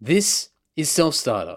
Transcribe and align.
This 0.00 0.50
is 0.76 0.88
Self 0.88 1.16
Starter. 1.16 1.56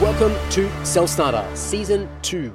Welcome 0.00 0.34
to 0.50 0.68
Self 0.84 1.10
Starter 1.10 1.48
Season 1.54 2.08
2. 2.22 2.52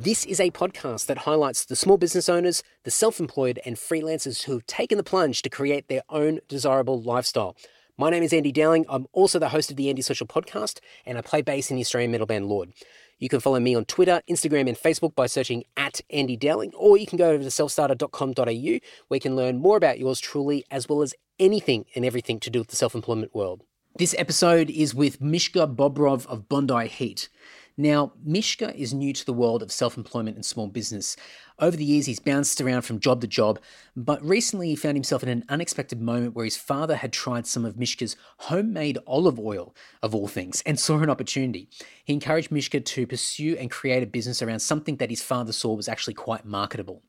This 0.00 0.24
is 0.24 0.40
a 0.40 0.50
podcast 0.50 1.06
that 1.06 1.18
highlights 1.18 1.64
the 1.64 1.76
small 1.76 1.98
business 1.98 2.28
owners, 2.28 2.64
the 2.82 2.90
self 2.90 3.20
employed, 3.20 3.60
and 3.64 3.76
freelancers 3.76 4.42
who 4.42 4.54
have 4.54 4.66
taken 4.66 4.98
the 4.98 5.04
plunge 5.04 5.42
to 5.42 5.50
create 5.50 5.86
their 5.86 6.02
own 6.08 6.40
desirable 6.48 7.00
lifestyle. 7.00 7.56
My 7.98 8.10
name 8.10 8.22
is 8.22 8.34
Andy 8.34 8.52
Dowling. 8.52 8.84
I'm 8.90 9.06
also 9.14 9.38
the 9.38 9.48
host 9.48 9.70
of 9.70 9.78
the 9.78 9.88
Andy 9.88 10.02
Social 10.02 10.26
Podcast, 10.26 10.80
and 11.06 11.16
I 11.16 11.22
play 11.22 11.40
bass 11.40 11.70
in 11.70 11.76
the 11.76 11.80
Australian 11.80 12.10
metal 12.10 12.26
band 12.26 12.44
Lord. 12.44 12.74
You 13.18 13.30
can 13.30 13.40
follow 13.40 13.58
me 13.58 13.74
on 13.74 13.86
Twitter, 13.86 14.20
Instagram, 14.28 14.68
and 14.68 14.76
Facebook 14.76 15.14
by 15.14 15.26
searching 15.26 15.64
at 15.78 16.02
Andy 16.10 16.36
Dowling, 16.36 16.74
or 16.74 16.98
you 16.98 17.06
can 17.06 17.16
go 17.16 17.30
over 17.30 17.42
to 17.42 17.48
selfstarter.com.au 17.48 18.42
where 18.44 19.16
you 19.16 19.20
can 19.20 19.34
learn 19.34 19.56
more 19.56 19.78
about 19.78 19.98
yours 19.98 20.20
truly, 20.20 20.62
as 20.70 20.90
well 20.90 21.00
as 21.00 21.14
anything 21.38 21.86
and 21.94 22.04
everything 22.04 22.38
to 22.40 22.50
do 22.50 22.58
with 22.58 22.68
the 22.68 22.76
self 22.76 22.94
employment 22.94 23.34
world. 23.34 23.62
This 23.96 24.14
episode 24.18 24.68
is 24.68 24.94
with 24.94 25.22
Mishka 25.22 25.66
Bobrov 25.66 26.26
of 26.26 26.50
Bondi 26.50 26.88
Heat. 26.88 27.30
Now, 27.78 28.14
Mishka 28.24 28.74
is 28.74 28.94
new 28.94 29.12
to 29.12 29.26
the 29.26 29.34
world 29.34 29.62
of 29.62 29.70
self 29.70 29.98
employment 29.98 30.36
and 30.36 30.46
small 30.46 30.66
business. 30.66 31.14
Over 31.58 31.76
the 31.76 31.84
years, 31.84 32.06
he's 32.06 32.18
bounced 32.18 32.58
around 32.62 32.82
from 32.82 33.00
job 33.00 33.20
to 33.20 33.26
job, 33.26 33.58
but 33.94 34.24
recently 34.24 34.68
he 34.68 34.76
found 34.76 34.96
himself 34.96 35.22
in 35.22 35.28
an 35.28 35.44
unexpected 35.50 36.00
moment 36.00 36.34
where 36.34 36.46
his 36.46 36.56
father 36.56 36.96
had 36.96 37.12
tried 37.12 37.46
some 37.46 37.66
of 37.66 37.76
Mishka's 37.76 38.16
homemade 38.38 38.96
olive 39.06 39.38
oil, 39.38 39.74
of 40.02 40.14
all 40.14 40.26
things, 40.26 40.62
and 40.64 40.80
saw 40.80 40.98
an 41.00 41.10
opportunity. 41.10 41.68
He 42.02 42.14
encouraged 42.14 42.50
Mishka 42.50 42.80
to 42.80 43.06
pursue 43.06 43.58
and 43.58 43.70
create 43.70 44.02
a 44.02 44.06
business 44.06 44.40
around 44.40 44.60
something 44.60 44.96
that 44.96 45.10
his 45.10 45.22
father 45.22 45.52
saw 45.52 45.74
was 45.74 45.88
actually 45.88 46.14
quite 46.14 46.46
marketable. 46.46 47.02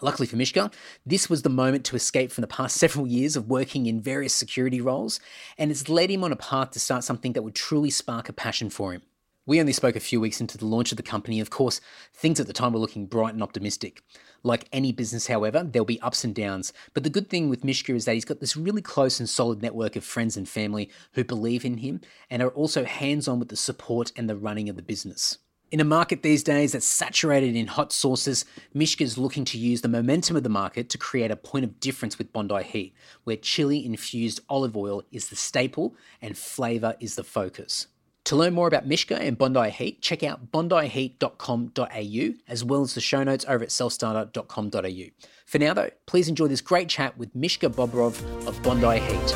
Luckily 0.00 0.26
for 0.26 0.36
Mishka, 0.36 0.70
this 1.04 1.28
was 1.28 1.42
the 1.42 1.50
moment 1.50 1.84
to 1.84 1.96
escape 1.96 2.32
from 2.32 2.42
the 2.42 2.48
past 2.48 2.76
several 2.78 3.06
years 3.06 3.36
of 3.36 3.50
working 3.50 3.84
in 3.84 4.00
various 4.00 4.32
security 4.32 4.80
roles, 4.80 5.20
and 5.58 5.70
it's 5.70 5.90
led 5.90 6.10
him 6.10 6.24
on 6.24 6.32
a 6.32 6.36
path 6.36 6.70
to 6.70 6.80
start 6.80 7.04
something 7.04 7.34
that 7.34 7.42
would 7.42 7.54
truly 7.54 7.90
spark 7.90 8.30
a 8.30 8.32
passion 8.32 8.70
for 8.70 8.94
him. 8.94 9.02
We 9.48 9.60
only 9.60 9.72
spoke 9.72 9.96
a 9.96 10.00
few 10.00 10.20
weeks 10.20 10.42
into 10.42 10.58
the 10.58 10.66
launch 10.66 10.92
of 10.92 10.98
the 10.98 11.02
company. 11.02 11.40
Of 11.40 11.48
course, 11.48 11.80
things 12.12 12.38
at 12.38 12.46
the 12.46 12.52
time 12.52 12.74
were 12.74 12.78
looking 12.78 13.06
bright 13.06 13.32
and 13.32 13.42
optimistic. 13.42 14.02
Like 14.42 14.68
any 14.74 14.92
business, 14.92 15.28
however, 15.28 15.64
there'll 15.64 15.86
be 15.86 15.98
ups 16.02 16.22
and 16.22 16.34
downs. 16.34 16.74
But 16.92 17.02
the 17.02 17.08
good 17.08 17.30
thing 17.30 17.48
with 17.48 17.64
Mishka 17.64 17.94
is 17.94 18.04
that 18.04 18.12
he's 18.12 18.26
got 18.26 18.40
this 18.40 18.58
really 18.58 18.82
close 18.82 19.20
and 19.20 19.26
solid 19.26 19.62
network 19.62 19.96
of 19.96 20.04
friends 20.04 20.36
and 20.36 20.46
family 20.46 20.90
who 21.12 21.24
believe 21.24 21.64
in 21.64 21.78
him 21.78 22.02
and 22.28 22.42
are 22.42 22.50
also 22.50 22.84
hands 22.84 23.26
on 23.26 23.38
with 23.38 23.48
the 23.48 23.56
support 23.56 24.12
and 24.16 24.28
the 24.28 24.36
running 24.36 24.68
of 24.68 24.76
the 24.76 24.82
business. 24.82 25.38
In 25.70 25.80
a 25.80 25.84
market 25.84 26.22
these 26.22 26.42
days 26.42 26.72
that's 26.72 26.84
saturated 26.84 27.56
in 27.56 27.68
hot 27.68 27.90
sauces, 27.90 28.44
Mishka 28.74 29.02
is 29.02 29.16
looking 29.16 29.46
to 29.46 29.56
use 29.56 29.80
the 29.80 29.88
momentum 29.88 30.36
of 30.36 30.42
the 30.42 30.50
market 30.50 30.90
to 30.90 30.98
create 30.98 31.30
a 31.30 31.36
point 31.36 31.64
of 31.64 31.80
difference 31.80 32.18
with 32.18 32.34
Bondi 32.34 32.62
Heat, 32.64 32.94
where 33.24 33.36
chili 33.36 33.82
infused 33.82 34.40
olive 34.50 34.76
oil 34.76 35.04
is 35.10 35.30
the 35.30 35.36
staple 35.36 35.96
and 36.20 36.36
flavour 36.36 36.96
is 37.00 37.14
the 37.14 37.24
focus. 37.24 37.86
To 38.28 38.36
learn 38.36 38.52
more 38.52 38.68
about 38.68 38.86
Mishka 38.86 39.18
and 39.18 39.38
Bondi 39.38 39.70
Heat, 39.70 40.02
check 40.02 40.22
out 40.22 40.52
bondiheat.com.au 40.52 42.34
as 42.46 42.62
well 42.62 42.82
as 42.82 42.94
the 42.94 43.00
show 43.00 43.24
notes 43.24 43.46
over 43.48 43.64
at 43.64 43.70
selfstarter.com.au. 43.70 45.26
For 45.46 45.58
now, 45.58 45.72
though, 45.72 45.88
please 46.04 46.28
enjoy 46.28 46.48
this 46.48 46.60
great 46.60 46.90
chat 46.90 47.16
with 47.16 47.34
Mishka 47.34 47.70
Bobrov 47.70 48.20
of 48.46 48.62
Bondi 48.62 48.98
Heat. 48.98 49.34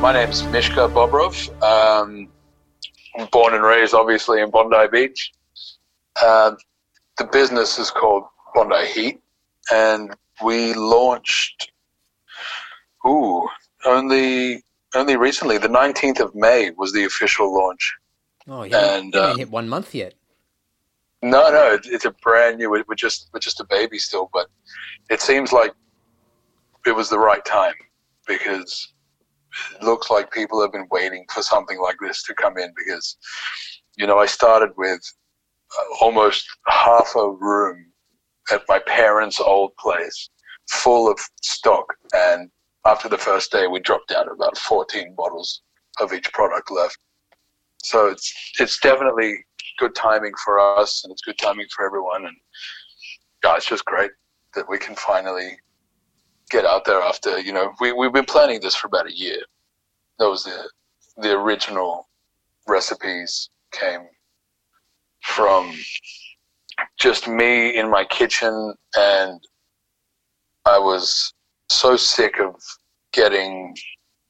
My 0.00 0.12
name's 0.12 0.42
Mishka 0.48 0.88
Bobrov. 0.88 1.48
Um, 1.62 2.28
born 3.30 3.54
and 3.54 3.62
raised, 3.62 3.94
obviously, 3.94 4.40
in 4.40 4.50
Bondi 4.50 4.88
Beach. 4.90 5.32
Um, 6.26 6.56
the 7.18 7.26
business 7.26 7.78
is 7.78 7.88
called 7.88 8.24
Bondi 8.52 8.84
Heat, 8.86 9.20
and 9.72 10.12
we 10.44 10.74
launched, 10.74 11.70
ooh, 13.06 13.48
only 13.84 14.62
only 14.94 15.16
recently. 15.16 15.58
The 15.58 15.68
19th 15.68 16.20
of 16.20 16.34
May 16.34 16.70
was 16.70 16.92
the 16.92 17.04
official 17.04 17.54
launch. 17.54 17.94
Oh, 18.48 18.62
yeah. 18.62 18.96
And, 18.96 19.14
um, 19.14 19.38
hit 19.38 19.50
one 19.50 19.68
month 19.68 19.94
yet. 19.94 20.14
No, 21.22 21.50
no, 21.50 21.78
it's 21.84 22.04
a 22.04 22.10
brand 22.22 22.58
new. 22.58 22.70
We're 22.70 22.84
we're 22.86 22.94
just 22.94 23.30
we're 23.32 23.40
just 23.40 23.60
a 23.60 23.64
baby 23.64 23.98
still, 23.98 24.30
but 24.32 24.48
it 25.10 25.20
seems 25.20 25.52
like 25.52 25.72
it 26.86 26.94
was 26.94 27.08
the 27.08 27.18
right 27.18 27.44
time 27.44 27.74
because 28.26 28.92
it 29.74 29.82
looks 29.82 30.10
like 30.10 30.30
people 30.30 30.60
have 30.60 30.72
been 30.72 30.86
waiting 30.90 31.24
for 31.32 31.42
something 31.42 31.80
like 31.80 31.96
this 32.00 32.22
to 32.24 32.34
come 32.34 32.58
in. 32.58 32.72
Because 32.76 33.16
you 33.96 34.06
know, 34.06 34.18
I 34.18 34.26
started 34.26 34.70
with 34.76 35.00
uh, 35.76 36.04
almost 36.04 36.46
half 36.66 37.16
a 37.16 37.30
room 37.30 37.86
at 38.52 38.62
my 38.68 38.78
parents' 38.86 39.40
old 39.40 39.74
place, 39.76 40.28
full 40.68 41.10
of 41.10 41.18
stock, 41.40 41.86
and 42.14 42.50
after 42.86 43.08
the 43.08 43.18
first 43.18 43.50
day, 43.50 43.66
we 43.66 43.80
dropped 43.80 44.08
down 44.08 44.26
to 44.26 44.32
about 44.32 44.56
14 44.56 45.14
bottles 45.14 45.62
of 46.00 46.12
each 46.12 46.32
product 46.32 46.70
left. 46.70 46.98
So 47.82 48.06
it's 48.08 48.32
it's 48.58 48.78
definitely 48.80 49.44
good 49.78 49.94
timing 49.94 50.32
for 50.44 50.58
us 50.58 51.04
and 51.04 51.12
it's 51.12 51.22
good 51.22 51.38
timing 51.38 51.66
for 51.74 51.84
everyone 51.84 52.24
and 52.24 52.36
yeah, 53.44 53.56
it's 53.56 53.66
just 53.66 53.84
great 53.84 54.10
that 54.54 54.68
we 54.68 54.78
can 54.78 54.94
finally 54.96 55.58
get 56.50 56.64
out 56.64 56.84
there 56.84 57.00
after 57.00 57.38
you 57.38 57.52
know 57.52 57.72
we, 57.80 57.92
we've 57.92 58.12
been 58.12 58.24
planning 58.24 58.60
this 58.60 58.74
for 58.74 58.86
about 58.86 59.06
a 59.06 59.16
year 59.16 59.38
that 60.18 60.28
was 60.28 60.44
the 60.44 60.68
the 61.18 61.32
original 61.32 62.08
recipes 62.66 63.50
came 63.72 64.06
from 65.22 65.72
just 66.98 67.28
me 67.28 67.76
in 67.76 67.90
my 67.90 68.04
kitchen 68.04 68.74
and 68.96 69.40
i 70.64 70.78
was 70.78 71.34
so 71.68 71.96
sick 71.96 72.38
of 72.40 72.54
getting 73.12 73.74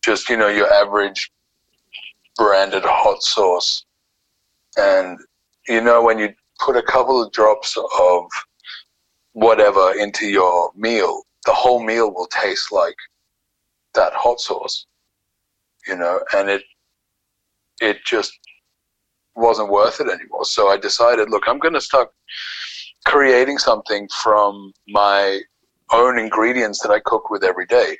just 0.03 0.29
you 0.29 0.37
know 0.37 0.49
your 0.49 0.73
average 0.73 1.31
branded 2.37 2.85
hot 2.85 3.23
sauce. 3.23 3.85
And 4.77 5.19
you 5.69 5.81
know 5.81 6.03
when 6.03 6.19
you 6.19 6.33
put 6.65 6.77
a 6.77 6.83
couple 6.83 7.23
of 7.23 7.33
drops 7.33 7.77
of 7.77 8.25
whatever 9.33 9.93
into 9.99 10.27
your 10.27 10.71
meal 10.75 11.23
the 11.45 11.53
whole 11.53 11.83
meal 11.83 12.13
will 12.13 12.27
taste 12.27 12.73
like 12.73 12.97
that 13.95 14.13
hot 14.15 14.41
sauce 14.41 14.87
you 15.87 15.97
know 15.97 16.21
and 16.35 16.49
it 16.49 16.63
it 17.81 17.99
just 18.07 18.33
wasn't 19.35 19.71
worth 19.71 20.01
it 20.01 20.09
anymore. 20.09 20.47
So 20.47 20.69
i 20.69 20.77
decided 20.79 21.31
look 21.31 21.45
i'm 21.47 21.59
going 21.59 21.75
to 21.75 21.81
start 21.81 22.09
creating 23.05 23.59
something 23.59 24.09
from 24.23 24.73
my 24.89 25.41
own 25.93 26.19
ingredients 26.19 26.81
that 26.81 26.91
i 26.91 27.01
cook 27.01 27.31
with 27.31 27.45
every 27.45 27.67
day 27.67 27.97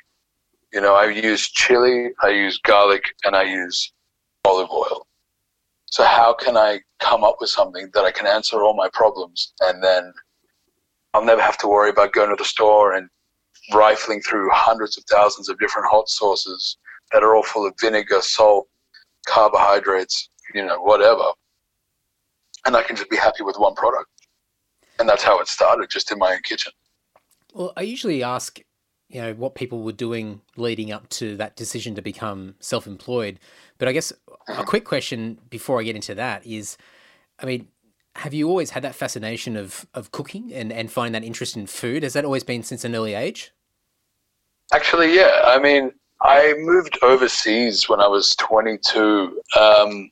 you 0.73 0.81
know 0.81 0.95
i 0.95 1.05
use 1.05 1.49
chili 1.49 2.09
i 2.21 2.29
use 2.29 2.59
garlic 2.59 3.03
and 3.23 3.35
i 3.35 3.43
use 3.43 3.91
olive 4.45 4.69
oil 4.71 5.07
so 5.89 6.03
how 6.03 6.33
can 6.33 6.57
I 6.57 6.81
come 6.99 7.23
up 7.23 7.37
with 7.39 7.49
something 7.49 7.89
that 7.93 8.03
I 8.03 8.11
can 8.11 8.27
answer 8.27 8.61
all 8.61 8.75
my 8.75 8.89
problems 8.91 9.53
and 9.61 9.81
then 9.83 10.13
I'll 11.13 11.23
never 11.23 11.41
have 11.41 11.57
to 11.59 11.67
worry 11.67 11.89
about 11.89 12.13
going 12.13 12.29
to 12.29 12.35
the 12.35 12.45
store 12.45 12.93
and 12.93 13.09
rifling 13.73 14.21
through 14.21 14.49
hundreds 14.51 14.97
of 14.97 15.05
thousands 15.05 15.49
of 15.49 15.57
different 15.59 15.87
hot 15.89 16.09
sauces 16.09 16.77
that 17.11 17.23
are 17.23 17.35
all 17.35 17.43
full 17.43 17.65
of 17.65 17.73
vinegar, 17.79 18.21
salt, 18.21 18.67
carbohydrates, 19.27 20.29
you 20.53 20.65
know, 20.65 20.79
whatever. 20.81 21.31
And 22.65 22.75
I 22.75 22.83
can 22.83 22.95
just 22.95 23.09
be 23.09 23.17
happy 23.17 23.43
with 23.43 23.55
one 23.57 23.73
product. 23.75 24.09
And 24.99 25.07
that's 25.07 25.23
how 25.23 25.39
it 25.39 25.47
started, 25.47 25.89
just 25.89 26.11
in 26.11 26.19
my 26.19 26.33
own 26.33 26.41
kitchen. 26.43 26.73
Well, 27.57 27.73
I 27.75 27.81
usually 27.81 28.21
ask, 28.21 28.59
you 29.09 29.19
know, 29.19 29.33
what 29.33 29.55
people 29.55 29.81
were 29.81 29.91
doing 29.91 30.41
leading 30.57 30.91
up 30.91 31.09
to 31.09 31.35
that 31.37 31.55
decision 31.55 31.95
to 31.95 32.03
become 32.03 32.53
self-employed. 32.59 33.39
But 33.79 33.87
I 33.87 33.93
guess 33.93 34.13
a 34.47 34.63
quick 34.63 34.85
question 34.85 35.39
before 35.49 35.79
I 35.79 35.83
get 35.83 35.95
into 35.95 36.13
that 36.13 36.45
is, 36.45 36.77
I 37.39 37.47
mean, 37.47 37.67
have 38.15 38.35
you 38.35 38.47
always 38.47 38.69
had 38.69 38.83
that 38.83 38.93
fascination 38.93 39.57
of 39.57 39.87
of 39.95 40.11
cooking 40.11 40.53
and 40.53 40.71
and 40.71 40.91
finding 40.91 41.19
that 41.19 41.25
interest 41.25 41.55
in 41.55 41.65
food? 41.65 42.03
Has 42.03 42.13
that 42.13 42.25
always 42.25 42.43
been 42.43 42.61
since 42.61 42.85
an 42.85 42.95
early 42.95 43.15
age? 43.15 43.51
Actually, 44.71 45.15
yeah. 45.15 45.41
I 45.45 45.57
mean, 45.57 45.91
I 46.21 46.53
moved 46.59 46.99
overseas 47.01 47.89
when 47.89 47.99
I 47.99 48.07
was 48.07 48.35
22. 48.35 49.41
Um, 49.59 50.11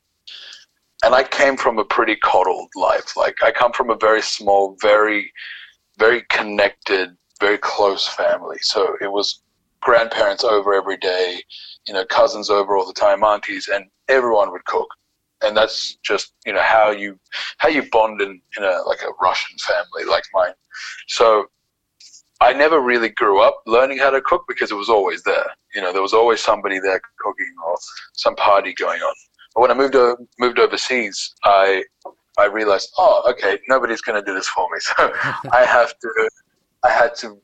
and 1.04 1.14
I 1.14 1.22
came 1.22 1.56
from 1.56 1.78
a 1.78 1.84
pretty 1.84 2.16
coddled 2.16 2.70
life. 2.74 3.16
Like, 3.16 3.36
I 3.42 3.52
come 3.52 3.72
from 3.72 3.90
a 3.90 3.96
very 3.96 4.22
small, 4.22 4.76
very, 4.80 5.30
very 5.98 6.22
connected, 6.30 7.16
very 7.40 7.58
close 7.58 8.06
family. 8.06 8.58
So 8.60 8.96
it 9.00 9.10
was 9.10 9.42
grandparents 9.80 10.44
over 10.44 10.74
every 10.74 10.96
day, 10.96 11.42
you 11.86 11.94
know, 11.94 12.04
cousins 12.06 12.50
over 12.50 12.76
all 12.76 12.86
the 12.86 12.92
time, 12.92 13.22
aunties, 13.22 13.68
and 13.72 13.86
everyone 14.08 14.50
would 14.52 14.64
cook. 14.64 14.88
And 15.42 15.56
that's 15.56 15.96
just, 15.96 16.32
you 16.46 16.54
know, 16.54 16.62
how 16.62 16.90
you 16.90 17.18
how 17.58 17.68
you 17.68 17.82
bond 17.92 18.20
in, 18.20 18.40
in 18.56 18.64
a 18.64 18.82
like 18.86 19.02
a 19.02 19.12
Russian 19.22 19.56
family 19.58 20.04
like 20.04 20.24
mine. 20.32 20.54
So 21.08 21.46
I 22.40 22.52
never 22.52 22.80
really 22.80 23.10
grew 23.10 23.40
up 23.42 23.62
learning 23.66 23.98
how 23.98 24.10
to 24.10 24.20
cook 24.20 24.44
because 24.48 24.70
it 24.70 24.74
was 24.76 24.88
always 24.88 25.22
there. 25.22 25.46
You 25.74 25.82
know, 25.82 25.92
there 25.92 26.02
was 26.02 26.14
always 26.14 26.40
somebody 26.40 26.78
there 26.80 27.00
cooking 27.18 27.54
or 27.66 27.76
some 28.14 28.34
party 28.36 28.74
going 28.74 29.00
on. 29.00 29.14
But 29.54 29.60
when 29.62 29.70
I 29.70 29.74
moved 29.74 29.92
to, 29.92 30.16
moved 30.38 30.58
overseas, 30.58 31.34
I 31.44 31.84
I 32.38 32.46
realized, 32.46 32.92
oh, 32.98 33.22
okay, 33.30 33.58
nobody's 33.68 34.02
going 34.02 34.22
to 34.22 34.26
do 34.26 34.34
this 34.34 34.48
for 34.48 34.68
me. 34.70 34.78
So 34.80 35.12
I 35.52 35.64
have 35.64 35.98
to, 35.98 36.28
I 36.86 36.90
had 36.90 37.14
to 37.16 37.40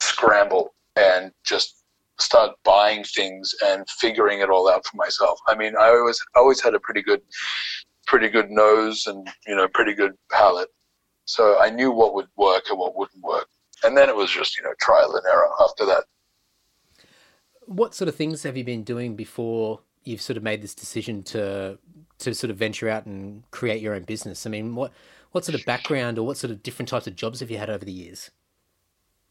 scramble 0.00 0.74
and 0.94 1.32
just 1.44 1.82
start 2.20 2.52
buying 2.64 3.02
things 3.02 3.54
and 3.64 3.88
figuring 3.88 4.40
it 4.40 4.48
all 4.50 4.68
out 4.70 4.86
for 4.86 4.96
myself. 4.96 5.40
I 5.48 5.56
mean, 5.56 5.74
I 5.78 5.88
always 5.88 6.24
always 6.36 6.60
had 6.62 6.74
a 6.74 6.80
pretty 6.80 7.02
good, 7.02 7.20
pretty 8.06 8.28
good 8.28 8.50
nose 8.50 9.06
and 9.06 9.28
you 9.46 9.56
know 9.56 9.66
pretty 9.68 9.94
good 9.94 10.12
palate, 10.30 10.68
so 11.24 11.58
I 11.60 11.70
knew 11.70 11.90
what 11.90 12.14
would 12.14 12.28
work 12.36 12.64
and 12.70 12.78
what 12.78 12.96
wouldn't 12.96 13.24
work. 13.24 13.48
And 13.82 13.96
then 13.96 14.08
it 14.08 14.14
was 14.14 14.30
just 14.30 14.56
you 14.56 14.62
know 14.62 14.74
trial 14.80 15.16
and 15.16 15.26
error 15.26 15.50
after 15.60 15.84
that. 15.86 16.04
What 17.66 17.94
sort 17.94 18.08
of 18.08 18.14
things 18.14 18.42
have 18.44 18.56
you 18.56 18.64
been 18.64 18.84
doing 18.84 19.16
before 19.16 19.80
you've 20.04 20.22
sort 20.22 20.36
of 20.36 20.42
made 20.42 20.62
this 20.62 20.74
decision 20.74 21.24
to 21.24 21.78
to 22.18 22.34
sort 22.34 22.52
of 22.52 22.56
venture 22.56 22.88
out 22.88 23.06
and 23.06 23.42
create 23.50 23.82
your 23.82 23.94
own 23.94 24.04
business? 24.04 24.46
I 24.46 24.50
mean, 24.50 24.76
what 24.76 24.92
what 25.32 25.44
sort 25.44 25.58
of 25.58 25.66
background 25.66 26.18
or 26.18 26.24
what 26.24 26.36
sort 26.36 26.52
of 26.52 26.62
different 26.62 26.88
types 26.88 27.08
of 27.08 27.16
jobs 27.16 27.40
have 27.40 27.50
you 27.50 27.58
had 27.58 27.68
over 27.68 27.84
the 27.84 27.90
years? 27.90 28.30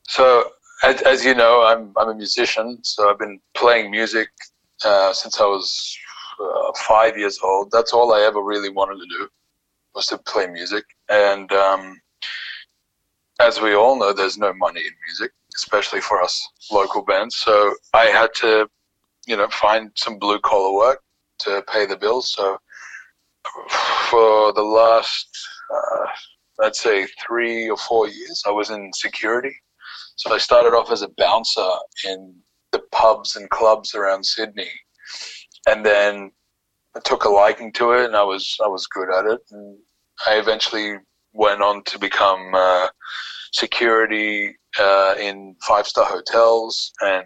So, 0.07 0.51
as, 0.83 1.01
as 1.03 1.25
you 1.25 1.33
know, 1.33 1.63
I'm 1.63 1.93
I'm 1.97 2.09
a 2.09 2.15
musician. 2.15 2.79
So 2.83 3.09
I've 3.09 3.19
been 3.19 3.39
playing 3.53 3.91
music 3.91 4.29
uh, 4.83 5.13
since 5.13 5.39
I 5.39 5.45
was 5.45 5.97
uh, 6.41 6.71
five 6.87 7.17
years 7.17 7.39
old. 7.43 7.71
That's 7.71 7.93
all 7.93 8.13
I 8.13 8.21
ever 8.21 8.41
really 8.41 8.69
wanted 8.69 8.99
to 8.99 9.07
do 9.07 9.27
was 9.95 10.07
to 10.07 10.17
play 10.17 10.47
music. 10.47 10.83
And 11.09 11.51
um, 11.51 12.01
as 13.39 13.61
we 13.61 13.73
all 13.75 13.97
know, 13.97 14.13
there's 14.13 14.37
no 14.37 14.53
money 14.53 14.81
in 14.81 14.91
music, 15.07 15.31
especially 15.55 16.01
for 16.01 16.21
us 16.21 16.47
local 16.71 17.03
bands. 17.03 17.35
So 17.35 17.73
I 17.93 18.05
had 18.05 18.33
to, 18.35 18.67
you 19.27 19.37
know, 19.37 19.47
find 19.49 19.91
some 19.95 20.17
blue 20.19 20.39
collar 20.39 20.73
work 20.73 21.01
to 21.39 21.63
pay 21.71 21.85
the 21.85 21.97
bills. 21.97 22.33
So 22.33 22.57
for 24.09 24.53
the 24.53 24.61
last, 24.61 25.27
uh, 25.73 26.65
I'd 26.65 26.75
say 26.75 27.07
three 27.25 27.69
or 27.69 27.77
four 27.77 28.07
years, 28.07 28.43
I 28.47 28.51
was 28.51 28.69
in 28.69 28.91
security. 28.93 29.55
So 30.15 30.33
I 30.33 30.37
started 30.37 30.75
off 30.75 30.91
as 30.91 31.01
a 31.01 31.09
bouncer 31.17 31.69
in 32.05 32.35
the 32.71 32.79
pubs 32.91 33.35
and 33.35 33.49
clubs 33.49 33.95
around 33.95 34.25
Sydney, 34.25 34.69
and 35.67 35.85
then 35.85 36.31
I 36.95 36.99
took 37.03 37.25
a 37.25 37.29
liking 37.29 37.71
to 37.73 37.91
it, 37.93 38.05
and 38.05 38.15
I 38.15 38.23
was 38.23 38.57
I 38.63 38.67
was 38.67 38.87
good 38.87 39.09
at 39.13 39.25
it. 39.25 39.41
And 39.51 39.77
I 40.25 40.37
eventually 40.37 40.97
went 41.33 41.61
on 41.61 41.83
to 41.83 41.99
become 41.99 42.53
uh, 42.53 42.87
security 43.51 44.55
uh, 44.79 45.15
in 45.19 45.55
five 45.61 45.87
star 45.87 46.05
hotels 46.05 46.91
and 47.01 47.25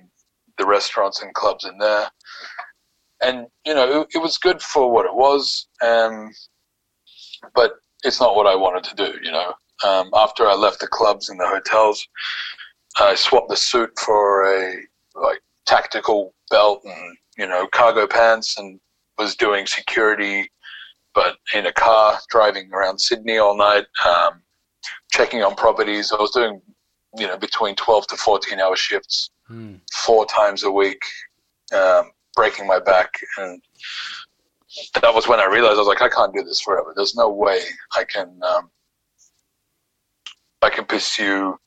the 0.57 0.65
restaurants 0.65 1.21
and 1.21 1.33
clubs 1.33 1.65
in 1.65 1.77
there. 1.77 2.09
And 3.21 3.47
you 3.65 3.73
know 3.73 4.01
it, 4.01 4.07
it, 4.15 4.19
was 4.19 4.37
good 4.37 4.61
for 4.61 4.91
what 4.91 5.05
it 5.05 5.13
was 5.13 5.67
um, 5.83 6.31
but 7.55 7.73
it's 8.03 8.19
not 8.19 8.35
what 8.35 8.45
i 8.45 8.55
wanted 8.55 8.83
to 8.83 8.95
do 8.95 9.17
you 9.23 9.31
know. 9.31 9.53
Um, 9.83 10.11
after 10.13 10.47
i 10.47 10.53
left 10.53 10.79
the 10.81 10.87
clubs 10.87 11.29
and 11.29 11.39
the 11.39 11.47
hotels 11.47 12.07
i 12.99 13.15
swapped 13.15 13.49
the 13.49 13.55
suit 13.55 13.91
for 13.99 14.45
a 14.45 14.75
like 15.15 15.39
tactical 15.65 16.33
belt 16.49 16.81
and 16.85 17.17
you 17.37 17.47
know 17.47 17.67
cargo 17.67 18.07
pants 18.07 18.57
and 18.57 18.79
was 19.17 19.35
doing 19.35 19.65
security 19.65 20.49
but 21.13 21.37
in 21.53 21.65
a 21.65 21.73
car 21.73 22.19
driving 22.29 22.71
around 22.73 22.99
sydney 22.99 23.37
all 23.37 23.57
night 23.57 23.85
um, 24.05 24.41
checking 25.11 25.43
on 25.43 25.55
properties 25.55 26.11
i 26.11 26.15
was 26.15 26.31
doing 26.31 26.61
you 27.17 27.27
know 27.27 27.37
between 27.37 27.75
12 27.75 28.07
to 28.07 28.17
14 28.17 28.59
hour 28.59 28.75
shifts 28.75 29.31
mm. 29.49 29.79
four 29.91 30.25
times 30.25 30.63
a 30.63 30.71
week 30.71 31.01
um, 31.73 32.11
breaking 32.35 32.67
my 32.67 32.79
back 32.79 33.19
and 33.37 33.61
that 35.01 35.13
was 35.13 35.27
when 35.27 35.39
I 35.39 35.45
realized 35.45 35.75
I 35.75 35.79
was 35.79 35.87
like, 35.87 36.01
I 36.01 36.09
can't 36.09 36.33
do 36.33 36.43
this 36.43 36.61
forever. 36.61 36.93
There's 36.95 37.15
no 37.15 37.29
way 37.29 37.61
I 37.95 38.03
can 38.03 38.39
um, 38.43 38.69
I 40.61 40.69
can 40.69 40.85
pursue 40.85 41.57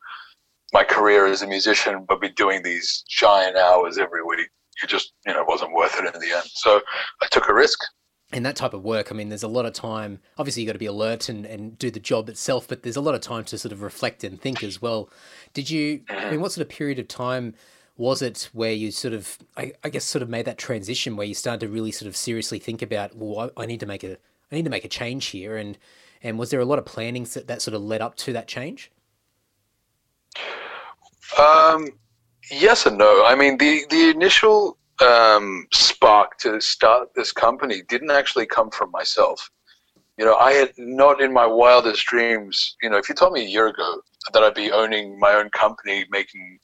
my 0.73 0.85
career 0.85 1.27
as 1.27 1.43
a 1.43 1.47
musician, 1.47 2.05
but 2.09 2.21
be 2.21 2.31
doing 2.31 2.63
these 2.63 3.05
giant 3.09 3.57
hours 3.57 3.99
every 3.99 4.23
week. 4.25 4.49
It 4.83 4.89
just 4.89 5.13
you 5.27 5.33
know 5.33 5.45
wasn't 5.47 5.73
worth 5.73 5.99
it 5.99 6.15
in 6.15 6.21
the 6.21 6.35
end. 6.35 6.47
So 6.47 6.81
I 7.23 7.27
took 7.31 7.49
a 7.49 7.55
risk. 7.55 7.79
In 8.33 8.45
that 8.45 8.55
type 8.55 8.75
of 8.75 8.85
work, 8.85 9.11
I 9.11 9.15
mean, 9.17 9.29
there's 9.29 9.43
a 9.43 9.49
lot 9.49 9.67
of 9.67 9.73
time. 9.73 10.21
Obviously, 10.39 10.63
you 10.63 10.67
got 10.67 10.75
to 10.75 10.79
be 10.79 10.87
alert 10.87 11.29
and, 11.29 11.45
and 11.45 11.77
do 11.77 11.91
the 11.91 11.99
job 11.99 12.29
itself, 12.29 12.69
but 12.69 12.85
there's 12.85 12.97
a 12.97 13.01
lot 13.01 13.17
of 13.17 13.21
time 13.21 13.43
to 13.45 13.59
sort 13.59 13.73
of 13.73 13.83
reflect 13.83 14.23
and 14.23 14.41
think 14.41 14.63
as 14.63 14.81
well. 14.81 15.11
Did 15.53 15.69
you? 15.69 16.03
I 16.09 16.15
mean, 16.15 16.23
mm-hmm. 16.23 16.41
what 16.41 16.53
sort 16.53 16.65
of 16.65 16.69
period 16.69 16.99
of 16.99 17.09
time? 17.09 17.55
was 17.97 18.23
it 18.23 18.49
where 18.55 18.73
you 18.73 18.91
sort 18.91 19.13
of, 19.13 19.37
I, 19.59 19.75
I, 19.85 19.91
guess, 19.91 20.07
sort 20.07 20.23
of 20.23 20.31
made 20.31 20.47
that 20.47 20.57
transition 20.57 21.17
where 21.17 21.27
you 21.27 21.35
started 21.35 21.61
to 21.61 21.69
really 21.69 21.91
sort 21.91 22.09
of 22.09 22.17
seriously 22.17 22.59
think 22.59 22.81
about, 22.81 23.15
well, 23.15 23.53
I, 23.55 23.65
I, 23.65 23.67
need 23.67 23.81
to 23.81 23.85
make 23.85 24.03
a, 24.03 24.13
I 24.51 24.55
need 24.55 24.65
to 24.65 24.71
make 24.71 24.87
a 24.87 24.89
change 24.89 25.27
here, 25.27 25.59
and 25.59 25.77
and 26.23 26.39
was 26.39 26.49
there 26.49 26.61
a 26.61 26.65
lot 26.65 26.79
of 26.79 26.87
planning 26.87 27.25
that, 27.25 27.47
that 27.47 27.61
sort 27.61 27.75
of 27.75 27.83
led 27.83 28.01
up 28.01 28.17
to 28.17 28.33
that 28.33 28.49
change? 28.49 28.91
Um, 31.39 31.89
yes 32.51 32.87
and 32.87 32.99
no. 32.99 33.25
I 33.25 33.35
mean, 33.35 33.59
the 33.59 33.85
the 33.91 34.11
initial 34.11 34.79
um, 35.01 35.67
spark 35.73 36.39
to 36.39 36.61
start 36.61 37.09
this 37.15 37.33
company 37.33 37.83
didn't 37.89 38.11
actually 38.11 38.47
come 38.47 38.71
from 38.71 38.91
myself. 38.91 39.51
You 40.19 40.27
know, 40.27 40.37
I 40.37 40.53
had 40.53 40.73
not 40.77 41.23
in 41.23 41.33
my 41.33 41.47
wildest 41.47 42.05
dreams. 42.07 42.77
You 42.83 42.91
know, 42.91 42.99
if 42.99 43.09
you 43.09 43.15
told 43.15 43.33
me 43.33 43.43
a 43.43 43.49
year 43.49 43.69
ago 43.69 44.03
that 44.33 44.43
I'd 44.43 44.55
be 44.55 44.71
owning 44.71 45.19
my 45.19 45.33
own 45.33 45.49
company, 45.51 46.05
making 46.11 46.59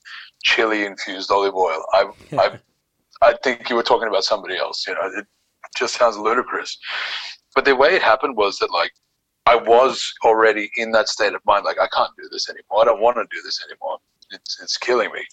chili 0.44 0.84
infused 0.84 1.30
olive 1.30 1.54
oil. 1.54 1.82
I, 1.92 2.10
I, 2.38 2.58
I 3.22 3.34
think 3.42 3.70
you 3.70 3.76
were 3.76 3.82
talking 3.82 4.08
about 4.08 4.24
somebody 4.24 4.56
else. 4.58 4.86
You 4.86 4.94
know, 4.94 5.00
it 5.16 5.26
just 5.76 5.94
sounds 5.94 6.18
ludicrous. 6.18 6.76
But 7.54 7.64
the 7.64 7.74
way 7.74 7.94
it 7.94 8.02
happened 8.02 8.36
was 8.36 8.58
that 8.58 8.70
like 8.70 8.92
I 9.46 9.56
was 9.56 10.12
already 10.24 10.70
in 10.76 10.90
that 10.92 11.08
state 11.08 11.34
of 11.34 11.40
mind. 11.46 11.64
Like 11.64 11.78
I 11.80 11.88
can't 11.88 12.10
do 12.16 12.28
this 12.30 12.48
anymore. 12.50 12.82
I 12.82 12.84
don't 12.84 13.00
want 13.00 13.16
to 13.16 13.24
do 13.34 13.42
this 13.42 13.64
anymore. 13.68 13.98
It's 14.32 14.60
it's 14.60 14.76
killing 14.76 15.10
me. 15.12 15.24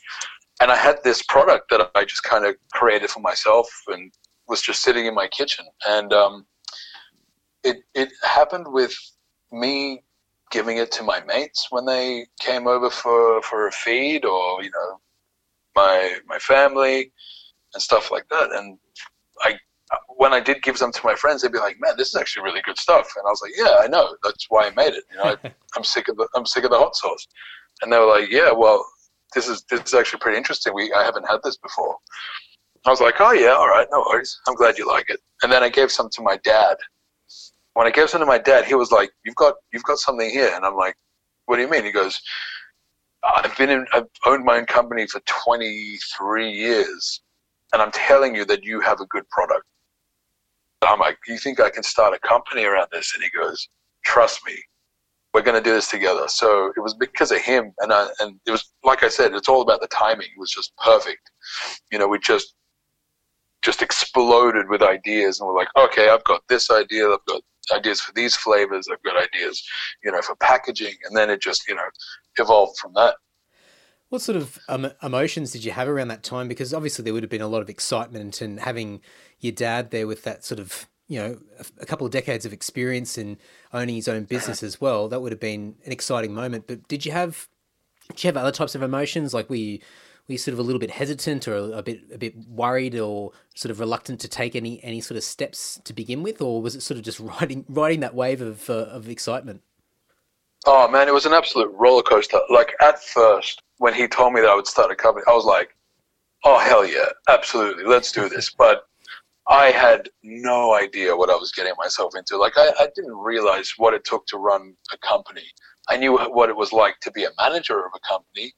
And 0.61 0.71
I 0.71 0.75
had 0.75 0.97
this 1.03 1.23
product 1.23 1.69
that 1.71 1.89
I 1.95 2.05
just 2.05 2.23
kind 2.23 2.45
of 2.45 2.55
created 2.71 3.09
for 3.09 3.19
myself 3.19 3.67
and 3.87 4.11
was 4.47 4.61
just 4.61 4.81
sitting 4.81 5.07
in 5.07 5.15
my 5.15 5.27
kitchen. 5.27 5.65
And 5.87 6.13
um, 6.13 6.45
it 7.63 7.77
it 7.95 8.09
happened 8.23 8.67
with 8.71 8.95
me 9.51 10.03
giving 10.51 10.77
it 10.77 10.91
to 10.91 11.03
my 11.03 11.19
mates 11.21 11.67
when 11.71 11.85
they 11.85 12.27
came 12.39 12.67
over 12.67 12.89
for, 12.91 13.41
for 13.41 13.67
a 13.67 13.71
feed 13.71 14.23
or, 14.23 14.63
you 14.63 14.69
know, 14.69 14.99
my 15.75 16.17
my 16.27 16.37
family 16.37 17.11
and 17.73 17.81
stuff 17.81 18.11
like 18.11 18.27
that. 18.29 18.51
And 18.51 18.77
I 19.41 19.55
when 20.17 20.33
I 20.33 20.39
did 20.39 20.61
give 20.63 20.77
them 20.77 20.91
to 20.91 21.01
my 21.03 21.15
friends, 21.15 21.41
they'd 21.41 21.51
be 21.51 21.59
like, 21.59 21.77
"Man, 21.79 21.95
this 21.97 22.09
is 22.09 22.15
actually 22.15 22.43
really 22.43 22.61
good 22.61 22.77
stuff." 22.77 23.11
And 23.15 23.25
I 23.25 23.29
was 23.29 23.41
like, 23.41 23.53
"Yeah, 23.55 23.77
I 23.79 23.87
know. 23.87 24.15
That's 24.23 24.45
why 24.49 24.67
I 24.67 24.69
made 24.71 24.93
it. 24.93 25.03
You 25.11 25.17
know, 25.17 25.35
I, 25.43 25.53
am 25.77 25.83
sick 25.83 26.07
of 26.07 26.17
the 26.17 26.27
I'm 26.35 26.45
sick 26.45 26.63
of 26.63 26.71
the 26.71 26.77
hot 26.77 26.95
sauce." 26.95 27.27
And 27.81 27.91
they 27.91 27.97
were 27.97 28.05
like, 28.05 28.29
"Yeah, 28.29 28.51
well, 28.51 28.85
this 29.35 29.47
is 29.47 29.63
this 29.69 29.81
is 29.81 29.93
actually 29.93 30.19
pretty 30.19 30.37
interesting. 30.37 30.73
We 30.73 30.91
I 30.93 31.03
haven't 31.03 31.27
had 31.27 31.39
this 31.43 31.57
before." 31.57 31.97
I 32.85 32.89
was 32.89 33.01
like, 33.01 33.15
"Oh 33.19 33.31
yeah, 33.31 33.51
all 33.51 33.69
right, 33.69 33.87
no 33.91 34.05
worries. 34.07 34.39
I'm 34.47 34.55
glad 34.55 34.77
you 34.77 34.87
like 34.87 35.09
it." 35.09 35.19
And 35.41 35.51
then 35.51 35.63
I 35.63 35.69
gave 35.69 35.91
some 35.91 36.09
to 36.11 36.21
my 36.21 36.37
dad, 36.43 36.77
when 37.73 37.87
I 37.87 37.91
gave 37.91 38.09
some 38.09 38.21
to 38.21 38.25
my 38.25 38.37
dad, 38.37 38.65
he 38.65 38.75
was 38.75 38.91
like, 38.91 39.11
"You've 39.25 39.35
got 39.35 39.55
you've 39.71 39.83
got 39.83 39.97
something 39.97 40.29
here," 40.29 40.51
and 40.53 40.65
I'm 40.65 40.75
like, 40.75 40.95
"What 41.45 41.57
do 41.57 41.63
you 41.63 41.67
mean?" 41.69 41.83
He 41.83 41.91
goes, 41.91 42.21
"I've 43.23 43.55
been 43.57 43.69
in, 43.69 43.85
I've 43.93 44.07
owned 44.25 44.45
my 44.45 44.57
own 44.57 44.65
company 44.65 45.07
for 45.07 45.21
23 45.21 46.51
years, 46.51 47.21
and 47.71 47.81
I'm 47.81 47.91
telling 47.91 48.35
you 48.35 48.45
that 48.45 48.63
you 48.63 48.79
have 48.81 48.99
a 49.01 49.05
good 49.07 49.27
product." 49.29 49.65
I'm 50.87 50.99
like, 50.99 51.17
do 51.25 51.33
"You 51.33 51.39
think 51.39 51.59
I 51.59 51.69
can 51.69 51.83
start 51.83 52.13
a 52.13 52.19
company 52.19 52.63
around 52.63 52.87
this?" 52.91 53.13
And 53.13 53.23
he 53.23 53.29
goes, 53.29 53.67
"Trust 54.05 54.41
me, 54.45 54.55
we're 55.33 55.41
going 55.41 55.61
to 55.61 55.69
do 55.69 55.73
this 55.75 55.89
together." 55.89 56.27
So 56.27 56.71
it 56.75 56.79
was 56.79 56.93
because 56.93 57.31
of 57.31 57.39
him, 57.39 57.73
and 57.79 57.93
I, 57.93 58.07
and 58.19 58.39
it 58.45 58.51
was 58.51 58.73
like 58.83 59.03
I 59.03 59.09
said, 59.09 59.33
it's 59.33 59.49
all 59.49 59.61
about 59.61 59.81
the 59.81 59.87
timing. 59.87 60.27
It 60.27 60.39
was 60.39 60.51
just 60.51 60.75
perfect. 60.77 61.31
You 61.91 61.99
know, 61.99 62.07
we 62.07 62.19
just 62.19 62.55
just 63.61 63.81
exploded 63.81 64.67
with 64.67 64.81
ideas 64.81 65.39
and 65.39 65.47
we're 65.47 65.55
like 65.55 65.69
okay 65.77 66.09
i've 66.09 66.23
got 66.25 66.41
this 66.49 66.69
idea 66.69 67.09
i've 67.09 67.25
got 67.25 67.41
ideas 67.71 68.01
for 68.01 68.11
these 68.13 68.35
flavors. 68.35 68.87
I've 68.91 69.03
got 69.03 69.21
ideas, 69.21 69.63
you 70.03 70.11
know, 70.11 70.21
for 70.21 70.35
packaging, 70.35 70.95
and 71.05 71.15
then 71.15 71.29
it 71.29 71.41
just 71.41 71.67
you 71.67 71.75
know 71.75 71.87
evolved 72.37 72.77
from 72.79 72.93
that. 72.95 73.15
What 74.13 74.21
sort 74.21 74.35
of 74.35 74.59
um, 74.69 74.91
emotions 75.01 75.53
did 75.53 75.65
you 75.65 75.71
have 75.71 75.87
around 75.87 76.09
that 76.09 76.21
time? 76.21 76.47
Because 76.47 76.71
obviously 76.71 77.03
there 77.03 77.15
would 77.15 77.23
have 77.23 77.31
been 77.31 77.41
a 77.41 77.47
lot 77.47 77.63
of 77.63 77.69
excitement, 77.71 78.41
and 78.41 78.59
having 78.59 79.01
your 79.39 79.53
dad 79.53 79.89
there 79.89 80.05
with 80.05 80.21
that 80.21 80.45
sort 80.45 80.59
of 80.59 80.87
you 81.07 81.19
know 81.19 81.39
a, 81.79 81.85
couple 81.87 82.05
of 82.05 82.13
decades 82.13 82.45
of 82.45 82.53
experience 82.53 83.17
in 83.17 83.39
owning 83.73 83.95
his 83.95 84.07
own 84.07 84.25
business 84.25 84.61
as 84.61 84.79
well, 84.79 85.07
that 85.07 85.19
would 85.19 85.31
have 85.31 85.39
been 85.39 85.77
an 85.83 85.91
exciting 85.91 86.31
moment. 86.31 86.67
But 86.67 86.87
did 86.87 87.07
you 87.07 87.11
have 87.11 87.49
did 88.09 88.23
you 88.23 88.27
have 88.27 88.37
other 88.37 88.51
types 88.51 88.75
of 88.75 88.83
emotions? 88.83 89.33
Like 89.33 89.49
were 89.49 89.55
you 89.55 89.79
were 90.27 90.33
you 90.33 90.37
sort 90.37 90.53
of 90.53 90.59
a 90.59 90.61
little 90.61 90.79
bit 90.79 90.91
hesitant 90.91 91.47
or 91.47 91.73
a, 91.73 91.81
bit 91.81 92.01
a 92.13 92.19
bit 92.19 92.35
worried 92.47 92.95
or 92.95 93.31
sort 93.55 93.71
of 93.71 93.79
reluctant 93.79 94.19
to 94.19 94.27
take 94.27 94.55
any 94.55 94.79
any 94.83 95.01
sort 95.01 95.17
of 95.17 95.23
steps 95.23 95.81
to 95.85 95.91
begin 95.91 96.21
with, 96.21 96.39
or 96.39 96.61
was 96.61 96.75
it 96.75 96.81
sort 96.81 96.99
of 96.99 97.03
just 97.03 97.19
riding 97.41 97.65
riding 97.67 98.01
that 98.01 98.13
wave 98.13 98.41
of 98.41 98.69
uh, 98.69 98.73
of 98.91 99.09
excitement? 99.09 99.63
Oh 100.67 100.87
man, 100.87 101.07
it 101.07 101.13
was 101.15 101.25
an 101.25 101.33
absolute 101.33 101.73
roller 101.73 102.03
coaster. 102.03 102.39
Like 102.49 102.73
at 102.79 103.03
first, 103.03 103.63
when 103.83 103.93
he 103.93 104.07
told 104.07 104.31
me 104.31 104.39
that 104.39 104.49
I 104.49 104.55
would 104.55 104.65
start 104.65 104.91
a 104.91 104.95
company, 104.95 105.25
I 105.27 105.33
was 105.33 105.43
like, 105.43 105.75
oh 106.45 106.57
hell 106.57 106.85
yeah, 106.87 107.09
absolutely, 107.27 107.83
let's 107.83 108.13
do 108.13 108.29
this. 108.29 108.49
But 108.57 108.87
I 109.49 109.71
had 109.71 110.07
no 110.23 110.73
idea 110.73 111.17
what 111.17 111.29
I 111.29 111.35
was 111.35 111.51
getting 111.51 111.73
myself 111.77 112.15
into. 112.15 112.37
Like 112.37 112.53
I, 112.55 112.69
I 112.79 112.87
didn't 112.95 113.17
realize 113.17 113.73
what 113.75 113.93
it 113.93 114.05
took 114.05 114.25
to 114.27 114.37
run 114.37 114.73
a 114.93 114.97
company. 115.05 115.47
I 115.89 115.97
knew 115.97 116.17
what 116.17 116.49
it 116.49 116.55
was 116.55 116.71
like 116.71 117.01
to 117.01 117.11
be 117.11 117.25
a 117.25 117.31
manager 117.37 117.77
of 117.85 117.91
a 117.93 117.99
company, 118.07 118.53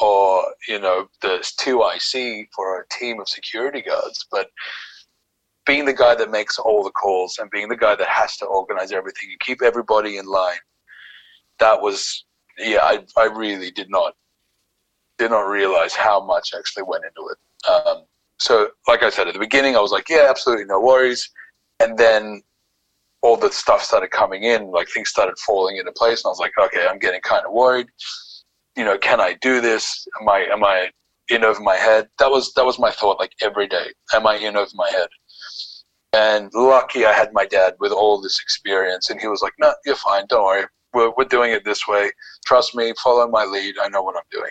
or 0.00 0.44
you 0.68 0.78
know 0.78 1.08
the 1.22 1.38
2IC 1.64 2.46
for 2.54 2.82
a 2.82 2.88
team 2.96 3.18
of 3.18 3.28
security 3.28 3.82
guards, 3.82 4.28
but 4.30 4.46
being 5.66 5.86
the 5.86 6.00
guy 6.04 6.14
that 6.14 6.30
makes 6.30 6.60
all 6.60 6.84
the 6.84 6.90
calls 7.02 7.38
and 7.38 7.50
being 7.50 7.68
the 7.68 7.82
guy 7.84 7.96
that 7.96 8.08
has 8.08 8.36
to 8.36 8.46
organize 8.46 8.92
everything 8.92 9.28
and 9.30 9.40
keep 9.40 9.60
everybody 9.60 10.18
in 10.18 10.26
line, 10.26 10.62
that 11.58 11.82
was 11.82 12.24
yeah, 12.58 12.82
I 12.82 13.04
I 13.16 13.24
really 13.24 13.72
did 13.72 13.90
not 13.90 14.14
did 15.22 15.30
not 15.30 15.42
realize 15.42 15.94
how 15.94 16.24
much 16.24 16.52
actually 16.56 16.82
went 16.82 17.04
into 17.04 17.28
it. 17.30 17.70
Um, 17.70 18.04
so, 18.38 18.68
like 18.88 19.04
I 19.04 19.10
said 19.10 19.28
at 19.28 19.34
the 19.34 19.40
beginning, 19.40 19.76
I 19.76 19.80
was 19.80 19.92
like, 19.92 20.08
yeah, 20.08 20.26
absolutely 20.28 20.64
no 20.64 20.80
worries, 20.80 21.30
and 21.78 21.96
then 21.96 22.42
all 23.22 23.36
the 23.36 23.52
stuff 23.52 23.84
started 23.84 24.10
coming 24.10 24.42
in, 24.42 24.72
like 24.72 24.88
things 24.88 25.08
started 25.08 25.38
falling 25.38 25.76
into 25.76 25.92
place, 25.92 26.24
and 26.24 26.30
I 26.30 26.30
was 26.30 26.40
like, 26.40 26.52
okay, 26.58 26.86
I'm 26.88 26.98
getting 26.98 27.20
kind 27.20 27.46
of 27.46 27.52
worried. 27.52 27.86
You 28.76 28.84
know, 28.84 28.98
can 28.98 29.20
I 29.20 29.36
do 29.40 29.60
this? 29.60 30.06
Am 30.20 30.28
I 30.28 30.38
am 30.52 30.64
I 30.64 30.90
in 31.28 31.44
over 31.44 31.60
my 31.60 31.76
head? 31.76 32.08
That 32.18 32.30
was 32.30 32.52
that 32.54 32.66
was 32.66 32.80
my 32.80 32.90
thought, 32.90 33.20
like 33.20 33.32
every 33.40 33.68
day. 33.68 33.86
Am 34.12 34.26
I 34.26 34.36
in 34.36 34.56
over 34.56 34.70
my 34.74 34.90
head? 34.90 35.08
And 36.14 36.50
lucky 36.52 37.06
I 37.06 37.12
had 37.12 37.32
my 37.32 37.46
dad 37.46 37.74
with 37.78 37.92
all 37.92 38.20
this 38.20 38.40
experience, 38.40 39.08
and 39.08 39.20
he 39.20 39.28
was 39.28 39.40
like, 39.40 39.54
no, 39.60 39.72
you're 39.86 39.94
fine, 39.94 40.24
don't 40.28 40.44
worry. 40.44 40.64
We're, 40.94 41.12
we're 41.16 41.24
doing 41.24 41.52
it 41.52 41.64
this 41.64 41.86
way. 41.86 42.10
Trust 42.44 42.74
me, 42.74 42.92
follow 43.02 43.26
my 43.28 43.44
lead. 43.44 43.76
I 43.80 43.88
know 43.88 44.02
what 44.02 44.16
I'm 44.16 44.30
doing. 44.30 44.50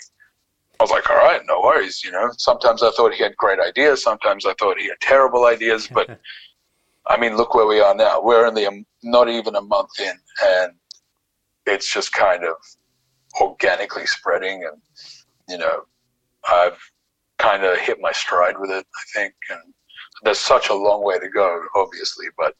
I 0.81 0.83
was 0.83 0.89
like, 0.89 1.11
all 1.11 1.17
right, 1.17 1.41
no 1.45 1.61
worries. 1.61 2.03
You 2.03 2.09
know, 2.09 2.31
sometimes 2.39 2.81
I 2.81 2.89
thought 2.89 3.13
he 3.13 3.21
had 3.21 3.37
great 3.37 3.59
ideas. 3.59 4.01
Sometimes 4.01 4.47
I 4.47 4.55
thought 4.55 4.79
he 4.79 4.87
had 4.87 4.99
terrible 4.99 5.45
ideas. 5.45 5.87
But 5.87 6.19
I 7.07 7.17
mean, 7.17 7.37
look 7.37 7.53
where 7.53 7.67
we 7.67 7.79
are 7.79 7.93
now. 7.93 8.19
We're 8.19 8.47
only 8.47 8.65
a, 8.65 8.71
not 9.03 9.29
even 9.29 9.55
a 9.55 9.61
month 9.61 9.91
in, 9.99 10.17
and 10.43 10.71
it's 11.67 11.93
just 11.93 12.11
kind 12.13 12.43
of 12.43 12.55
organically 13.39 14.07
spreading. 14.07 14.63
And, 14.63 14.81
you 15.47 15.59
know, 15.59 15.83
I've 16.49 16.79
kind 17.37 17.63
of 17.63 17.77
hit 17.77 17.99
my 18.01 18.11
stride 18.11 18.55
with 18.57 18.71
it, 18.71 18.87
I 18.95 19.19
think. 19.19 19.35
And 19.51 19.75
there's 20.23 20.39
such 20.39 20.69
a 20.69 20.73
long 20.73 21.03
way 21.03 21.19
to 21.19 21.29
go, 21.29 21.61
obviously, 21.75 22.25
but 22.39 22.55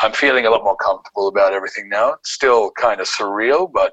I'm 0.00 0.10
feeling 0.12 0.46
a 0.46 0.50
lot 0.50 0.64
more 0.64 0.76
comfortable 0.78 1.28
about 1.28 1.52
everything 1.52 1.88
now. 1.88 2.14
It's 2.14 2.32
still 2.32 2.72
kind 2.72 3.00
of 3.00 3.06
surreal, 3.06 3.70
but 3.72 3.92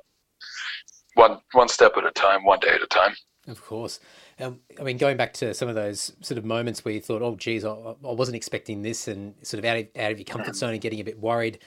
one 1.14 1.38
one 1.52 1.70
step 1.70 1.98
at 1.98 2.06
a 2.08 2.12
time, 2.12 2.46
one 2.46 2.60
day 2.60 2.70
at 2.70 2.82
a 2.82 2.88
time. 2.88 3.14
Of 3.48 3.62
course. 3.64 4.00
Um, 4.40 4.60
I 4.80 4.84
mean, 4.84 4.98
going 4.98 5.18
back 5.18 5.34
to 5.34 5.54
some 5.54 5.68
of 5.68 5.76
those 5.76 6.14
sort 6.22 6.38
of 6.38 6.46
moments 6.46 6.86
where 6.86 6.94
you 6.94 7.02
thought, 7.02 7.22
"Oh, 7.22 7.36
geez, 7.36 7.66
I, 7.66 7.72
I 7.72 7.96
wasn't 8.02 8.38
expecting 8.38 8.82
this," 8.84 9.08
and 9.08 9.36
sort 9.46 9.60
of 9.60 9.66
out 9.66 9.78
of 9.78 9.88
out 9.98 10.12
of 10.12 10.18
your 10.18 10.26
comfort 10.26 10.56
zone 10.56 10.72
and 10.72 10.82
getting 10.82 11.02
a 11.02 11.04
bit 11.04 11.20
worried. 11.20 11.60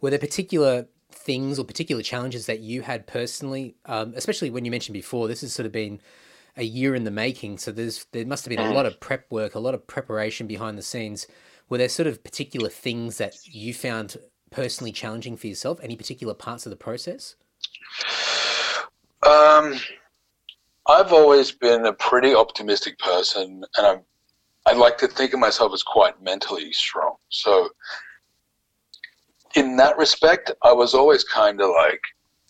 Were 0.00 0.10
there 0.10 0.18
particular 0.18 0.86
things 1.14 1.58
or 1.58 1.64
particular 1.64 2.02
challenges 2.02 2.46
that 2.46 2.60
you 2.60 2.82
had 2.82 3.06
personally, 3.06 3.76
um, 3.86 4.12
especially 4.16 4.50
when 4.50 4.64
you 4.64 4.70
mentioned 4.70 4.94
before, 4.94 5.28
this 5.28 5.40
has 5.40 5.52
sort 5.52 5.66
of 5.66 5.72
been 5.72 6.00
a 6.56 6.64
year 6.64 6.94
in 6.94 7.04
the 7.04 7.10
making. 7.10 7.58
So 7.58 7.72
there's 7.72 8.06
there 8.12 8.26
must 8.26 8.44
have 8.44 8.50
been 8.50 8.64
a 8.64 8.72
lot 8.72 8.86
of 8.86 9.00
prep 9.00 9.30
work, 9.30 9.54
a 9.54 9.58
lot 9.58 9.74
of 9.74 9.86
preparation 9.86 10.46
behind 10.46 10.78
the 10.78 10.82
scenes. 10.82 11.26
Were 11.68 11.78
there 11.78 11.88
sort 11.88 12.06
of 12.06 12.22
particular 12.22 12.68
things 12.68 13.18
that 13.18 13.34
you 13.46 13.72
found 13.72 14.16
personally 14.50 14.92
challenging 14.92 15.36
for 15.36 15.46
yourself? 15.46 15.80
Any 15.82 15.96
particular 15.96 16.34
parts 16.34 16.66
of 16.66 16.70
the 16.70 16.76
process? 16.76 17.36
Um, 19.22 19.80
I've 20.86 21.12
always 21.12 21.50
been 21.50 21.86
a 21.86 21.92
pretty 21.92 22.34
optimistic 22.34 22.98
person, 22.98 23.64
and 23.76 23.86
I'm 23.86 24.00
I 24.66 24.72
like 24.72 24.96
to 24.98 25.08
think 25.08 25.34
of 25.34 25.40
myself 25.40 25.72
as 25.74 25.82
quite 25.82 26.22
mentally 26.22 26.72
strong. 26.72 27.16
So 27.28 27.68
in 29.54 29.76
that 29.76 29.98
respect, 29.98 30.50
I 30.62 30.72
was 30.72 30.94
always 30.94 31.22
kind 31.24 31.60
of 31.60 31.70
like 31.70 32.00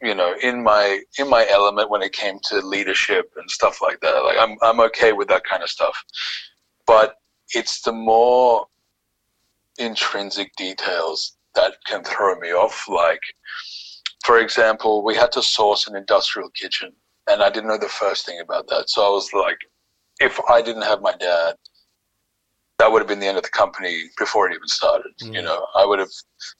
you 0.02 0.14
know 0.14 0.34
in 0.42 0.62
my 0.62 1.00
in 1.18 1.28
my 1.28 1.46
element 1.50 1.90
when 1.90 2.02
it 2.02 2.12
came 2.12 2.38
to 2.44 2.58
leadership 2.60 3.32
and 3.36 3.50
stuff 3.50 3.80
like 3.82 4.00
that. 4.00 4.18
Like 4.24 4.38
i'm 4.38 4.56
i'm 4.62 4.80
okay 4.80 5.12
with 5.12 5.28
that 5.28 5.44
kind 5.44 5.62
of 5.62 5.70
stuff. 5.70 5.96
But 6.86 7.16
it's 7.54 7.82
the 7.82 7.92
more 7.92 8.66
intrinsic 9.78 10.54
details 10.56 11.36
that 11.54 11.74
can 11.86 12.02
throw 12.04 12.38
me 12.38 12.52
off. 12.52 12.88
Like 12.88 13.22
for 14.24 14.38
example 14.38 15.04
we 15.04 15.14
had 15.14 15.32
to 15.32 15.42
source 15.42 15.86
an 15.88 15.96
industrial 15.96 16.50
kitchen 16.50 16.92
and 17.30 17.42
i 17.42 17.50
didn't 17.50 17.68
know 17.68 17.78
the 17.78 17.88
first 17.88 18.26
thing 18.26 18.40
about 18.40 18.66
that 18.68 18.88
so 18.88 19.04
i 19.04 19.08
was 19.08 19.32
like 19.32 19.58
if 20.20 20.40
i 20.48 20.60
didn't 20.62 20.82
have 20.82 21.00
my 21.02 21.14
dad 21.16 21.54
that 22.78 22.90
would 22.90 22.98
have 22.98 23.08
been 23.08 23.20
the 23.20 23.26
end 23.26 23.36
of 23.36 23.42
the 23.42 23.50
company 23.50 24.10
before 24.18 24.48
it 24.48 24.54
even 24.54 24.66
started. 24.66 25.12
Mm. 25.22 25.34
You 25.34 25.42
know, 25.42 25.66
I 25.76 25.86
would 25.86 25.98
have, 25.98 26.10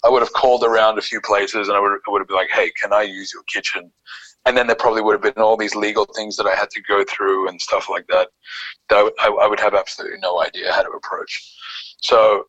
I 0.05 0.09
would 0.09 0.23
have 0.23 0.33
called 0.33 0.63
around 0.63 0.99
a 0.99 1.03
few 1.03 1.21
places, 1.21 1.69
and 1.69 1.77
I 1.77 1.81
would, 1.81 1.93
I 2.07 2.11
would 2.11 2.21
have 2.21 2.29
been 2.29 2.37
like, 2.37 2.51
"Hey, 2.51 2.71
can 2.81 2.93
I 2.93 3.03
use 3.03 3.33
your 3.33 3.43
kitchen?" 3.45 3.91
And 4.47 4.57
then 4.57 4.67
there 4.67 4.77
probably 4.77 5.03
would 5.03 5.15
have 5.15 5.23
been 5.23 5.43
all 5.43 5.57
these 5.57 5.75
legal 5.75 6.05
things 6.15 6.37
that 6.37 6.47
I 6.47 6.55
had 6.55 6.71
to 6.71 6.83
go 6.83 7.05
through 7.05 7.49
and 7.49 7.61
stuff 7.61 7.89
like 7.89 8.07
that. 8.09 8.29
That 8.91 9.13
I, 9.19 9.29
I 9.29 9.47
would 9.49 9.61
have 9.61 9.75
absolutely 9.75 10.19
no 10.21 10.43
idea 10.43 10.73
how 10.73 10.83
to 10.83 10.91
approach. 10.91 11.57
So, 12.01 12.45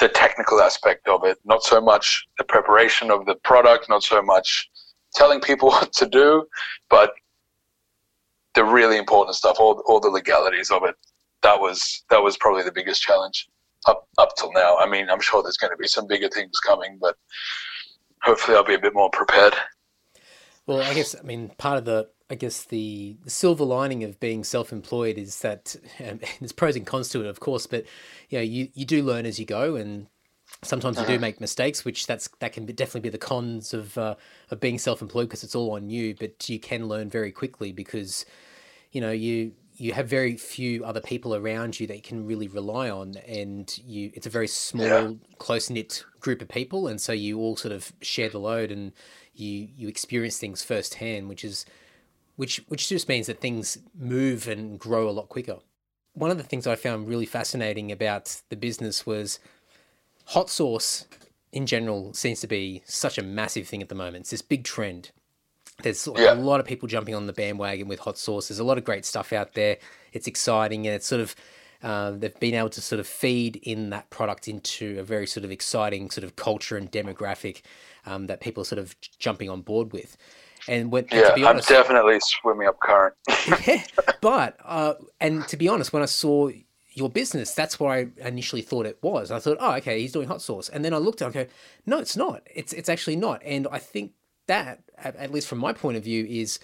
the 0.00 0.08
technical 0.08 0.60
aspect 0.60 1.06
of 1.08 1.24
it, 1.24 1.38
not 1.44 1.62
so 1.62 1.80
much 1.80 2.26
the 2.38 2.44
preparation 2.44 3.10
of 3.10 3.24
the 3.26 3.36
product, 3.36 3.88
not 3.88 4.02
so 4.02 4.20
much 4.22 4.68
telling 5.18 5.40
people 5.40 5.68
what 5.76 5.92
to 5.94 6.06
do, 6.06 6.46
but 6.88 7.12
the 8.54 8.64
really 8.64 8.96
important 8.96 9.36
stuff, 9.36 9.56
all, 9.60 9.82
all 9.86 10.00
the 10.00 10.08
legalities 10.08 10.70
of 10.70 10.84
it 10.84 10.94
that 11.42 11.60
was 11.60 12.04
that 12.10 12.22
was 12.22 12.36
probably 12.36 12.62
the 12.62 12.72
biggest 12.72 13.02
challenge 13.02 13.48
up 13.86 14.08
up 14.18 14.34
till 14.36 14.52
now. 14.52 14.76
I 14.76 14.88
mean, 14.88 15.08
I'm 15.08 15.20
sure 15.20 15.42
there's 15.42 15.56
going 15.56 15.70
to 15.70 15.76
be 15.76 15.86
some 15.86 16.06
bigger 16.06 16.28
things 16.28 16.58
coming, 16.60 16.98
but 17.00 17.16
hopefully, 18.22 18.56
I'll 18.56 18.64
be 18.64 18.74
a 18.74 18.80
bit 18.80 18.94
more 18.94 19.10
prepared. 19.10 19.54
Well, 20.66 20.82
I 20.82 20.94
guess 20.94 21.14
I 21.14 21.22
mean 21.22 21.50
part 21.58 21.78
of 21.78 21.84
the 21.84 22.08
I 22.30 22.34
guess 22.34 22.64
the, 22.64 23.16
the 23.24 23.30
silver 23.30 23.64
lining 23.64 24.04
of 24.04 24.20
being 24.20 24.44
self-employed 24.44 25.16
is 25.16 25.40
that 25.40 25.74
um, 26.06 26.20
there's 26.40 26.52
pros 26.52 26.76
and 26.76 26.86
cons 26.86 27.08
to 27.10 27.20
it, 27.20 27.26
of 27.26 27.40
course, 27.40 27.66
but 27.66 27.84
you 28.28 28.38
know 28.38 28.42
you, 28.42 28.68
you 28.74 28.84
do 28.84 29.02
learn 29.02 29.26
as 29.26 29.38
you 29.38 29.46
go, 29.46 29.76
and 29.76 30.08
sometimes 30.62 30.96
you 30.96 31.02
uh-huh. 31.02 31.12
do 31.12 31.18
make 31.18 31.40
mistakes, 31.40 31.84
which 31.84 32.06
that's 32.06 32.28
that 32.40 32.52
can 32.52 32.66
be, 32.66 32.72
definitely 32.72 33.02
be 33.02 33.08
the 33.10 33.18
cons 33.18 33.72
of 33.74 33.96
uh, 33.98 34.14
of 34.50 34.60
being 34.60 34.78
self-employed 34.78 35.28
because 35.28 35.44
it's 35.44 35.54
all 35.54 35.72
on 35.72 35.90
you. 35.90 36.14
But 36.14 36.48
you 36.48 36.58
can 36.58 36.88
learn 36.88 37.08
very 37.10 37.32
quickly 37.32 37.72
because 37.72 38.24
you 38.92 39.00
know 39.00 39.10
you 39.10 39.52
you 39.78 39.92
have 39.92 40.08
very 40.08 40.36
few 40.36 40.84
other 40.84 41.00
people 41.00 41.34
around 41.34 41.78
you 41.78 41.86
that 41.86 41.94
you 41.94 42.02
can 42.02 42.26
really 42.26 42.48
rely 42.48 42.90
on 42.90 43.16
and 43.26 43.78
you 43.86 44.10
it's 44.14 44.26
a 44.26 44.30
very 44.30 44.48
small 44.48 44.86
yeah. 44.86 45.12
close 45.38 45.70
knit 45.70 46.04
group 46.20 46.42
of 46.42 46.48
people 46.48 46.88
and 46.88 47.00
so 47.00 47.12
you 47.12 47.38
all 47.38 47.56
sort 47.56 47.72
of 47.72 47.92
share 48.02 48.28
the 48.28 48.38
load 48.38 48.70
and 48.70 48.92
you 49.34 49.68
you 49.76 49.88
experience 49.88 50.38
things 50.38 50.62
firsthand 50.62 51.28
which 51.28 51.44
is 51.44 51.64
which 52.36 52.62
which 52.68 52.88
just 52.88 53.08
means 53.08 53.28
that 53.28 53.40
things 53.40 53.78
move 53.96 54.48
and 54.48 54.78
grow 54.78 55.08
a 55.08 55.12
lot 55.12 55.28
quicker 55.28 55.58
one 56.14 56.30
of 56.30 56.36
the 56.36 56.42
things 56.42 56.66
i 56.66 56.74
found 56.74 57.08
really 57.08 57.26
fascinating 57.26 57.92
about 57.92 58.42
the 58.48 58.56
business 58.56 59.06
was 59.06 59.38
hot 60.28 60.50
sauce 60.50 61.06
in 61.52 61.66
general 61.66 62.12
seems 62.14 62.40
to 62.40 62.46
be 62.46 62.82
such 62.84 63.18
a 63.18 63.22
massive 63.22 63.66
thing 63.66 63.82
at 63.82 63.88
the 63.88 63.94
moment 63.94 64.22
it's 64.22 64.30
this 64.30 64.42
big 64.42 64.64
trend 64.64 65.10
there's 65.82 66.08
yeah. 66.16 66.34
a 66.34 66.34
lot 66.34 66.60
of 66.60 66.66
people 66.66 66.88
jumping 66.88 67.14
on 67.14 67.26
the 67.26 67.32
bandwagon 67.32 67.86
with 67.86 68.00
hot 68.00 68.18
sauce. 68.18 68.48
There's 68.48 68.58
a 68.58 68.64
lot 68.64 68.78
of 68.78 68.84
great 68.84 69.04
stuff 69.04 69.32
out 69.32 69.54
there. 69.54 69.78
It's 70.12 70.26
exciting 70.26 70.86
and 70.86 70.96
it's 70.96 71.06
sort 71.06 71.20
of 71.20 71.36
uh, 71.82 72.10
they've 72.10 72.38
been 72.40 72.54
able 72.54 72.70
to 72.70 72.80
sort 72.80 72.98
of 72.98 73.06
feed 73.06 73.56
in 73.56 73.90
that 73.90 74.10
product 74.10 74.48
into 74.48 74.98
a 74.98 75.04
very 75.04 75.26
sort 75.26 75.44
of 75.44 75.52
exciting 75.52 76.10
sort 76.10 76.24
of 76.24 76.34
culture 76.34 76.76
and 76.76 76.90
demographic 76.90 77.62
um, 78.04 78.26
that 78.26 78.40
people 78.40 78.62
are 78.62 78.64
sort 78.64 78.80
of 78.80 78.96
jumping 79.20 79.48
on 79.48 79.60
board 79.60 79.92
with. 79.92 80.16
And 80.66 80.90
when, 80.90 81.06
yeah, 81.12 81.34
and 81.34 81.44
honest, 81.44 81.70
I'm 81.70 81.76
definitely 81.76 82.18
swimming 82.20 82.66
up 82.66 82.80
current. 82.80 83.14
yeah, 83.64 83.84
but 84.20 84.56
uh, 84.64 84.94
and 85.20 85.46
to 85.46 85.56
be 85.56 85.68
honest, 85.68 85.92
when 85.92 86.02
I 86.02 86.06
saw 86.06 86.50
your 86.98 87.08
business, 87.08 87.54
that's 87.54 87.78
what 87.78 87.90
I 87.90 88.08
initially 88.18 88.62
thought 88.62 88.86
it 88.86 88.98
was. 89.02 89.30
I 89.30 89.38
thought, 89.38 89.58
oh, 89.60 89.74
okay, 89.74 90.00
he's 90.00 90.12
doing 90.12 90.28
hot 90.28 90.42
sauce, 90.42 90.68
and 90.68 90.84
then 90.84 90.92
I 90.92 90.98
looked 90.98 91.22
at, 91.22 91.34
it, 91.34 91.38
I 91.38 91.44
go, 91.44 91.50
no, 91.86 91.98
it's 91.98 92.16
not. 92.16 92.42
It's 92.54 92.72
it's 92.72 92.88
actually 92.88 93.16
not. 93.16 93.42
And 93.44 93.66
I 93.70 93.78
think 93.78 94.12
that, 94.46 94.82
at 94.96 95.30
least 95.30 95.46
from 95.46 95.58
my 95.58 95.72
point 95.72 95.96
of 95.96 96.04
view, 96.04 96.26
is 96.28 96.58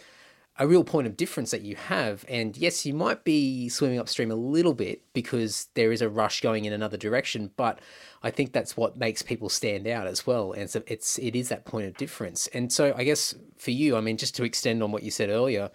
a 0.56 0.68
real 0.68 0.84
point 0.84 1.06
of 1.06 1.16
difference 1.16 1.50
that 1.50 1.62
you 1.62 1.74
have. 1.74 2.24
And 2.28 2.56
yes, 2.56 2.86
you 2.86 2.94
might 2.94 3.24
be 3.24 3.68
swimming 3.68 3.98
upstream 3.98 4.30
a 4.30 4.36
little 4.36 4.74
bit 4.74 5.02
because 5.12 5.68
there 5.74 5.90
is 5.90 6.00
a 6.00 6.08
rush 6.08 6.40
going 6.40 6.64
in 6.64 6.72
another 6.72 6.96
direction, 6.96 7.50
but 7.56 7.80
I 8.22 8.30
think 8.30 8.52
that's 8.52 8.76
what 8.76 8.96
makes 8.96 9.22
people 9.22 9.48
stand 9.48 9.86
out 9.86 10.06
as 10.06 10.26
well. 10.26 10.52
And 10.52 10.70
so 10.70 10.82
it's 10.86 11.18
it 11.18 11.34
is 11.34 11.48
that 11.48 11.64
point 11.64 11.86
of 11.86 11.96
difference. 11.96 12.46
And 12.48 12.72
so 12.72 12.94
I 12.96 13.04
guess 13.04 13.34
for 13.56 13.72
you, 13.72 13.96
I 13.96 14.00
mean, 14.00 14.16
just 14.16 14.36
to 14.36 14.44
extend 14.44 14.82
on 14.82 14.92
what 14.92 15.02
you 15.02 15.10
said 15.10 15.28
earlier, 15.28 15.70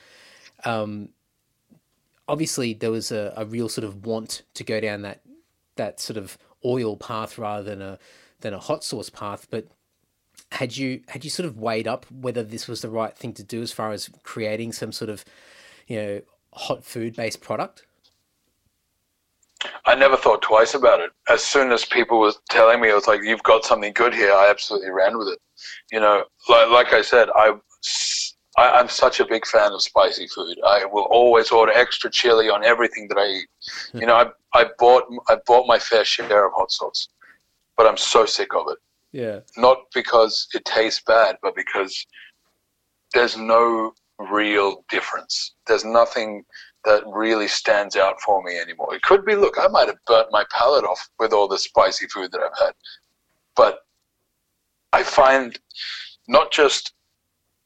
um, 0.64 1.10
obviously 2.30 2.74
there 2.74 2.92
was 2.92 3.12
a, 3.12 3.34
a 3.36 3.46
real 3.46 3.68
sort 3.68 3.84
of 3.84 4.06
want 4.06 4.44
to 4.54 4.64
go 4.64 4.80
down 4.80 5.02
that 5.02 5.22
that 5.76 6.00
sort 6.00 6.18
of 6.18 6.38
oil 6.64 6.96
path 6.96 7.38
rather 7.38 7.64
than 7.64 7.82
a 7.82 8.00
than 8.42 8.54
a 8.54 8.60
hot 8.60 8.84
sauce 8.84 9.10
path, 9.10 9.48
but 9.50 9.68
had 10.54 10.78
you 10.78 11.02
had 11.10 11.24
you 11.24 11.30
sort 11.30 11.46
of 11.46 11.58
weighed 11.58 11.88
up 11.88 12.06
whether 12.12 12.44
this 12.44 12.68
was 12.68 12.82
the 12.82 12.90
right 12.90 13.16
thing 13.18 13.34
to 13.34 13.44
do 13.44 13.62
as 13.62 13.72
far 13.72 13.92
as 13.92 14.10
creating 14.24 14.72
some 14.72 14.92
sort 14.92 15.10
of 15.10 15.26
you 15.88 15.98
know, 15.98 16.22
hot 16.54 16.84
food 16.86 17.16
based 17.16 17.42
product? 17.42 17.86
I 19.86 19.96
never 19.96 20.16
thought 20.16 20.42
twice 20.42 20.74
about 20.74 21.02
it. 21.02 21.12
As 21.28 21.44
soon 21.44 21.74
as 21.74 21.84
people 21.84 22.20
were 22.20 22.32
telling 22.50 22.80
me, 22.80 22.90
it 22.90 22.94
was 22.94 23.08
like, 23.08 23.22
"You've 23.24 23.44
got 23.44 23.66
something 23.66 23.92
good 23.92 24.14
here," 24.14 24.32
I 24.32 24.50
absolutely 24.50 24.92
ran 24.92 25.18
with 25.18 25.28
it. 25.28 25.40
You 25.92 26.00
know, 26.00 26.24
like, 26.48 26.70
like 26.70 26.94
I 26.94 27.02
said, 27.02 27.28
I, 27.36 27.56
I 28.60 28.78
am 28.82 28.90
such 28.90 29.22
a 29.22 29.26
big 29.26 29.46
fan 29.48 29.72
of 29.72 29.82
spicy 29.82 30.28
food. 30.28 30.58
I 30.68 30.84
will 30.84 31.04
always 31.04 31.50
order 31.50 31.72
extra 31.72 32.12
chili 32.12 32.50
on 32.50 32.66
everything 32.66 33.08
that 33.08 33.18
I 33.18 33.28
eat. 33.28 33.48
You 33.94 34.06
know, 34.06 34.16
I 34.16 34.26
I 34.54 34.66
bought 34.78 35.04
I 35.30 35.38
bought 35.48 35.66
my 35.66 35.80
fair 35.80 36.04
share 36.04 36.46
of 36.46 36.52
hot 36.54 36.72
sauce, 36.72 37.08
but 37.78 37.88
I'm 37.88 37.98
so 37.98 38.26
sick 38.26 38.54
of 38.54 38.66
it. 38.68 38.78
Yeah. 39.12 39.40
Not 39.56 39.78
because 39.94 40.48
it 40.54 40.66
tastes 40.66 41.02
bad, 41.08 41.38
but 41.42 41.56
because 41.56 42.06
there's 43.14 43.38
no 43.38 43.94
real 44.20 44.84
difference. 44.90 45.54
There's 45.66 45.86
nothing 45.86 46.44
that 46.84 47.04
really 47.08 47.48
stands 47.48 47.96
out 47.96 48.20
for 48.22 48.44
me 48.44 48.58
anymore. 48.60 48.94
It 48.94 49.02
could 49.02 49.26
be, 49.26 49.36
look, 49.36 49.56
I 49.60 49.68
might 49.68 49.88
have 49.88 49.98
burnt 50.06 50.28
my 50.32 50.46
palate 50.52 50.86
off 50.86 51.10
with 51.18 51.34
all 51.34 51.48
the 51.48 51.58
spicy 51.58 52.08
food 52.08 52.32
that 52.32 52.42
I've 52.42 52.66
had, 52.66 52.74
but 53.56 53.80
I 54.94 55.04
find 55.04 55.58
not 56.28 56.52
just 56.52 56.94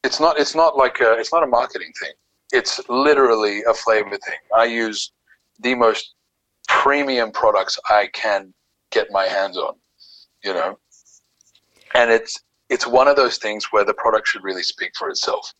it's 0.04 0.20
not 0.20 0.38
it's 0.38 0.54
not 0.54 0.76
like 0.76 1.00
a, 1.00 1.14
it's 1.14 1.32
not 1.32 1.42
a 1.42 1.46
marketing 1.46 1.92
thing. 2.00 2.12
It's 2.52 2.80
literally 2.88 3.62
a 3.68 3.74
flavor 3.74 4.10
thing. 4.10 4.38
I 4.54 4.64
use 4.66 5.12
the 5.60 5.74
most 5.74 6.14
premium 6.68 7.32
products 7.32 7.78
I 7.88 8.08
can 8.12 8.52
get 8.92 9.08
my 9.10 9.26
hands 9.26 9.56
on, 9.56 9.74
you 10.44 10.52
know, 10.52 10.78
and 11.94 12.10
it's 12.10 12.38
it's 12.68 12.86
one 12.86 13.08
of 13.08 13.16
those 13.16 13.38
things 13.38 13.66
where 13.72 13.84
the 13.84 13.94
product 13.94 14.28
should 14.28 14.44
really 14.44 14.62
speak 14.62 14.92
for 14.96 15.08
itself. 15.08 15.52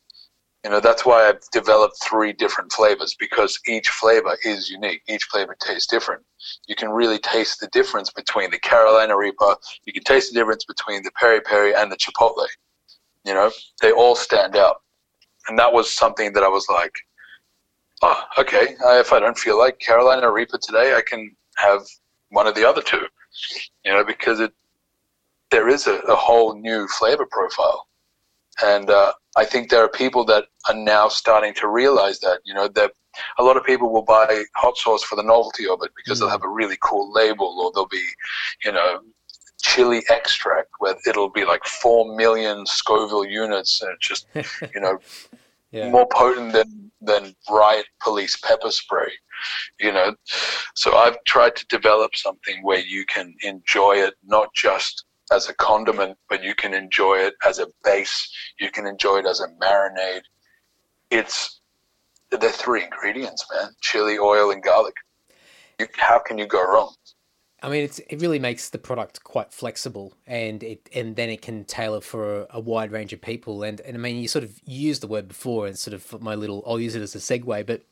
You 0.64 0.70
know, 0.70 0.80
that's 0.80 1.04
why 1.04 1.28
I've 1.28 1.42
developed 1.52 2.02
three 2.02 2.32
different 2.32 2.72
flavors 2.72 3.14
because 3.20 3.58
each 3.68 3.90
flavor 3.90 4.38
is 4.44 4.70
unique. 4.70 5.02
Each 5.06 5.24
flavor 5.24 5.54
tastes 5.60 5.86
different. 5.86 6.22
You 6.66 6.74
can 6.74 6.88
really 6.88 7.18
taste 7.18 7.60
the 7.60 7.68
difference 7.68 8.10
between 8.10 8.50
the 8.50 8.58
Carolina 8.58 9.14
Reaper. 9.14 9.56
You 9.84 9.92
can 9.92 10.04
taste 10.04 10.32
the 10.32 10.40
difference 10.40 10.64
between 10.64 11.02
the 11.02 11.10
peri 11.20 11.42
peri 11.42 11.74
and 11.74 11.92
the 11.92 11.96
chipotle. 11.96 12.46
You 13.24 13.34
know, 13.34 13.50
they 13.80 13.92
all 13.92 14.14
stand 14.14 14.56
out. 14.56 14.82
And 15.48 15.58
that 15.58 15.72
was 15.72 15.92
something 15.92 16.32
that 16.32 16.42
I 16.42 16.48
was 16.48 16.66
like, 16.68 16.92
oh, 18.02 18.22
okay, 18.38 18.76
if 18.80 19.12
I 19.12 19.20
don't 19.20 19.38
feel 19.38 19.58
like 19.58 19.78
Carolina 19.78 20.30
Reaper 20.30 20.58
today, 20.58 20.94
I 20.94 21.02
can 21.02 21.34
have 21.56 21.82
one 22.30 22.46
of 22.46 22.54
the 22.54 22.68
other 22.68 22.82
two. 22.82 23.06
You 23.84 23.92
know, 23.92 24.04
because 24.04 24.40
it 24.40 24.52
there 25.50 25.68
is 25.68 25.86
a, 25.86 25.98
a 26.00 26.16
whole 26.16 26.58
new 26.58 26.88
flavor 26.88 27.26
profile. 27.30 27.86
And 28.62 28.90
uh, 28.90 29.12
I 29.36 29.44
think 29.44 29.70
there 29.70 29.84
are 29.84 29.88
people 29.88 30.24
that 30.26 30.44
are 30.68 30.74
now 30.74 31.08
starting 31.08 31.54
to 31.54 31.68
realize 31.68 32.20
that, 32.20 32.40
you 32.44 32.54
know, 32.54 32.68
that 32.68 32.92
a 33.38 33.42
lot 33.42 33.56
of 33.56 33.64
people 33.64 33.92
will 33.92 34.04
buy 34.04 34.44
hot 34.56 34.76
sauce 34.76 35.04
for 35.04 35.16
the 35.16 35.22
novelty 35.22 35.68
of 35.68 35.80
it 35.82 35.92
because 35.96 36.18
mm. 36.18 36.22
they'll 36.22 36.30
have 36.30 36.44
a 36.44 36.48
really 36.48 36.76
cool 36.82 37.12
label 37.12 37.60
or 37.60 37.70
they'll 37.74 37.86
be, 37.86 38.04
you 38.64 38.72
know, 38.72 39.00
chili 39.74 40.04
extract 40.08 40.70
where 40.78 40.94
it'll 41.06 41.30
be 41.30 41.44
like 41.44 41.64
4 41.64 42.16
million 42.16 42.64
Scoville 42.66 43.24
units 43.24 43.82
and 43.82 43.90
it's 43.92 44.08
just, 44.08 44.26
you 44.74 44.80
know, 44.80 44.98
yeah. 45.72 45.90
more 45.90 46.06
potent 46.12 46.52
than, 46.52 46.90
than 47.00 47.34
riot 47.50 47.86
police 48.00 48.36
pepper 48.36 48.70
spray, 48.70 49.10
you 49.80 49.92
know. 49.92 50.14
So 50.74 50.94
I've 50.96 51.16
tried 51.24 51.56
to 51.56 51.66
develop 51.66 52.14
something 52.14 52.62
where 52.62 52.78
you 52.78 53.04
can 53.06 53.34
enjoy 53.42 53.96
it 53.96 54.14
not 54.24 54.54
just 54.54 55.04
as 55.32 55.48
a 55.48 55.54
condiment, 55.54 56.16
but 56.28 56.44
you 56.44 56.54
can 56.54 56.74
enjoy 56.74 57.16
it 57.16 57.34
as 57.44 57.58
a 57.58 57.66
base. 57.82 58.30
You 58.60 58.70
can 58.70 58.86
enjoy 58.86 59.18
it 59.18 59.26
as 59.26 59.40
a 59.40 59.48
marinade. 59.60 60.22
It's 61.10 61.60
the 62.30 62.48
three 62.48 62.84
ingredients, 62.84 63.44
man: 63.52 63.70
chili, 63.80 64.18
oil, 64.18 64.50
and 64.50 64.62
garlic. 64.62 64.94
You, 65.80 65.86
how 65.96 66.20
can 66.20 66.38
you 66.38 66.46
go 66.46 66.62
wrong? 66.62 66.94
I 67.64 67.70
mean, 67.70 67.82
it's, 67.84 67.98
it 67.98 68.20
really 68.20 68.38
makes 68.38 68.68
the 68.68 68.78
product 68.78 69.24
quite 69.24 69.50
flexible, 69.50 70.12
and 70.26 70.62
it 70.62 70.90
and 70.94 71.16
then 71.16 71.30
it 71.30 71.40
can 71.40 71.64
tailor 71.64 72.02
for 72.02 72.42
a, 72.42 72.46
a, 72.50 72.60
wide 72.60 72.92
range 72.92 73.14
of 73.14 73.22
people. 73.22 73.62
And, 73.62 73.80
and 73.80 73.96
I 73.96 73.98
mean, 73.98 74.16
you 74.16 74.28
sort 74.28 74.44
of 74.44 74.60
used 74.66 75.00
the 75.00 75.06
word 75.06 75.28
before, 75.28 75.66
and 75.66 75.78
sort 75.78 75.94
of 75.94 76.20
my 76.20 76.34
little 76.34 76.62
I'll 76.66 76.78
use 76.78 76.94
it 76.94 77.00
as 77.00 77.14
a 77.14 77.18
segue, 77.18 77.64
but 77.64 77.82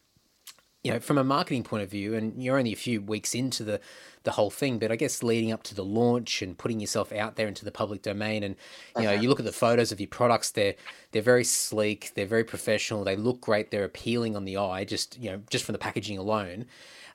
you 0.84 0.92
know, 0.92 1.00
from 1.00 1.16
a 1.16 1.24
marketing 1.24 1.62
point 1.62 1.82
of 1.82 1.90
view, 1.90 2.14
and 2.14 2.42
you're 2.42 2.58
only 2.58 2.72
a 2.72 2.76
few 2.76 3.00
weeks 3.00 3.34
into 3.34 3.64
the 3.64 3.80
the 4.24 4.32
whole 4.32 4.50
thing, 4.50 4.78
but 4.78 4.92
I 4.92 4.96
guess 4.96 5.22
leading 5.22 5.52
up 5.52 5.62
to 5.64 5.74
the 5.74 5.84
launch 5.84 6.42
and 6.42 6.56
putting 6.56 6.78
yourself 6.78 7.10
out 7.10 7.36
there 7.36 7.48
into 7.48 7.64
the 7.64 7.72
public 7.72 8.02
domain, 8.02 8.42
and 8.42 8.56
you 8.96 9.04
know, 9.04 9.12
uh-huh. 9.12 9.22
you 9.22 9.28
look 9.30 9.40
at 9.40 9.46
the 9.46 9.52
photos 9.52 9.90
of 9.90 10.00
your 10.00 10.08
products, 10.08 10.50
they're 10.50 10.74
they're 11.12 11.22
very 11.22 11.44
sleek, 11.44 12.12
they're 12.14 12.26
very 12.26 12.44
professional, 12.44 13.04
they 13.04 13.16
look 13.16 13.40
great, 13.40 13.70
they're 13.70 13.84
appealing 13.84 14.36
on 14.36 14.44
the 14.44 14.58
eye, 14.58 14.84
just 14.84 15.18
you 15.18 15.30
know, 15.30 15.40
just 15.48 15.64
from 15.64 15.72
the 15.72 15.78
packaging 15.78 16.18
alone. 16.18 16.66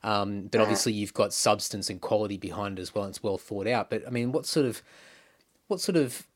Um, 0.02 0.48
but 0.50 0.60
obviously, 0.60 0.92
you've 0.92 1.14
got 1.14 1.32
substance 1.32 1.90
and 1.90 2.00
quality 2.00 2.36
behind 2.36 2.78
it 2.78 2.82
as 2.82 2.94
well. 2.94 3.04
And 3.04 3.12
it's 3.12 3.22
well 3.22 3.38
thought 3.38 3.66
out. 3.66 3.90
But 3.90 4.06
I 4.06 4.10
mean, 4.10 4.32
what 4.32 4.46
sort 4.46 4.66
of 4.66 4.82
what 5.66 5.80
sort 5.80 5.96
of 5.96 6.26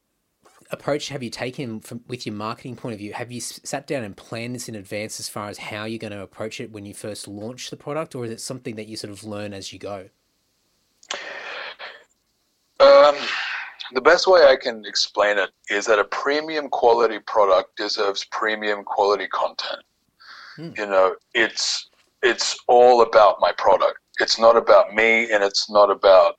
approach 0.70 1.08
have 1.08 1.22
you 1.22 1.30
taken 1.30 1.80
from 1.80 2.02
with 2.08 2.26
your 2.26 2.34
marketing 2.34 2.76
point 2.76 2.94
of 2.94 2.98
view? 2.98 3.12
Have 3.12 3.30
you 3.30 3.40
sat 3.40 3.86
down 3.86 4.04
and 4.04 4.16
planned 4.16 4.54
this 4.54 4.68
in 4.68 4.74
advance 4.74 5.20
as 5.20 5.28
far 5.28 5.48
as 5.48 5.58
how 5.58 5.84
you're 5.84 5.98
going 5.98 6.12
to 6.12 6.22
approach 6.22 6.60
it 6.60 6.72
when 6.72 6.86
you 6.86 6.94
first 6.94 7.28
launch 7.28 7.70
the 7.70 7.76
product, 7.76 8.14
or 8.14 8.24
is 8.24 8.30
it 8.30 8.40
something 8.40 8.76
that 8.76 8.88
you 8.88 8.96
sort 8.96 9.12
of 9.12 9.24
learn 9.24 9.52
as 9.52 9.72
you 9.72 9.78
go? 9.78 10.08
Um, 12.80 13.14
the 13.92 14.00
best 14.00 14.26
way 14.26 14.40
I 14.40 14.56
can 14.56 14.84
explain 14.86 15.38
it 15.38 15.50
is 15.70 15.86
that 15.86 15.98
a 15.98 16.04
premium 16.04 16.68
quality 16.68 17.18
product 17.20 17.76
deserves 17.76 18.24
premium 18.24 18.82
quality 18.84 19.28
content. 19.28 19.82
Hmm. 20.56 20.70
You 20.76 20.86
know, 20.86 21.16
it's 21.34 21.90
it's 22.22 22.58
all 22.68 23.02
about 23.02 23.36
my 23.40 23.52
product. 23.52 23.98
It's 24.20 24.38
not 24.38 24.56
about 24.56 24.94
me, 24.94 25.30
and 25.30 25.42
it's 25.42 25.70
not 25.70 25.90
about 25.90 26.36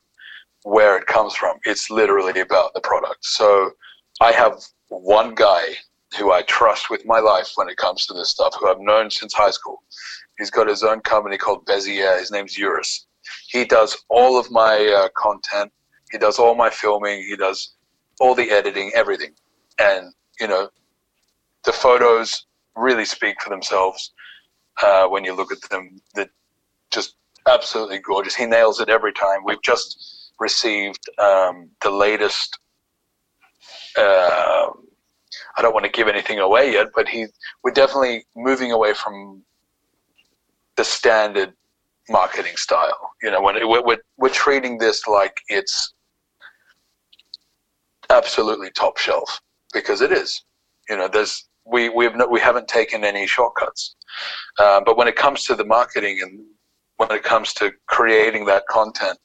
where 0.64 0.98
it 0.98 1.06
comes 1.08 1.36
from. 1.36 1.58
It's 1.66 1.90
literally 1.90 2.40
about 2.40 2.74
the 2.74 2.82
product. 2.82 3.26
So 3.26 3.72
I 4.22 4.32
have 4.32 4.62
one 4.88 5.36
guy 5.36 5.76
who 6.18 6.32
I 6.32 6.44
trust 6.44 6.90
with 6.90 7.06
my 7.06 7.20
life 7.20 7.52
when 7.56 7.68
it 7.68 7.78
comes 7.78 8.06
to 8.06 8.14
this 8.14 8.30
stuff, 8.30 8.54
who 8.60 8.70
I've 8.70 8.80
known 8.80 9.10
since 9.10 9.34
high 9.34 9.52
school. 9.52 9.84
He's 10.38 10.52
got 10.52 10.68
his 10.68 10.84
own 10.84 11.02
company 11.02 11.38
called 11.38 11.66
Bezier. 11.66 12.20
His 12.20 12.32
name's 12.32 12.58
Eurus. 12.58 13.08
He 13.48 13.66
does 13.66 13.98
all 14.10 14.40
of 14.40 14.50
my 14.52 14.94
uh, 14.96 15.10
content. 15.18 15.72
He 16.12 16.18
does 16.18 16.40
all 16.40 16.56
my 16.56 16.70
filming. 16.70 17.24
He 17.24 17.36
does 17.36 17.74
all 18.20 18.36
the 18.36 18.52
editing, 18.52 18.92
everything. 18.96 19.34
And, 19.80 20.14
you 20.40 20.48
know, 20.48 20.70
the 21.66 21.72
photos 21.72 22.46
really 22.76 23.06
speak 23.06 23.42
for 23.42 23.50
themselves 23.50 24.12
uh, 24.82 25.08
when 25.08 25.24
you 25.24 25.36
look 25.36 25.52
at 25.52 25.62
them. 25.70 26.02
They're 26.16 26.30
just 26.92 27.16
absolutely 27.48 28.00
gorgeous. 28.00 28.36
He 28.36 28.46
nails 28.46 28.80
it 28.80 28.90
every 28.90 29.14
time. 29.14 29.44
We've 29.46 29.62
just 29.62 30.32
received 30.40 31.10
um, 31.20 31.70
the 31.82 31.92
latest 31.92 32.58
uh, 33.98 34.70
I 35.56 35.62
don't 35.62 35.74
want 35.74 35.86
to 35.86 35.92
give 35.92 36.08
anything 36.08 36.40
away 36.40 36.72
yet, 36.74 36.88
but 36.96 37.08
he 37.08 37.28
we're 37.64 37.72
definitely 37.72 38.26
moving 38.36 38.72
away 38.72 38.94
from 38.94 39.44
the 40.76 40.84
standard 40.84 41.54
marketing 42.10 42.56
style. 42.56 43.12
You 43.22 43.32
know, 43.32 43.42
when 43.42 43.58
it, 43.58 43.68
we're 43.68 43.98
we're 44.18 44.30
treating 44.30 44.78
this 44.78 45.08
like 45.08 45.38
it's 45.48 45.94
absolutely 48.10 48.72
top 48.72 48.98
shelf 48.98 49.40
because 49.74 50.02
it 50.02 50.12
is. 50.12 50.44
You 50.90 50.98
know, 50.98 51.08
there's 51.08 51.48
we 51.66 51.90
we've 51.90 52.16
no, 52.16 52.28
we 52.28 52.40
haven't 52.40 52.68
taken 52.68 53.04
any 53.04 53.28
shortcuts, 53.28 53.96
uh, 54.60 54.82
but 54.86 54.98
when 54.98 55.08
it 55.08 55.16
comes 55.16 55.44
to 55.46 55.56
the 55.56 55.66
marketing 55.66 56.20
and 56.22 56.40
when 56.98 57.12
it 57.12 57.24
comes 57.24 57.54
to 57.54 57.72
creating 57.88 58.46
that 58.46 58.66
content, 58.68 59.18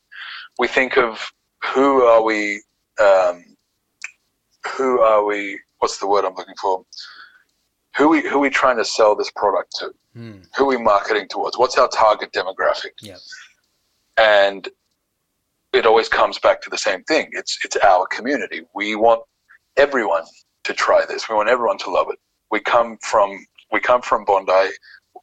we 0.58 0.68
think 0.68 0.96
of 0.96 1.32
who 1.64 2.02
are 2.02 2.22
we 2.22 2.62
um, 3.00 3.44
who 4.76 5.00
are 5.00 5.24
we? 5.24 5.60
What's 5.78 5.98
the 5.98 6.06
word 6.06 6.24
I'm 6.24 6.34
looking 6.34 6.56
for? 6.60 6.84
Who 7.96 8.08
we 8.08 8.22
who 8.22 8.36
are 8.36 8.40
we 8.40 8.50
trying 8.50 8.76
to 8.78 8.84
sell 8.84 9.16
this 9.16 9.30
product 9.30 9.74
to? 9.80 9.90
Mm. 10.16 10.46
Who 10.56 10.64
are 10.64 10.68
we 10.68 10.78
marketing 10.78 11.26
towards? 11.28 11.58
What's 11.58 11.78
our 11.78 11.88
target 11.88 12.32
demographic? 12.32 12.92
Yeah. 13.00 13.16
And 14.16 14.68
it 15.72 15.86
always 15.86 16.08
comes 16.08 16.38
back 16.38 16.60
to 16.62 16.70
the 16.70 16.78
same 16.78 17.02
thing. 17.04 17.28
It's 17.32 17.58
it's 17.64 17.76
our 17.76 18.06
community. 18.06 18.62
We 18.74 18.96
want 18.96 19.22
everyone 19.76 20.24
to 20.64 20.74
try 20.74 21.04
this. 21.06 21.28
We 21.28 21.34
want 21.34 21.48
everyone 21.48 21.78
to 21.78 21.90
love 21.90 22.08
it. 22.10 22.18
We 22.50 22.60
come 22.60 22.98
from 23.02 23.46
we 23.70 23.80
come 23.80 24.02
from 24.02 24.24
Bondi. 24.24 24.70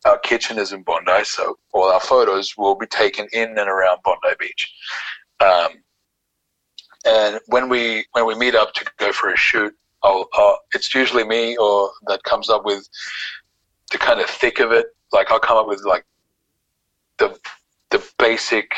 Our 0.06 0.20
kitchen 0.20 0.60
is 0.60 0.72
in 0.72 0.84
Bondi, 0.84 1.24
so 1.24 1.58
all 1.74 1.90
our 1.90 2.00
photos 2.00 2.56
will 2.58 2.76
be 2.76 2.86
taken 2.88 3.28
in 3.34 3.58
and 3.58 3.70
around 3.70 4.00
Bondi 4.04 4.36
Beach. 4.40 4.72
Um, 5.40 5.70
and 7.06 7.40
when 7.48 7.70
we 7.70 8.06
when 8.12 8.26
we 8.26 8.36
meet 8.36 8.56
up 8.56 8.74
to 8.74 8.86
go 8.98 9.12
for 9.12 9.32
a 9.32 9.38
shoot, 9.38 9.74
I'll, 10.04 10.28
I'll, 10.34 10.60
it's 10.74 10.94
usually 10.94 11.24
me 11.24 11.58
or 11.58 11.92
that 12.08 12.24
comes 12.24 12.50
up 12.50 12.66
with 12.66 12.88
the 13.92 13.98
kind 13.98 14.20
of 14.20 14.28
thick 14.28 14.60
of 14.60 14.72
it. 14.72 14.88
Like 15.12 15.32
I'll 15.32 15.40
come 15.40 15.58
up 15.58 15.68
with 15.68 15.84
like 15.86 16.06
the 17.18 17.38
the 17.92 18.04
basic 18.18 18.74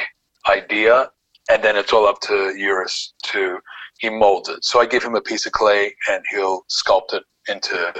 idea, 0.49 1.09
and 1.49 1.63
then 1.63 1.75
it's 1.75 1.93
all 1.93 2.07
up 2.07 2.21
to 2.21 2.53
Eurus 2.57 3.13
to 3.23 3.59
he 3.99 4.09
molds 4.09 4.49
it. 4.49 4.63
So 4.63 4.79
I 4.79 4.85
give 4.85 5.03
him 5.03 5.15
a 5.15 5.21
piece 5.21 5.45
of 5.45 5.51
clay, 5.53 5.93
and 6.09 6.23
he'll 6.31 6.63
sculpt 6.69 7.13
it 7.13 7.23
into 7.49 7.93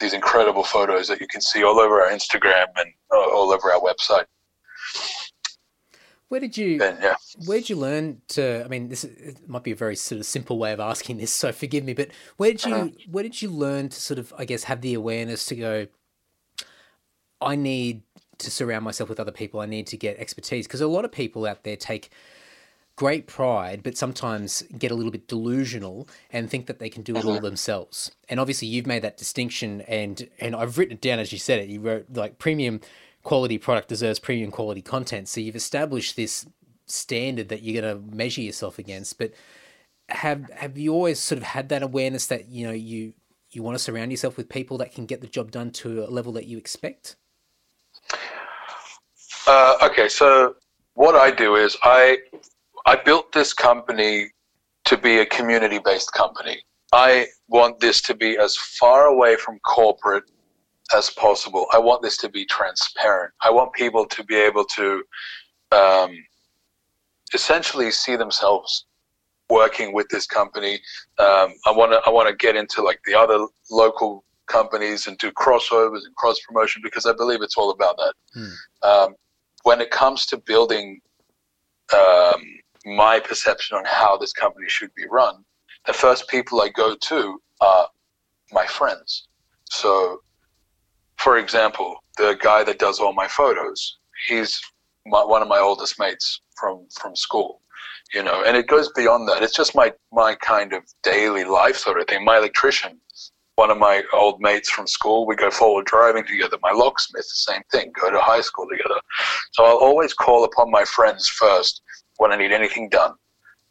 these 0.00 0.12
incredible 0.12 0.64
photos 0.64 1.08
that 1.08 1.20
you 1.20 1.26
can 1.26 1.40
see 1.40 1.62
all 1.62 1.78
over 1.78 2.00
our 2.02 2.10
Instagram 2.10 2.66
and 2.76 2.92
uh, 3.12 3.16
all 3.16 3.52
over 3.52 3.70
our 3.72 3.80
website. 3.80 4.24
Where 6.28 6.40
did 6.40 6.56
you? 6.56 6.80
And, 6.82 6.98
yeah. 7.02 7.16
Where 7.44 7.58
did 7.58 7.70
you 7.70 7.76
learn 7.76 8.22
to? 8.28 8.64
I 8.64 8.68
mean, 8.68 8.88
this 8.88 9.04
it 9.04 9.48
might 9.48 9.64
be 9.64 9.72
a 9.72 9.76
very 9.76 9.96
sort 9.96 10.20
of 10.20 10.26
simple 10.26 10.58
way 10.58 10.72
of 10.72 10.80
asking 10.80 11.18
this, 11.18 11.32
so 11.32 11.50
forgive 11.52 11.84
me. 11.84 11.92
But 11.92 12.10
where 12.36 12.52
did 12.52 12.64
you? 12.64 12.74
Uh-huh. 12.74 12.88
Where 13.10 13.24
did 13.24 13.42
you 13.42 13.50
learn 13.50 13.88
to 13.88 14.00
sort 14.00 14.18
of, 14.18 14.32
I 14.38 14.44
guess, 14.44 14.64
have 14.64 14.80
the 14.80 14.94
awareness 14.94 15.44
to 15.46 15.56
go? 15.56 15.86
I 17.40 17.56
need 17.56 18.02
to 18.38 18.50
surround 18.50 18.84
myself 18.84 19.08
with 19.08 19.18
other 19.18 19.32
people. 19.32 19.60
I 19.60 19.66
need 19.66 19.86
to 19.88 19.96
get 19.96 20.18
expertise 20.18 20.66
because 20.66 20.80
a 20.80 20.86
lot 20.86 21.04
of 21.04 21.10
people 21.12 21.46
out 21.46 21.64
there 21.64 21.76
take 21.76 22.10
great 23.00 23.26
pride, 23.26 23.82
but 23.82 23.96
sometimes 23.96 24.62
get 24.78 24.90
a 24.90 24.94
little 24.94 25.10
bit 25.10 25.26
delusional 25.26 26.06
and 26.30 26.50
think 26.50 26.66
that 26.66 26.78
they 26.78 26.90
can 26.90 27.02
do 27.02 27.16
it 27.16 27.24
all 27.24 27.40
themselves. 27.40 28.10
And 28.28 28.38
obviously, 28.38 28.68
you've 28.68 28.86
made 28.86 29.00
that 29.00 29.16
distinction, 29.16 29.80
and 29.88 30.28
and 30.38 30.54
I've 30.54 30.76
written 30.76 30.96
it 30.96 31.00
down 31.00 31.18
as 31.18 31.32
you 31.32 31.38
said 31.38 31.60
it. 31.60 31.70
You 31.70 31.80
wrote 31.80 32.04
like 32.12 32.38
premium 32.38 32.82
quality 33.22 33.56
product 33.56 33.88
deserves 33.88 34.18
premium 34.18 34.50
quality 34.50 34.82
content. 34.82 35.28
So 35.28 35.40
you've 35.40 35.56
established 35.56 36.14
this 36.14 36.44
standard 36.84 37.48
that 37.48 37.62
you're 37.62 37.80
going 37.80 37.96
to 37.96 38.14
measure 38.14 38.42
yourself 38.42 38.78
against. 38.78 39.16
But 39.16 39.32
have 40.10 40.50
have 40.50 40.76
you 40.76 40.92
always 40.92 41.18
sort 41.20 41.38
of 41.38 41.44
had 41.44 41.70
that 41.70 41.82
awareness 41.82 42.26
that 42.26 42.50
you 42.50 42.66
know 42.66 42.74
you 42.74 43.14
you 43.50 43.62
want 43.62 43.76
to 43.76 43.82
surround 43.82 44.10
yourself 44.10 44.36
with 44.36 44.50
people 44.50 44.76
that 44.76 44.92
can 44.92 45.06
get 45.06 45.22
the 45.22 45.26
job 45.26 45.50
done 45.50 45.70
to 45.70 46.04
a 46.04 46.10
level 46.10 46.32
that 46.34 46.44
you 46.44 46.58
expect? 46.58 47.16
Uh, 49.46 49.76
okay, 49.84 50.10
so 50.10 50.56
what 50.92 51.14
I 51.14 51.30
do 51.30 51.56
is 51.56 51.78
I 51.82 52.18
I 52.86 52.96
built 52.96 53.32
this 53.32 53.52
company 53.52 54.30
to 54.84 54.96
be 54.96 55.18
a 55.18 55.26
community-based 55.26 56.12
company. 56.12 56.62
I 56.92 57.26
want 57.48 57.80
this 57.80 58.00
to 58.02 58.14
be 58.14 58.38
as 58.38 58.56
far 58.56 59.06
away 59.06 59.36
from 59.36 59.58
corporate 59.60 60.24
as 60.96 61.10
possible. 61.10 61.66
I 61.72 61.78
want 61.78 62.02
this 62.02 62.16
to 62.18 62.28
be 62.28 62.44
transparent. 62.44 63.32
I 63.42 63.50
want 63.50 63.72
people 63.74 64.06
to 64.06 64.24
be 64.24 64.36
able 64.36 64.64
to 64.64 65.04
um, 65.70 66.16
essentially 67.32 67.90
see 67.90 68.16
themselves 68.16 68.86
working 69.48 69.92
with 69.92 70.08
this 70.08 70.26
company. 70.26 70.74
Um, 71.18 71.54
I 71.66 71.72
want 71.72 71.92
to 71.92 72.00
I 72.06 72.10
want 72.10 72.28
to 72.28 72.34
get 72.34 72.56
into 72.56 72.82
like 72.82 73.00
the 73.04 73.14
other 73.14 73.46
local 73.70 74.24
companies 74.46 75.06
and 75.06 75.16
do 75.18 75.30
crossovers 75.30 76.04
and 76.04 76.14
cross 76.16 76.40
promotion 76.40 76.82
because 76.82 77.06
I 77.06 77.12
believe 77.12 77.42
it's 77.42 77.56
all 77.56 77.70
about 77.70 77.96
that. 77.98 78.14
Hmm. 78.34 78.88
Um, 78.88 79.14
when 79.62 79.80
it 79.80 79.90
comes 79.90 80.26
to 80.26 80.38
building 80.38 81.00
um, 81.94 82.42
my 82.96 83.20
perception 83.20 83.76
on 83.76 83.84
how 83.86 84.16
this 84.16 84.32
company 84.32 84.68
should 84.68 84.94
be 84.94 85.04
run, 85.10 85.44
the 85.86 85.92
first 85.92 86.28
people 86.28 86.60
I 86.60 86.68
go 86.68 86.94
to 86.94 87.42
are 87.60 87.88
my 88.52 88.66
friends. 88.66 89.28
So, 89.64 90.22
for 91.16 91.38
example, 91.38 91.96
the 92.16 92.36
guy 92.40 92.64
that 92.64 92.78
does 92.78 92.98
all 93.00 93.12
my 93.12 93.28
photos, 93.28 93.98
he's 94.26 94.60
my, 95.06 95.24
one 95.24 95.42
of 95.42 95.48
my 95.48 95.58
oldest 95.58 95.98
mates 95.98 96.40
from 96.58 96.86
from 96.98 97.16
school. 97.16 97.60
You 98.14 98.24
know, 98.24 98.42
and 98.44 98.56
it 98.56 98.66
goes 98.66 98.90
beyond 98.92 99.28
that. 99.28 99.42
It's 99.42 99.54
just 99.54 99.74
my 99.74 99.92
my 100.12 100.34
kind 100.34 100.72
of 100.72 100.82
daily 101.02 101.44
life 101.44 101.76
sort 101.76 102.00
of 102.00 102.06
thing. 102.08 102.24
My 102.24 102.38
electrician, 102.38 103.00
one 103.54 103.70
of 103.70 103.78
my 103.78 104.02
old 104.12 104.40
mates 104.40 104.68
from 104.68 104.86
school, 104.86 105.26
we 105.26 105.36
go 105.36 105.50
forward 105.50 105.86
driving 105.86 106.24
together. 106.26 106.56
My 106.62 106.72
locksmith, 106.72 107.24
the 107.24 107.52
same 107.52 107.62
thing, 107.70 107.92
go 108.00 108.10
to 108.10 108.20
high 108.20 108.40
school 108.40 108.66
together. 108.68 109.00
So 109.52 109.64
I'll 109.64 109.76
always 109.76 110.12
call 110.12 110.44
upon 110.44 110.70
my 110.70 110.84
friends 110.84 111.28
first 111.28 111.82
when 112.20 112.32
I 112.32 112.36
need 112.36 112.52
anything 112.52 112.90
done, 112.90 113.14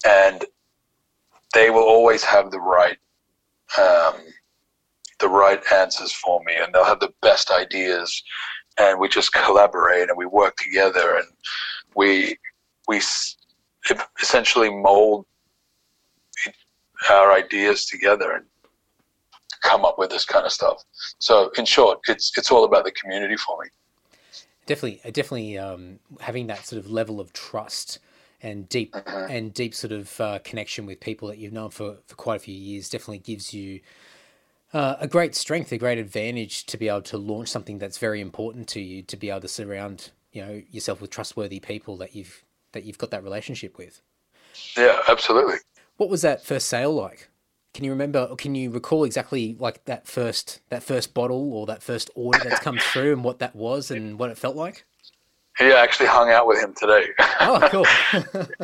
and 0.07 0.43
they 1.53 1.69
will 1.69 1.83
always 1.83 2.23
have 2.23 2.49
the 2.49 2.59
right 2.59 2.97
um, 3.77 4.15
the 5.19 5.29
right 5.29 5.61
answers 5.71 6.11
for 6.11 6.41
me, 6.45 6.53
and 6.59 6.73
they'll 6.73 6.83
have 6.83 6.99
the 6.99 7.13
best 7.21 7.51
ideas, 7.51 8.23
and 8.79 8.99
we 8.99 9.07
just 9.07 9.31
collaborate 9.33 10.09
and 10.09 10.17
we 10.17 10.25
work 10.25 10.55
together, 10.57 11.17
and 11.17 11.27
we 11.95 12.37
we 12.87 12.99
essentially 14.19 14.71
mold 14.71 15.27
our 17.11 17.31
ideas 17.31 17.85
together 17.85 18.31
and 18.31 18.45
come 19.61 19.85
up 19.85 19.99
with 19.99 20.09
this 20.09 20.25
kind 20.25 20.45
of 20.47 20.51
stuff. 20.51 20.83
So, 21.19 21.51
in 21.55 21.65
short, 21.65 21.99
it's 22.07 22.35
it's 22.35 22.49
all 22.49 22.63
about 22.63 22.83
the 22.83 22.91
community 22.93 23.37
for 23.37 23.61
me. 23.61 23.69
Definitely, 24.65 25.01
definitely 25.11 25.59
um, 25.59 25.99
having 26.19 26.47
that 26.47 26.65
sort 26.65 26.83
of 26.83 26.89
level 26.89 27.19
of 27.19 27.31
trust 27.31 27.99
and 28.41 28.67
deep 28.69 28.93
Mhm. 28.93 29.29
and 29.29 29.53
deep 29.53 29.73
sort 29.75 29.91
of 29.91 30.19
uh, 30.21 30.39
connection 30.39 30.85
with 30.85 30.99
people 30.99 31.27
that 31.27 31.37
you've 31.37 31.53
known 31.53 31.69
for, 31.69 31.97
for 32.07 32.15
quite 32.15 32.37
a 32.37 32.39
few 32.39 32.55
years 32.55 32.89
definitely 32.89 33.19
gives 33.19 33.53
you 33.53 33.81
uh, 34.71 34.95
a 34.99 35.07
great 35.07 35.33
strength, 35.35 35.71
a 35.71 35.77
great 35.77 35.97
advantage 35.97 36.65
to 36.67 36.77
be 36.77 36.87
able 36.87 37.01
to 37.01 37.17
launch 37.17 37.49
something 37.49 37.79
that's 37.79 37.97
very 37.97 38.21
important 38.21 38.67
to 38.69 38.79
you. 38.79 39.01
To 39.03 39.17
be 39.17 39.29
able 39.29 39.41
to 39.41 39.47
surround 39.47 40.11
you 40.31 40.45
know 40.45 40.61
yourself 40.69 41.01
with 41.01 41.09
trustworthy 41.09 41.59
people 41.59 41.97
that 41.97 42.15
you've 42.15 42.43
that 42.73 42.83
you've 42.83 42.97
got 42.99 43.09
that 43.11 43.23
relationship 43.23 43.77
with. 43.77 44.01
Yeah, 44.77 44.99
absolutely. 45.07 45.57
What 45.97 46.09
was 46.09 46.21
that 46.21 46.43
first 46.45 46.67
sale 46.67 46.93
like? 46.93 47.29
Can 47.73 47.83
you 47.83 47.91
remember? 47.91 48.27
Or 48.29 48.35
can 48.35 48.55
you 48.55 48.69
recall 48.71 49.03
exactly 49.03 49.55
like 49.59 49.85
that 49.85 50.07
first 50.07 50.59
that 50.69 50.83
first 50.83 51.13
bottle 51.13 51.51
or 51.53 51.65
that 51.65 51.81
first 51.83 52.09
order 52.15 52.39
that's 52.43 52.59
come 52.59 52.77
through 52.77 53.13
and 53.13 53.23
what 53.23 53.39
that 53.39 53.55
was 53.55 53.89
and 53.91 54.19
what 54.19 54.29
it 54.29 54.37
felt 54.37 54.55
like? 54.55 54.85
Yeah, 55.59 55.73
I 55.75 55.83
actually 55.83 56.07
hung 56.07 56.29
out 56.29 56.47
with 56.47 56.61
him 56.61 56.73
today. 56.77 57.07
Oh, 57.41 57.67
cool. 57.71 57.85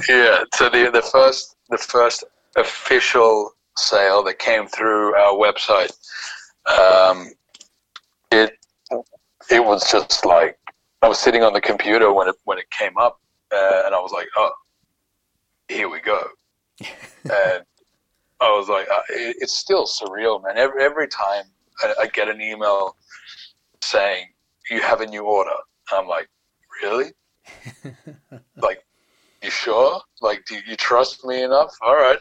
yeah. 0.08 0.44
So 0.54 0.70
the 0.70 0.90
the 0.94 1.02
first 1.12 1.56
the 1.70 1.78
first 1.78 2.24
official 2.56 3.52
sale 3.78 4.24
that 4.24 4.40
came 4.40 4.68
through 4.68 5.14
our 5.16 5.34
website, 5.34 5.92
um, 6.68 7.32
it 8.32 8.58
it 9.52 9.64
was 9.64 9.90
just 9.92 10.26
like 10.26 10.58
I 11.02 11.10
was 11.10 11.20
sitting 11.20 11.44
on 11.44 11.54
the 11.54 11.62
computer 11.62 12.14
when 12.14 12.28
it 12.30 12.36
when 12.46 12.58
it 12.58 12.70
came 12.72 12.98
up, 12.98 13.20
uh, 13.52 13.84
and 13.86 13.94
I 13.94 14.00
was 14.00 14.12
like, 14.12 14.28
oh, 14.38 14.52
here 15.68 15.90
we 15.90 16.00
go, 16.00 16.22
and 16.80 17.64
I 18.42 18.52
was 18.52 18.70
like, 18.70 18.88
uh, 18.90 19.02
it, 19.10 19.38
it's 19.40 19.58
still 19.58 19.86
surreal, 19.86 20.42
man. 20.44 20.58
Every 20.58 20.82
every 20.82 21.08
time 21.08 21.46
I, 21.84 21.94
I 22.02 22.08
get 22.08 22.30
an 22.30 22.42
email 22.42 22.96
saying 23.82 24.28
you 24.70 24.82
have 24.82 25.02
a 25.02 25.06
new 25.06 25.24
order, 25.24 25.56
I'm 25.92 26.08
like, 26.08 26.30
really? 26.82 27.12
like 28.58 28.80
you 29.44 29.50
sure? 29.50 30.02
Like 30.22 30.44
do 30.46 30.56
you 30.68 30.76
trust 30.76 31.24
me 31.26 31.44
enough? 31.44 31.74
All 31.82 31.96
right. 31.96 32.20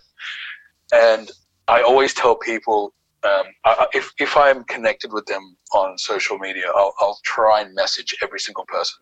And 0.92 1.30
i 1.66 1.80
always 1.80 2.12
tell 2.12 2.36
people 2.36 2.92
um, 3.24 3.46
I, 3.64 3.86
if, 3.94 4.12
if 4.18 4.36
i'm 4.36 4.64
connected 4.64 5.14
with 5.14 5.24
them 5.24 5.56
on 5.72 5.96
social 5.96 6.36
media 6.36 6.64
I'll, 6.74 6.92
I'll 7.00 7.18
try 7.24 7.62
and 7.62 7.74
message 7.74 8.14
every 8.22 8.38
single 8.38 8.66
person 8.66 8.98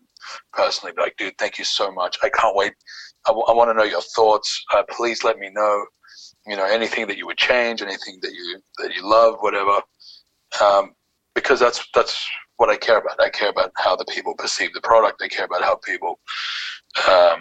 personally 0.52 0.94
like 0.96 1.16
dude 1.16 1.36
thank 1.38 1.58
you 1.58 1.64
so 1.64 1.90
much. 1.90 2.16
I 2.22 2.28
can't 2.28 2.56
wait. 2.56 2.72
I, 3.26 3.30
w- 3.30 3.44
I 3.48 3.52
want 3.52 3.70
to 3.70 3.74
know 3.74 3.84
your 3.84 4.02
thoughts. 4.02 4.64
Uh, 4.74 4.82
please 4.90 5.24
let 5.24 5.38
me 5.38 5.50
know 5.50 5.84
you 6.46 6.56
know 6.56 6.66
anything 6.66 7.06
that 7.06 7.16
you 7.16 7.26
would 7.26 7.36
change 7.36 7.82
anything 7.82 8.18
that 8.22 8.32
you 8.32 8.60
that 8.78 8.94
you 8.94 9.08
love 9.08 9.36
whatever. 9.40 9.80
Um, 10.62 10.92
because 11.34 11.58
that's 11.60 11.86
that's 11.94 12.26
what 12.56 12.70
I 12.70 12.76
care 12.76 12.98
about. 12.98 13.20
I 13.20 13.30
care 13.30 13.50
about 13.50 13.72
how 13.76 13.96
the 13.96 14.04
people 14.04 14.34
perceive 14.34 14.72
the 14.72 14.80
product. 14.80 15.22
I 15.22 15.28
care 15.28 15.46
about 15.46 15.62
how 15.62 15.76
people 15.76 16.20
um, 17.08 17.40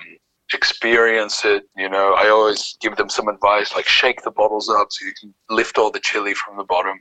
experience 0.54 1.46
it. 1.46 1.64
You 1.76 1.90
know, 1.90 2.14
I 2.18 2.30
always 2.30 2.78
give 2.82 2.96
them 2.96 3.10
some 3.10 3.28
advice, 3.28 3.76
like 3.76 3.88
shake 3.88 4.22
the 4.24 4.32
bottles 4.32 4.70
up 4.70 4.88
so 4.92 5.06
you 5.06 5.14
can 5.20 5.34
lift 5.50 5.78
all 5.78 5.92
the 5.92 6.00
chili 6.00 6.34
from 6.34 6.58
the 6.58 6.64
bottom 6.64 6.98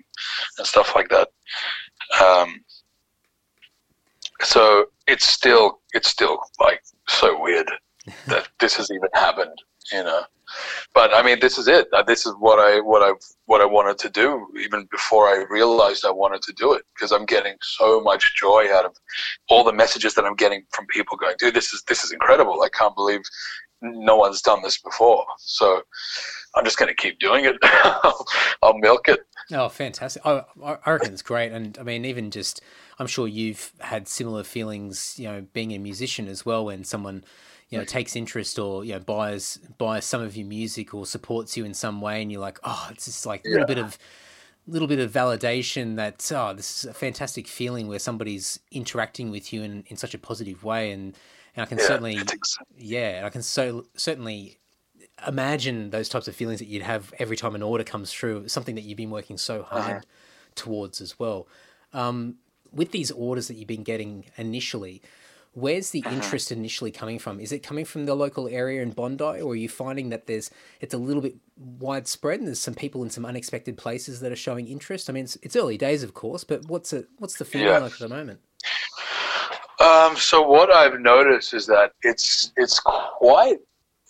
and 0.59 0.66
stuff 0.66 0.94
like 0.94 1.09
that. 1.09 1.29
Um, 2.23 2.64
so 4.42 4.87
it's 5.07 5.27
still 5.27 5.81
it's 5.92 6.09
still 6.09 6.40
like 6.61 6.83
so 7.09 7.40
weird 7.40 7.70
that 8.27 8.49
this 8.59 8.77
has 8.77 8.90
even 8.90 9.09
happened. 9.14 9.57
You 9.92 10.05
know, 10.05 10.23
but 10.94 11.14
I 11.14 11.22
mean, 11.22 11.38
this 11.40 11.58
is 11.58 11.68
it. 11.68 11.88
Uh, 11.92 12.02
This 12.02 12.26
is 12.26 12.34
what 12.38 12.58
I 12.58 12.80
what 12.80 13.02
I 13.02 13.12
what 13.46 13.60
I 13.60 13.64
wanted 13.64 13.98
to 13.98 14.10
do 14.10 14.46
even 14.60 14.86
before 14.90 15.28
I 15.28 15.44
realized 15.50 16.04
I 16.04 16.10
wanted 16.10 16.42
to 16.42 16.52
do 16.52 16.72
it 16.74 16.82
because 16.94 17.12
I'm 17.12 17.26
getting 17.26 17.56
so 17.62 18.00
much 18.00 18.36
joy 18.36 18.68
out 18.72 18.84
of 18.84 18.96
all 19.48 19.64
the 19.64 19.72
messages 19.72 20.14
that 20.14 20.24
I'm 20.24 20.36
getting 20.36 20.64
from 20.72 20.86
people 20.86 21.16
going, 21.16 21.34
dude, 21.38 21.54
this 21.54 21.72
is 21.72 21.82
this 21.88 22.04
is 22.04 22.12
incredible. 22.12 22.62
I 22.62 22.68
can't 22.68 22.94
believe 22.94 23.22
no 23.82 24.16
one's 24.16 24.42
done 24.42 24.62
this 24.62 24.78
before. 24.78 25.24
So 25.38 25.82
I'm 26.54 26.64
just 26.64 26.78
going 26.78 26.88
to 26.88 26.94
keep 26.94 27.18
doing 27.18 27.44
it. 27.44 27.56
I'll 28.62 28.76
milk 28.78 29.08
it. 29.08 29.20
Oh, 29.52 29.68
fantastic! 29.68 30.24
I, 30.24 30.44
I 30.64 30.78
I 30.86 30.90
reckon 30.92 31.12
it's 31.12 31.22
great, 31.22 31.50
and 31.50 31.76
I 31.78 31.82
mean, 31.82 32.04
even 32.04 32.30
just, 32.30 32.60
I'm 33.00 33.06
sure 33.08 33.26
you've 33.26 33.72
had 33.80 34.06
similar 34.06 34.44
feelings, 34.44 35.14
you 35.18 35.26
know, 35.26 35.46
being 35.52 35.72
a 35.72 35.78
musician 35.78 36.28
as 36.28 36.46
well. 36.46 36.66
When 36.66 36.84
someone, 36.84 37.24
you 37.70 37.78
know, 37.78 37.85
takes 37.85 38.16
interest 38.16 38.59
or 38.59 38.85
you 38.85 38.92
know 38.92 38.98
buys 38.98 39.59
buys 39.78 40.04
some 40.04 40.20
of 40.20 40.37
your 40.37 40.46
music 40.46 40.92
or 40.92 41.06
supports 41.06 41.56
you 41.56 41.64
in 41.64 41.72
some 41.72 42.00
way, 42.00 42.20
and 42.20 42.30
you're 42.30 42.40
like, 42.40 42.59
oh, 42.64 42.88
it's 42.90 43.04
just 43.06 43.26
like 43.26 43.44
a 43.46 43.48
little 43.48 43.66
bit 43.66 43.78
of 43.78 43.96
little 44.66 44.88
bit 44.88 44.98
of 44.98 45.11
validation 45.11 45.96
that 45.96 46.30
oh, 46.35 46.52
this 46.52 46.85
is 46.85 46.90
a 46.90 46.94
fantastic 46.94 47.46
feeling 47.46 47.88
where 47.88 47.98
somebody's 47.98 48.61
interacting 48.70 49.30
with 49.30 49.52
you 49.52 49.62
in, 49.62 49.85
in 49.87 49.96
such 49.96 50.14
a 50.14 50.18
positive 50.18 50.64
way, 50.64 50.90
and 50.90 51.16
and 51.54 51.62
I 51.62 51.66
can 51.66 51.78
Yeah, 51.78 51.87
certainly 51.87 52.14
it's 52.16 52.33
ex- 52.33 52.59
yeah, 52.76 53.22
I 53.24 53.30
can 53.30 53.42
so 53.42 53.87
certainly 53.94 54.59
imagine 55.26 55.90
those 55.90 56.09
types 56.09 56.28
of 56.28 56.35
feelings 56.35 56.59
that 56.61 56.66
you'd 56.68 56.83
have 56.83 57.12
every 57.18 57.37
time 57.37 57.54
an 57.54 57.62
order 57.62 57.85
comes 57.85 58.12
through. 58.12 58.48
Something 58.48 58.74
that 58.74 58.83
you've 58.83 58.96
been 58.96 59.11
working 59.11 59.38
so 59.38 59.62
hard 59.62 60.06
towards 60.54 61.00
as 61.00 61.18
well. 61.18 61.46
Um, 61.92 62.37
with 62.72 62.92
these 62.92 63.11
orders 63.11 63.48
that 63.48 63.54
you've 63.54 63.68
been 63.68 63.83
getting 63.83 64.26
initially, 64.37 65.02
where's 65.52 65.90
the 65.90 66.02
Mm-hmm. 66.02 66.14
interest 66.14 66.52
initially 66.52 66.90
coming 66.90 67.18
from? 67.18 67.40
Is 67.40 67.52
it 67.52 67.60
coming 67.62 67.84
from 67.84 68.06
the 68.06 68.14
local 68.14 68.48
area 68.48 68.82
in 68.82 68.90
Bondi, 68.92 69.40
or 69.40 69.52
are 69.52 69.56
you 69.56 69.68
finding 69.68 70.10
that 70.10 70.26
there's 70.26 70.50
it's 70.80 70.94
a 70.94 70.98
little 70.98 71.22
bit 71.22 71.36
widespread 71.56 72.38
and 72.38 72.48
there's 72.48 72.60
some 72.60 72.74
people 72.74 73.02
in 73.02 73.10
some 73.10 73.26
unexpected 73.26 73.76
places 73.76 74.20
that 74.20 74.30
are 74.32 74.36
showing 74.36 74.66
interest? 74.68 75.10
I 75.10 75.12
mean, 75.12 75.24
it's, 75.24 75.36
it's 75.42 75.56
early 75.56 75.76
days, 75.76 76.02
of 76.02 76.14
course, 76.14 76.44
but 76.44 76.66
what's 76.68 76.92
it 76.92 77.08
what's 77.18 77.36
the 77.38 77.44
feeling 77.44 77.68
Yeah. 77.68 77.78
like 77.78 77.92
at 77.92 77.98
the 77.98 78.08
moment? 78.08 78.40
Um, 79.80 80.14
so 80.16 80.42
what 80.42 80.70
I've 80.70 81.00
noticed 81.00 81.54
is 81.54 81.66
that 81.66 81.92
it's 82.02 82.52
it's 82.56 82.78
quite 82.80 83.58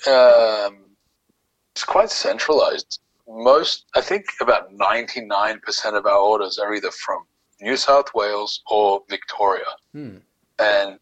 um, 0.08 0.84
it's 1.74 1.84
quite 1.84 2.10
centralized. 2.10 3.00
Most, 3.28 3.84
I 3.94 4.00
think, 4.00 4.24
about 4.40 4.72
ninety 4.72 5.20
nine 5.20 5.60
percent 5.60 5.94
of 5.96 6.06
our 6.06 6.18
orders 6.18 6.58
are 6.58 6.74
either 6.74 6.90
from 6.90 7.24
New 7.60 7.76
South 7.76 8.12
Wales 8.14 8.60
or 8.68 9.02
Victoria, 9.08 9.66
Hmm. 9.92 10.16
and 10.58 10.98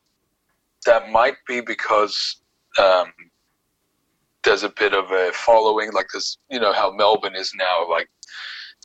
that 0.88 1.11
might 1.11 1.37
be 1.46 1.61
because 1.61 2.40
um, 2.79 3.12
there's 4.42 4.62
a 4.62 4.70
bit 4.70 4.94
of 4.94 5.11
a 5.11 5.31
following. 5.35 5.92
Like 5.92 6.09
this, 6.12 6.38
you 6.51 6.59
know, 6.59 6.72
how 6.72 6.90
Melbourne 6.90 7.37
is 7.37 7.53
now, 7.55 7.88
like 7.88 8.09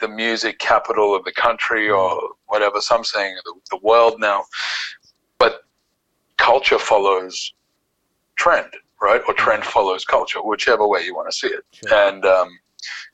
the 0.02 0.10
music 0.10 0.60
capital 0.60 1.16
of 1.16 1.24
the 1.24 1.32
country 1.32 1.90
or 1.90 2.20
whatever. 2.48 2.82
Some 2.82 3.06
saying 3.06 3.38
the, 3.46 3.54
the 3.72 3.80
world 3.82 4.16
now, 4.20 4.44
but 5.40 5.64
culture 6.38 6.78
follows 6.78 7.54
trend, 8.36 8.74
right? 9.02 9.22
Or 9.28 9.34
trend 9.34 9.64
follows 9.64 10.04
culture, 10.04 10.40
whichever 10.40 10.86
way 10.86 11.06
you 11.06 11.16
want 11.16 11.32
to 11.32 11.38
see 11.38 11.48
it. 11.48 11.64
Sure. 11.72 12.10
And 12.10 12.26
um, 12.26 12.50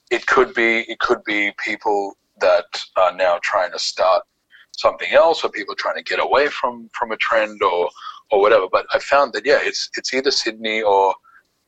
it 0.10 0.26
could 0.26 0.56
be 0.56 0.80
it 0.90 0.98
could 1.00 1.24
be 1.26 1.52
people 1.64 2.18
that 2.42 2.82
are 2.96 3.16
now 3.16 3.38
trying 3.44 3.72
to 3.72 3.80
start 3.80 4.24
something 4.72 5.12
else, 5.12 5.44
or 5.44 5.52
people 5.52 5.76
trying 5.76 5.98
to 5.98 6.04
get 6.04 6.20
away 6.20 6.48
from 6.48 6.90
from 6.94 7.12
a 7.12 7.18
trend, 7.18 7.62
or 7.62 7.88
or 8.32 8.40
whatever. 8.42 8.68
But 8.72 8.86
I 8.94 9.00
found 9.00 9.34
that 9.34 9.46
yeah, 9.46 9.60
it's 9.62 9.90
it's 9.98 10.14
either 10.14 10.32
Sydney 10.32 10.82
or 10.82 11.14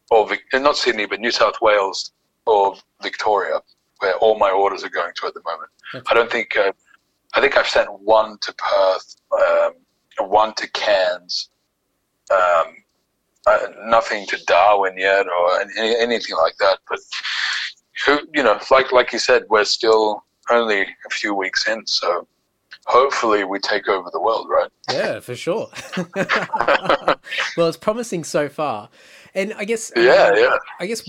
or 0.09 0.27
Vic- 0.27 0.43
not 0.53 0.77
Sydney, 0.77 1.05
but 1.05 1.19
New 1.19 1.31
South 1.31 1.55
Wales 1.61 2.11
or 2.45 2.75
Victoria, 3.01 3.61
where 3.99 4.15
all 4.15 4.37
my 4.37 4.49
orders 4.49 4.83
are 4.83 4.89
going 4.89 5.13
to 5.15 5.27
at 5.27 5.33
the 5.33 5.41
moment. 5.45 5.69
That's- 5.93 6.07
I 6.09 6.13
don't 6.13 6.31
think 6.31 6.57
uh, 6.57 6.71
I 7.33 7.41
think 7.41 7.57
I've 7.57 7.67
sent 7.67 7.89
one 8.01 8.37
to 8.41 8.53
Perth, 8.53 9.15
um, 9.41 10.29
one 10.29 10.53
to 10.55 10.69
Cairns, 10.71 11.49
um, 12.31 12.75
uh, 13.47 13.67
nothing 13.85 14.25
to 14.27 14.37
Darwin 14.45 14.97
yet, 14.97 15.25
or 15.27 15.61
any, 15.77 15.95
anything 15.97 16.35
like 16.37 16.55
that. 16.59 16.79
But 16.89 16.99
who, 18.05 18.19
you 18.33 18.43
know, 18.43 18.59
like 18.69 18.91
like 18.91 19.13
you 19.13 19.19
said, 19.19 19.43
we're 19.49 19.63
still 19.65 20.23
only 20.49 20.81
a 20.81 21.09
few 21.11 21.33
weeks 21.33 21.67
in, 21.67 21.85
so 21.87 22.27
hopefully 22.85 23.43
we 23.43 23.59
take 23.59 23.87
over 23.87 24.09
the 24.11 24.21
world, 24.21 24.47
right? 24.49 24.69
Yeah, 24.91 25.19
for 25.19 25.35
sure. 25.35 25.69
well, 26.15 27.67
it's 27.67 27.77
promising 27.77 28.23
so 28.23 28.49
far, 28.49 28.89
and 29.33 29.53
I 29.53 29.65
guess 29.65 29.91
Yeah, 29.95 30.29
um, 30.29 30.37
yeah. 30.37 30.57
I 30.79 30.85
guess 30.87 31.07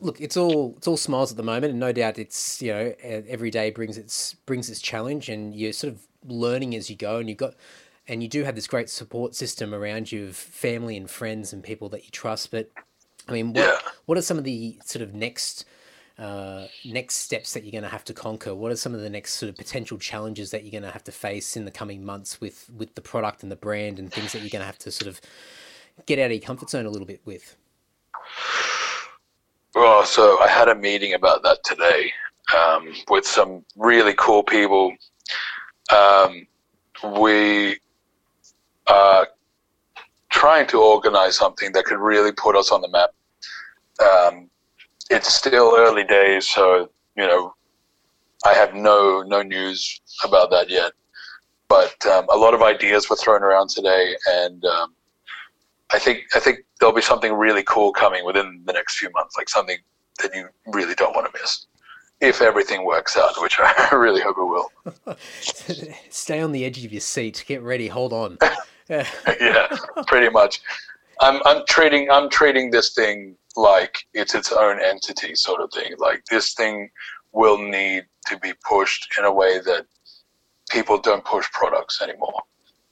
look, 0.00 0.20
it's 0.20 0.36
all 0.36 0.74
it's 0.76 0.88
all 0.88 0.96
smiles 0.96 1.30
at 1.30 1.36
the 1.36 1.42
moment, 1.42 1.70
and 1.72 1.80
no 1.80 1.92
doubt 1.92 2.18
it's 2.18 2.60
you 2.62 2.72
know 2.72 2.94
every 3.02 3.50
day 3.50 3.70
brings 3.70 3.98
its 3.98 4.34
brings 4.46 4.68
its 4.70 4.80
challenge, 4.80 5.28
and 5.28 5.54
you're 5.54 5.72
sort 5.72 5.92
of 5.92 6.00
learning 6.26 6.74
as 6.74 6.90
you 6.90 6.96
go, 6.96 7.18
and 7.18 7.28
you've 7.28 7.38
got 7.38 7.54
and 8.08 8.22
you 8.22 8.28
do 8.28 8.42
have 8.42 8.56
this 8.56 8.66
great 8.66 8.90
support 8.90 9.34
system 9.34 9.72
around 9.72 10.10
you 10.10 10.26
of 10.28 10.36
family 10.36 10.96
and 10.96 11.08
friends 11.10 11.52
and 11.52 11.62
people 11.62 11.88
that 11.90 12.04
you 12.04 12.10
trust. 12.10 12.50
But 12.50 12.70
I 13.28 13.32
mean, 13.32 13.52
what 13.52 13.66
Yeah. 13.66 13.78
what 14.06 14.18
are 14.18 14.22
some 14.22 14.38
of 14.38 14.44
the 14.44 14.78
sort 14.84 15.02
of 15.02 15.14
next 15.14 15.64
uh, 16.20 16.66
next 16.84 17.16
steps 17.16 17.54
that 17.54 17.64
you're 17.64 17.72
going 17.72 17.82
to 17.82 17.88
have 17.88 18.04
to 18.04 18.12
conquer? 18.12 18.54
What 18.54 18.70
are 18.70 18.76
some 18.76 18.94
of 18.94 19.00
the 19.00 19.08
next 19.08 19.34
sort 19.34 19.48
of 19.48 19.56
potential 19.56 19.96
challenges 19.96 20.50
that 20.50 20.62
you're 20.62 20.70
going 20.70 20.82
to 20.82 20.90
have 20.90 21.04
to 21.04 21.12
face 21.12 21.56
in 21.56 21.64
the 21.64 21.70
coming 21.70 22.04
months 22.04 22.40
with 22.40 22.70
with 22.76 22.94
the 22.94 23.00
product 23.00 23.42
and 23.42 23.50
the 23.50 23.56
brand 23.56 23.98
and 23.98 24.12
things 24.12 24.32
that 24.32 24.40
you're 24.40 24.50
going 24.50 24.60
to 24.60 24.66
have 24.66 24.78
to 24.80 24.90
sort 24.90 25.08
of 25.08 25.20
get 26.04 26.18
out 26.18 26.26
of 26.26 26.32
your 26.32 26.40
comfort 26.40 26.68
zone 26.68 26.84
a 26.84 26.90
little 26.90 27.06
bit 27.06 27.22
with? 27.24 27.56
Well, 29.74 30.04
so 30.04 30.38
I 30.40 30.48
had 30.48 30.68
a 30.68 30.74
meeting 30.74 31.14
about 31.14 31.42
that 31.44 31.64
today 31.64 32.12
um, 32.54 32.92
with 33.08 33.24
some 33.24 33.64
really 33.76 34.14
cool 34.18 34.42
people. 34.42 34.92
Um, 35.90 36.46
we 37.16 37.78
are 38.88 39.28
trying 40.28 40.66
to 40.66 40.82
organize 40.82 41.36
something 41.36 41.72
that 41.72 41.84
could 41.84 41.98
really 41.98 42.32
put 42.32 42.56
us 42.56 42.70
on 42.70 42.82
the 42.82 42.88
map. 42.88 43.10
Um, 44.02 44.49
it's 45.10 45.34
still 45.34 45.74
early 45.76 46.04
days, 46.04 46.46
so 46.46 46.88
you 47.16 47.26
know 47.26 47.54
I 48.46 48.54
have 48.54 48.74
no 48.74 49.22
no 49.22 49.42
news 49.42 50.00
about 50.24 50.50
that 50.50 50.70
yet. 50.70 50.92
But 51.68 52.04
um, 52.06 52.26
a 52.32 52.36
lot 52.36 52.54
of 52.54 52.62
ideas 52.62 53.08
were 53.10 53.16
thrown 53.16 53.42
around 53.42 53.68
today, 53.68 54.16
and 54.28 54.64
um, 54.64 54.94
I 55.90 55.98
think 55.98 56.22
I 56.34 56.40
think 56.40 56.60
there'll 56.78 56.94
be 56.94 57.02
something 57.02 57.32
really 57.32 57.62
cool 57.64 57.92
coming 57.92 58.24
within 58.24 58.62
the 58.64 58.72
next 58.72 58.98
few 58.98 59.10
months, 59.10 59.36
like 59.36 59.48
something 59.48 59.76
that 60.22 60.34
you 60.34 60.48
really 60.66 60.94
don't 60.94 61.14
want 61.14 61.32
to 61.32 61.40
miss, 61.40 61.66
if 62.20 62.40
everything 62.42 62.84
works 62.84 63.16
out, 63.16 63.40
which 63.40 63.56
I 63.60 63.88
really 63.94 64.20
hope 64.20 64.36
it 64.38 64.44
will. 64.44 65.16
Stay 66.10 66.40
on 66.40 66.52
the 66.52 66.64
edge 66.64 66.84
of 66.84 66.92
your 66.92 67.00
seat. 67.00 67.44
Get 67.46 67.62
ready. 67.62 67.88
Hold 67.88 68.12
on. 68.12 68.38
Yeah. 69.40 69.68
pretty 70.08 70.30
much. 70.30 70.60
I'm 71.20 71.40
I'm 71.44 71.62
treating 71.68 72.10
I'm 72.10 72.28
treating 72.28 72.72
this 72.72 72.92
thing 72.92 73.36
like 73.56 74.06
it's 74.14 74.34
its 74.34 74.52
own 74.52 74.80
entity, 74.80 75.34
sort 75.34 75.60
of 75.60 75.72
thing. 75.72 75.94
Like 75.98 76.24
this 76.30 76.54
thing 76.54 76.90
will 77.32 77.58
need 77.58 78.06
to 78.26 78.38
be 78.38 78.52
pushed 78.68 79.08
in 79.18 79.24
a 79.24 79.32
way 79.32 79.58
that 79.60 79.86
people 80.70 80.98
don't 80.98 81.24
push 81.24 81.50
products 81.52 82.00
anymore. 82.02 82.42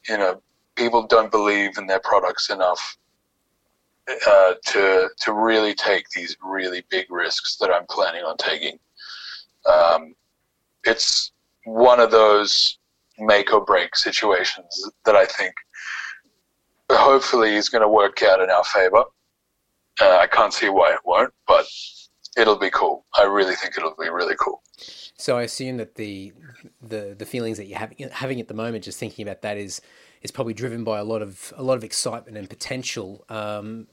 You 0.09 0.19
know, 0.19 0.43
people 0.77 1.07
don't 1.07 1.31
believe 1.31 1.79
in 1.79 1.87
their 1.87 2.01
products 2.01 2.51
enough 2.51 2.97
uh, 4.27 4.55
to 4.67 5.09
to 5.19 5.33
really 5.33 5.75
take 5.75 6.09
these 6.11 6.37
really 6.43 6.85
big 6.91 7.07
risks 7.11 7.57
that 7.57 7.71
I'm 7.71 7.87
planning 7.91 8.25
on 8.25 8.37
taking. 8.37 8.79
Um, 9.67 10.15
it's 10.85 11.33
one 11.65 12.01
of 12.01 12.11
those 12.11 12.79
make 13.19 13.53
or 13.53 13.65
break 13.65 13.97
situations 13.97 14.91
that 15.05 15.17
I 15.17 15.27
think 15.27 15.53
hopefully 16.91 17.55
is 17.55 17.69
going 17.69 17.83
to 17.83 17.89
work 17.89 18.23
out 18.23 18.41
in 18.41 18.49
our 18.51 18.65
favor. 18.65 19.05
Uh, 20.01 20.19
I 20.19 20.27
can't 20.27 20.53
see 20.53 20.69
why 20.69 20.93
it 20.93 21.01
won't, 21.05 21.33
but 21.47 21.67
it'll 22.37 22.59
be 22.59 22.71
cool. 22.71 23.05
I 23.15 23.25
really 23.25 23.55
think 23.55 23.77
it'll 23.77 23.97
be 23.99 24.09
really 24.09 24.37
cool. 24.39 24.63
So 25.17 25.37
I 25.37 25.43
assume 25.43 25.79
that 25.79 25.97
the 25.97 26.33
the 26.81 27.17
the 27.19 27.27
feelings 27.27 27.57
that 27.59 27.67
you're 27.67 27.79
having 27.79 28.09
having 28.13 28.41
at 28.41 28.49
the 28.49 28.55
moment, 28.55 28.85
just 28.85 28.99
thinking 28.99 29.27
about 29.27 29.43
that, 29.43 29.57
is 29.57 29.81
is 30.23 30.31
probably 30.31 30.55
driven 30.55 30.85
by 30.85 30.99
a 30.99 31.05
lot 31.05 31.23
of 31.23 31.53
a 31.57 31.63
lot 31.63 31.77
of 31.77 31.85
excitement 31.85 32.37
and 32.37 32.49
potential. 32.49 33.25
Um, 33.29 33.89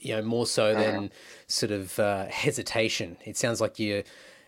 you 0.00 0.14
know, 0.14 0.22
more 0.22 0.46
so 0.46 0.74
than 0.74 1.10
sort 1.48 1.72
of 1.72 1.98
uh, 1.98 2.26
hesitation. 2.26 3.16
It 3.24 3.36
sounds 3.36 3.60
like 3.60 3.80
you, 3.80 4.04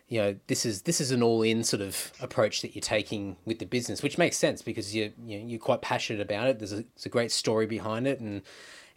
you 0.06 0.20
know, 0.20 0.36
this 0.46 0.64
is 0.64 0.82
this 0.82 1.00
is 1.00 1.10
an 1.10 1.24
all-in 1.24 1.64
sort 1.64 1.82
of 1.82 2.12
approach 2.20 2.62
that 2.62 2.76
you're 2.76 2.82
taking 2.82 3.36
with 3.44 3.58
the 3.58 3.66
business, 3.66 4.00
which 4.00 4.16
makes 4.16 4.36
sense 4.36 4.62
because 4.62 4.94
you 4.94 5.12
you 5.24 5.40
know, 5.40 5.46
you're 5.46 5.58
quite 5.58 5.82
passionate 5.82 6.22
about 6.22 6.46
it. 6.46 6.60
There's 6.60 6.72
a, 6.72 6.76
there's 6.76 7.06
a 7.06 7.08
great 7.08 7.32
story 7.32 7.66
behind 7.66 8.06
it, 8.06 8.20
and 8.20 8.42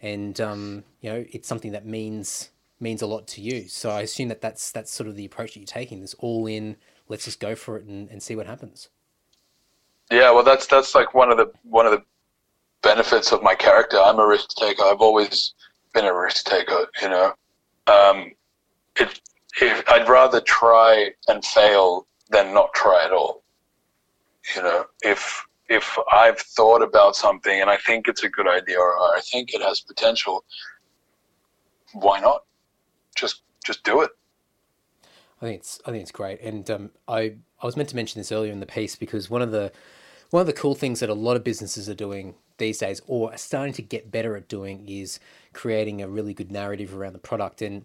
and 0.04 0.38
um, 0.38 0.84
you 1.00 1.10
know, 1.10 1.24
it's 1.32 1.48
something 1.48 1.72
that 1.72 1.86
means 1.86 2.50
means 2.78 3.00
a 3.00 3.06
lot 3.06 3.26
to 3.26 3.40
you. 3.40 3.68
So 3.68 3.90
I 3.90 4.02
assume 4.02 4.28
that 4.28 4.42
that's 4.42 4.70
that's 4.70 4.92
sort 4.92 5.08
of 5.08 5.16
the 5.16 5.24
approach 5.24 5.54
that 5.54 5.60
you're 5.60 5.66
taking. 5.66 6.02
This 6.02 6.14
all-in, 6.18 6.76
let's 7.08 7.24
just 7.24 7.40
go 7.40 7.54
for 7.54 7.78
it 7.78 7.86
and, 7.86 8.10
and 8.10 8.22
see 8.22 8.36
what 8.36 8.46
happens. 8.46 8.90
Yeah, 10.12 10.30
well, 10.30 10.44
that's 10.44 10.66
that's 10.66 10.94
like 10.94 11.14
one 11.14 11.30
of 11.30 11.38
the 11.38 11.50
one 11.62 11.86
of 11.86 11.92
the 11.92 12.02
benefits 12.82 13.32
of 13.32 13.42
my 13.42 13.54
character. 13.54 13.98
I'm 13.98 14.18
a 14.18 14.26
risk 14.26 14.50
taker. 14.50 14.82
I've 14.84 15.00
always 15.00 15.54
been 15.94 16.04
a 16.04 16.14
risk 16.14 16.44
taker. 16.44 16.86
You 17.00 17.08
know, 17.08 17.32
um, 17.86 18.32
it, 18.96 19.20
if, 19.62 19.88
I'd 19.88 20.06
rather 20.06 20.42
try 20.42 21.12
and 21.28 21.42
fail 21.42 22.06
than 22.28 22.52
not 22.52 22.74
try 22.74 23.06
at 23.06 23.12
all. 23.12 23.42
You 24.54 24.62
know, 24.62 24.84
if 25.00 25.46
if 25.74 25.98
I've 26.12 26.38
thought 26.38 26.82
about 26.82 27.16
something 27.16 27.60
and 27.60 27.68
I 27.68 27.76
think 27.76 28.08
it's 28.08 28.22
a 28.22 28.28
good 28.28 28.48
idea 28.48 28.78
or 28.78 28.92
I 28.92 29.20
think 29.20 29.52
it 29.52 29.62
has 29.62 29.80
potential, 29.80 30.44
why 31.92 32.20
not? 32.20 32.44
Just 33.16 33.42
just 33.64 33.84
do 33.84 34.02
it. 34.02 34.10
I 35.40 35.46
think 35.46 35.60
it's 35.60 35.80
I 35.86 35.90
think 35.90 36.02
it's 36.02 36.12
great, 36.12 36.40
and 36.40 36.68
um, 36.70 36.90
I 37.08 37.34
I 37.60 37.66
was 37.66 37.76
meant 37.76 37.88
to 37.90 37.96
mention 37.96 38.20
this 38.20 38.32
earlier 38.32 38.52
in 38.52 38.60
the 38.60 38.66
piece 38.66 38.96
because 38.96 39.28
one 39.28 39.42
of 39.42 39.50
the 39.50 39.72
one 40.30 40.40
of 40.40 40.46
the 40.46 40.52
cool 40.52 40.74
things 40.74 41.00
that 41.00 41.08
a 41.08 41.14
lot 41.14 41.36
of 41.36 41.44
businesses 41.44 41.88
are 41.88 41.94
doing 41.94 42.34
these 42.58 42.78
days, 42.78 43.00
or 43.06 43.32
are 43.32 43.36
starting 43.36 43.74
to 43.74 43.82
get 43.82 44.10
better 44.10 44.36
at 44.36 44.48
doing, 44.48 44.88
is 44.88 45.18
creating 45.52 46.02
a 46.02 46.08
really 46.08 46.34
good 46.34 46.50
narrative 46.50 46.94
around 46.94 47.12
the 47.12 47.18
product. 47.18 47.62
And 47.62 47.84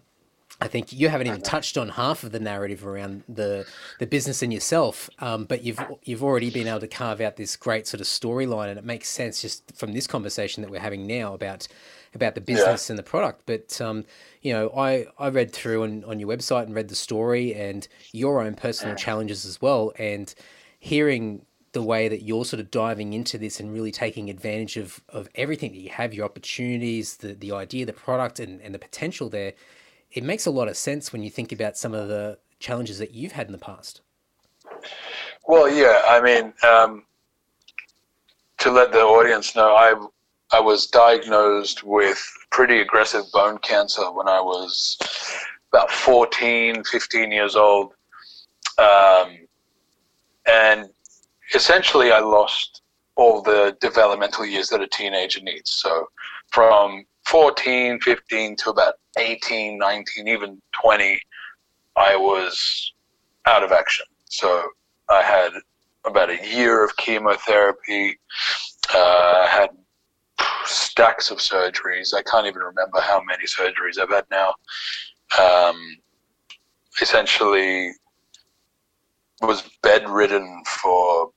I 0.60 0.68
think 0.68 0.92
you 0.92 1.08
haven't 1.08 1.26
even 1.26 1.40
touched 1.40 1.78
on 1.78 1.88
half 1.90 2.22
of 2.22 2.32
the 2.32 2.40
narrative 2.40 2.86
around 2.86 3.22
the 3.28 3.66
the 3.98 4.06
business 4.06 4.42
and 4.42 4.52
yourself, 4.52 5.08
um, 5.18 5.44
but 5.44 5.64
you've 5.64 5.80
you've 6.04 6.22
already 6.22 6.50
been 6.50 6.68
able 6.68 6.80
to 6.80 6.88
carve 6.88 7.20
out 7.20 7.36
this 7.36 7.56
great 7.56 7.86
sort 7.86 8.00
of 8.00 8.06
storyline, 8.06 8.68
and 8.68 8.78
it 8.78 8.84
makes 8.84 9.08
sense 9.08 9.40
just 9.40 9.74
from 9.74 9.92
this 9.92 10.06
conversation 10.06 10.62
that 10.62 10.70
we're 10.70 10.80
having 10.80 11.06
now 11.06 11.32
about 11.32 11.66
about 12.14 12.34
the 12.34 12.40
business 12.40 12.90
and 12.90 12.98
the 12.98 13.02
product. 13.02 13.42
But 13.46 13.80
um, 13.80 14.04
you 14.42 14.52
know, 14.52 14.70
I 14.76 15.06
I 15.18 15.28
read 15.28 15.52
through 15.52 15.82
on 15.82 16.04
on 16.04 16.20
your 16.20 16.28
website 16.28 16.64
and 16.64 16.74
read 16.74 16.88
the 16.88 16.94
story 16.94 17.54
and 17.54 17.88
your 18.12 18.42
own 18.42 18.54
personal 18.54 18.94
challenges 18.96 19.46
as 19.46 19.62
well, 19.62 19.92
and 19.98 20.34
hearing 20.78 21.46
the 21.72 21.82
way 21.82 22.08
that 22.08 22.22
you're 22.22 22.44
sort 22.44 22.60
of 22.60 22.70
diving 22.70 23.12
into 23.12 23.38
this 23.38 23.60
and 23.60 23.72
really 23.72 23.92
taking 23.92 24.28
advantage 24.28 24.76
of, 24.76 25.00
of 25.08 25.28
everything 25.36 25.70
that 25.70 25.78
you 25.78 25.90
have, 25.90 26.12
your 26.12 26.24
opportunities, 26.24 27.18
the, 27.18 27.32
the 27.34 27.52
idea, 27.52 27.86
the 27.86 27.92
product, 27.92 28.40
and, 28.40 28.60
and 28.60 28.74
the 28.74 28.78
potential 28.78 29.28
there, 29.28 29.52
it 30.12 30.24
makes 30.24 30.46
a 30.46 30.50
lot 30.50 30.68
of 30.68 30.76
sense 30.76 31.12
when 31.12 31.22
you 31.22 31.30
think 31.30 31.52
about 31.52 31.76
some 31.76 31.94
of 31.94 32.08
the 32.08 32.38
challenges 32.58 32.98
that 32.98 33.12
you've 33.12 33.32
had 33.32 33.46
in 33.46 33.52
the 33.52 33.58
past. 33.58 34.00
Well, 35.46 35.68
yeah, 35.68 36.02
I 36.06 36.20
mean, 36.20 36.52
um, 36.62 37.04
to 38.58 38.70
let 38.70 38.92
the 38.92 39.00
audience 39.00 39.56
know, 39.56 39.74
I 39.74 39.94
I 40.52 40.60
was 40.60 40.86
diagnosed 40.86 41.84
with 41.84 42.20
pretty 42.50 42.80
aggressive 42.80 43.24
bone 43.32 43.58
cancer 43.58 44.10
when 44.10 44.28
I 44.28 44.40
was 44.40 44.98
about 45.72 45.90
14, 45.92 46.82
15 46.82 47.30
years 47.30 47.54
old. 47.54 47.92
Um, 48.78 49.38
and 50.46 50.90
essentially, 51.54 52.10
I 52.10 52.18
lost 52.18 52.82
all 53.14 53.42
the 53.42 53.76
developmental 53.80 54.44
years 54.44 54.68
that 54.70 54.80
a 54.80 54.88
teenager 54.88 55.40
needs. 55.40 55.70
So 55.70 56.08
from 56.50 57.04
14, 57.30 58.00
15 58.00 58.56
to 58.56 58.70
about 58.70 58.94
18, 59.16 59.78
19, 59.78 60.26
even 60.26 60.60
20, 60.82 61.20
I 61.96 62.16
was 62.16 62.92
out 63.46 63.62
of 63.62 63.70
action. 63.70 64.04
So 64.24 64.64
I 65.08 65.22
had 65.22 65.52
about 66.04 66.30
a 66.30 66.48
year 66.48 66.84
of 66.84 66.96
chemotherapy. 66.96 68.18
Uh, 68.92 68.98
I 68.98 69.48
had 69.48 69.70
stacks 70.64 71.30
of 71.30 71.38
surgeries. 71.38 72.14
I 72.14 72.22
can't 72.22 72.48
even 72.48 72.62
remember 72.62 73.00
how 73.00 73.22
many 73.22 73.44
surgeries 73.44 74.00
I've 74.00 74.10
had 74.10 74.24
now. 74.32 74.54
Um, 75.40 75.96
essentially, 77.00 77.92
was 79.40 79.62
bedridden 79.82 80.62
for 80.66 81.30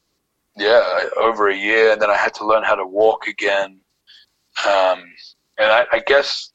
yeah 0.58 1.01
over 1.17 1.49
a 1.49 1.56
year, 1.56 1.93
and 1.93 2.01
then 2.01 2.10
I 2.10 2.17
had 2.17 2.34
to 2.36 2.47
learn 2.47 2.63
how 2.63 2.75
to 2.75 2.86
walk 2.86 3.27
again. 3.27 3.79
Um, 4.67 5.03
and 5.58 5.72
I, 5.72 5.86
I 5.92 6.00
guess 6.06 6.54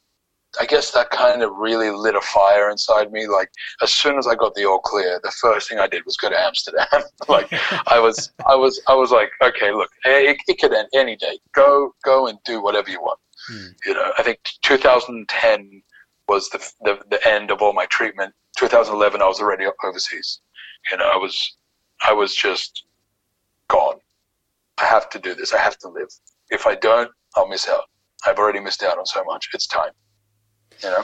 I 0.59 0.65
guess 0.65 0.91
that 0.91 1.11
kind 1.11 1.43
of 1.43 1.51
really 1.57 1.91
lit 1.91 2.15
a 2.15 2.21
fire 2.21 2.71
inside 2.71 3.11
me. 3.11 3.27
Like 3.27 3.51
as 3.81 3.91
soon 3.91 4.17
as 4.17 4.25
I 4.25 4.35
got 4.35 4.55
the 4.55 4.65
all 4.65 4.79
clear, 4.79 5.19
the 5.23 5.31
first 5.31 5.69
thing 5.69 5.77
I 5.77 5.87
did 5.87 6.05
was 6.05 6.17
go 6.17 6.29
to 6.29 6.39
Amsterdam. 6.39 6.87
like 7.27 7.47
I 7.87 7.99
was, 7.99 8.31
I 8.47 8.55
was, 8.55 8.81
I 8.87 8.95
was 8.95 9.11
like, 9.11 9.29
okay, 9.43 9.71
look, 9.71 9.89
it, 10.05 10.37
it 10.47 10.59
could 10.59 10.73
end 10.73 10.87
any 10.93 11.15
day. 11.15 11.39
Go, 11.53 11.93
go 12.03 12.27
and 12.27 12.39
do 12.45 12.63
whatever 12.63 12.89
you 12.89 12.99
want. 12.99 13.19
Hmm. 13.47 13.67
You 13.85 13.93
know, 13.93 14.11
I 14.17 14.23
think 14.23 14.39
2010 14.63 15.83
was 16.27 16.49
the, 16.49 16.57
the 16.81 16.99
the 17.09 17.27
end 17.27 17.51
of 17.51 17.61
all 17.61 17.73
my 17.73 17.85
treatment. 17.85 18.33
2011, 18.57 19.21
I 19.21 19.25
was 19.25 19.39
already 19.39 19.65
overseas. 19.83 20.41
You 20.91 20.97
know, 20.97 21.09
I 21.13 21.17
was, 21.17 21.57
I 22.05 22.13
was 22.13 22.35
just 22.35 22.85
gone. 23.67 23.97
I 24.79 24.85
have 24.85 25.09
to 25.11 25.19
do 25.19 25.35
this. 25.35 25.53
I 25.53 25.59
have 25.59 25.77
to 25.79 25.89
live. 25.89 26.09
If 26.49 26.65
I 26.65 26.75
don't, 26.75 27.11
I'll 27.35 27.47
miss 27.47 27.69
out. 27.69 27.85
I've 28.25 28.37
already 28.37 28.59
missed 28.59 28.83
out 28.83 28.97
on 28.97 29.05
so 29.05 29.23
much. 29.23 29.49
It's 29.53 29.67
time 29.67 29.91
you 30.83 30.89
know. 30.89 31.03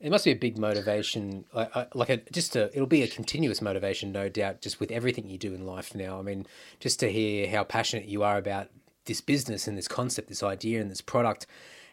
It 0.00 0.10
must 0.10 0.24
be 0.24 0.32
a 0.32 0.36
big 0.36 0.58
motivation, 0.58 1.44
like 1.52 2.10
a, 2.10 2.16
just 2.32 2.56
a, 2.56 2.74
it'll 2.74 2.86
be 2.86 3.02
a 3.02 3.08
continuous 3.08 3.62
motivation, 3.62 4.10
no 4.10 4.28
doubt, 4.28 4.60
just 4.60 4.80
with 4.80 4.90
everything 4.90 5.28
you 5.28 5.38
do 5.38 5.54
in 5.54 5.64
life 5.64 5.94
now. 5.94 6.18
I 6.18 6.22
mean, 6.22 6.44
just 6.80 6.98
to 7.00 7.12
hear 7.12 7.48
how 7.48 7.62
passionate 7.62 8.06
you 8.06 8.24
are 8.24 8.36
about 8.36 8.68
this 9.04 9.20
business 9.20 9.68
and 9.68 9.78
this 9.78 9.86
concept, 9.86 10.28
this 10.28 10.42
idea 10.42 10.80
and 10.80 10.90
this 10.90 11.00
product, 11.00 11.46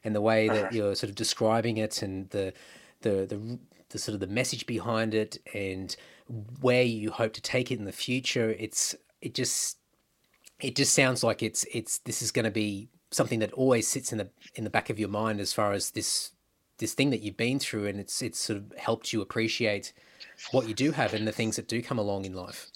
and 0.03 0.15
the 0.15 0.21
way 0.21 0.47
that 0.47 0.65
uh-huh. 0.65 0.69
you're 0.71 0.95
sort 0.95 1.09
of 1.09 1.15
describing 1.15 1.77
it, 1.77 2.01
and 2.01 2.27
the, 2.31 2.51
the, 3.01 3.27
the, 3.27 3.59
the 3.89 3.99
sort 3.99 4.15
of 4.15 4.21
the 4.21 4.27
message 4.27 4.65
behind 4.65 5.13
it, 5.13 5.37
and 5.53 5.95
where 6.61 6.83
you 6.83 7.11
hope 7.11 7.33
to 7.33 7.41
take 7.41 7.69
it 7.69 7.77
in 7.77 7.85
the 7.85 7.91
future. 7.91 8.55
It's, 8.57 8.95
it 9.21 9.35
just, 9.35 9.77
it 10.59 10.75
just 10.75 10.95
sounds 10.95 11.23
like 11.23 11.43
it's, 11.43 11.63
it's, 11.71 11.99
this 11.99 12.23
is 12.23 12.31
going 12.31 12.45
to 12.45 12.51
be 12.51 12.89
something 13.11 13.39
that 13.39 13.51
always 13.53 13.87
sits 13.87 14.11
in 14.11 14.17
the, 14.17 14.29
in 14.55 14.63
the 14.63 14.69
back 14.69 14.89
of 14.89 14.99
your 14.99 15.09
mind 15.09 15.39
as 15.39 15.53
far 15.53 15.73
as 15.73 15.91
this 15.91 16.31
this 16.77 16.93
thing 16.93 17.09
that 17.09 17.21
you've 17.21 17.37
been 17.37 17.59
through, 17.59 17.87
and 17.87 17.99
it's 17.99 18.21
it's 18.21 18.39
sort 18.39 18.57
of 18.57 18.73
helped 18.77 19.13
you 19.13 19.21
appreciate 19.21 19.93
what 20.51 20.67
you 20.67 20.73
do 20.73 20.91
have 20.91 21.13
and 21.13 21.27
the 21.27 21.31
things 21.31 21.57
that 21.57 21.67
do 21.67 21.81
come 21.81 21.99
along 21.99 22.25
in 22.25 22.33
life. 22.33 22.71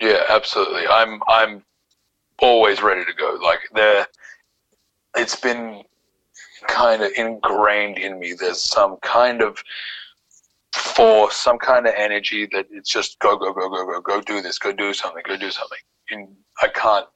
Yeah, 0.00 0.24
absolutely. 0.28 0.86
I'm 0.86 1.22
I'm 1.26 1.64
always 2.38 2.82
ready 2.82 3.04
to 3.04 3.12
go. 3.14 3.38
Like 3.42 3.60
there, 3.74 4.06
it's 5.16 5.36
been 5.36 5.82
kind 6.68 7.02
of 7.02 7.12
ingrained 7.16 7.98
in 7.98 8.18
me. 8.18 8.34
There's 8.34 8.60
some 8.60 8.98
kind 9.02 9.42
of 9.42 9.62
force, 10.72 11.36
some 11.36 11.58
kind 11.58 11.86
of 11.86 11.94
energy 11.96 12.48
that 12.52 12.66
it's 12.70 12.90
just 12.90 13.18
go, 13.18 13.36
go, 13.36 13.52
go, 13.52 13.68
go, 13.68 13.86
go, 13.86 14.00
go 14.00 14.20
do 14.20 14.42
this, 14.42 14.58
go 14.58 14.72
do 14.72 14.92
something, 14.92 15.22
go 15.26 15.36
do 15.36 15.50
something. 15.50 15.78
And 16.10 16.28
I 16.60 16.68
can't 16.68 17.06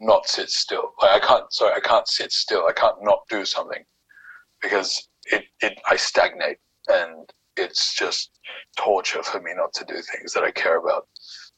not 0.00 0.26
sit 0.26 0.50
still. 0.50 0.92
Like 1.00 1.22
I 1.22 1.26
can't, 1.26 1.52
sorry, 1.52 1.74
I 1.74 1.80
can't 1.80 2.08
sit 2.08 2.32
still. 2.32 2.66
I 2.66 2.72
can't 2.72 2.96
not 3.02 3.20
do 3.28 3.44
something 3.44 3.84
because 4.62 5.08
it, 5.26 5.44
it 5.60 5.78
I 5.88 5.96
stagnate 5.96 6.58
and 6.88 7.30
it's 7.56 7.94
just 7.94 8.30
torture 8.76 9.22
for 9.22 9.40
me 9.40 9.52
not 9.54 9.72
to 9.74 9.84
do 9.84 9.94
things 9.94 10.32
that 10.32 10.44
I 10.44 10.50
care 10.50 10.78
about. 10.78 11.06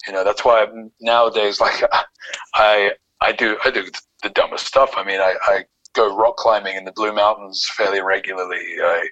You 0.07 0.13
know, 0.13 0.25
that's 0.25 0.45
why 0.45 0.63
I'm, 0.63 0.91
nowadays, 1.01 1.61
like 1.61 1.83
I, 2.55 2.93
I 3.21 3.33
do, 3.33 3.57
I 3.65 3.71
do 3.71 3.85
the 4.23 4.31
dumbest 4.31 4.67
stuff. 4.67 4.95
I 4.97 5.05
mean, 5.05 5.21
I, 5.21 5.35
I 5.45 5.65
go 5.95 6.17
rock 6.17 6.37
climbing 6.37 6.77
in 6.77 6.85
the 6.85 6.93
Blue 6.93 7.13
Mountains 7.13 7.69
fairly 7.77 8.01
regularly. 8.01 8.77
I, 8.81 9.09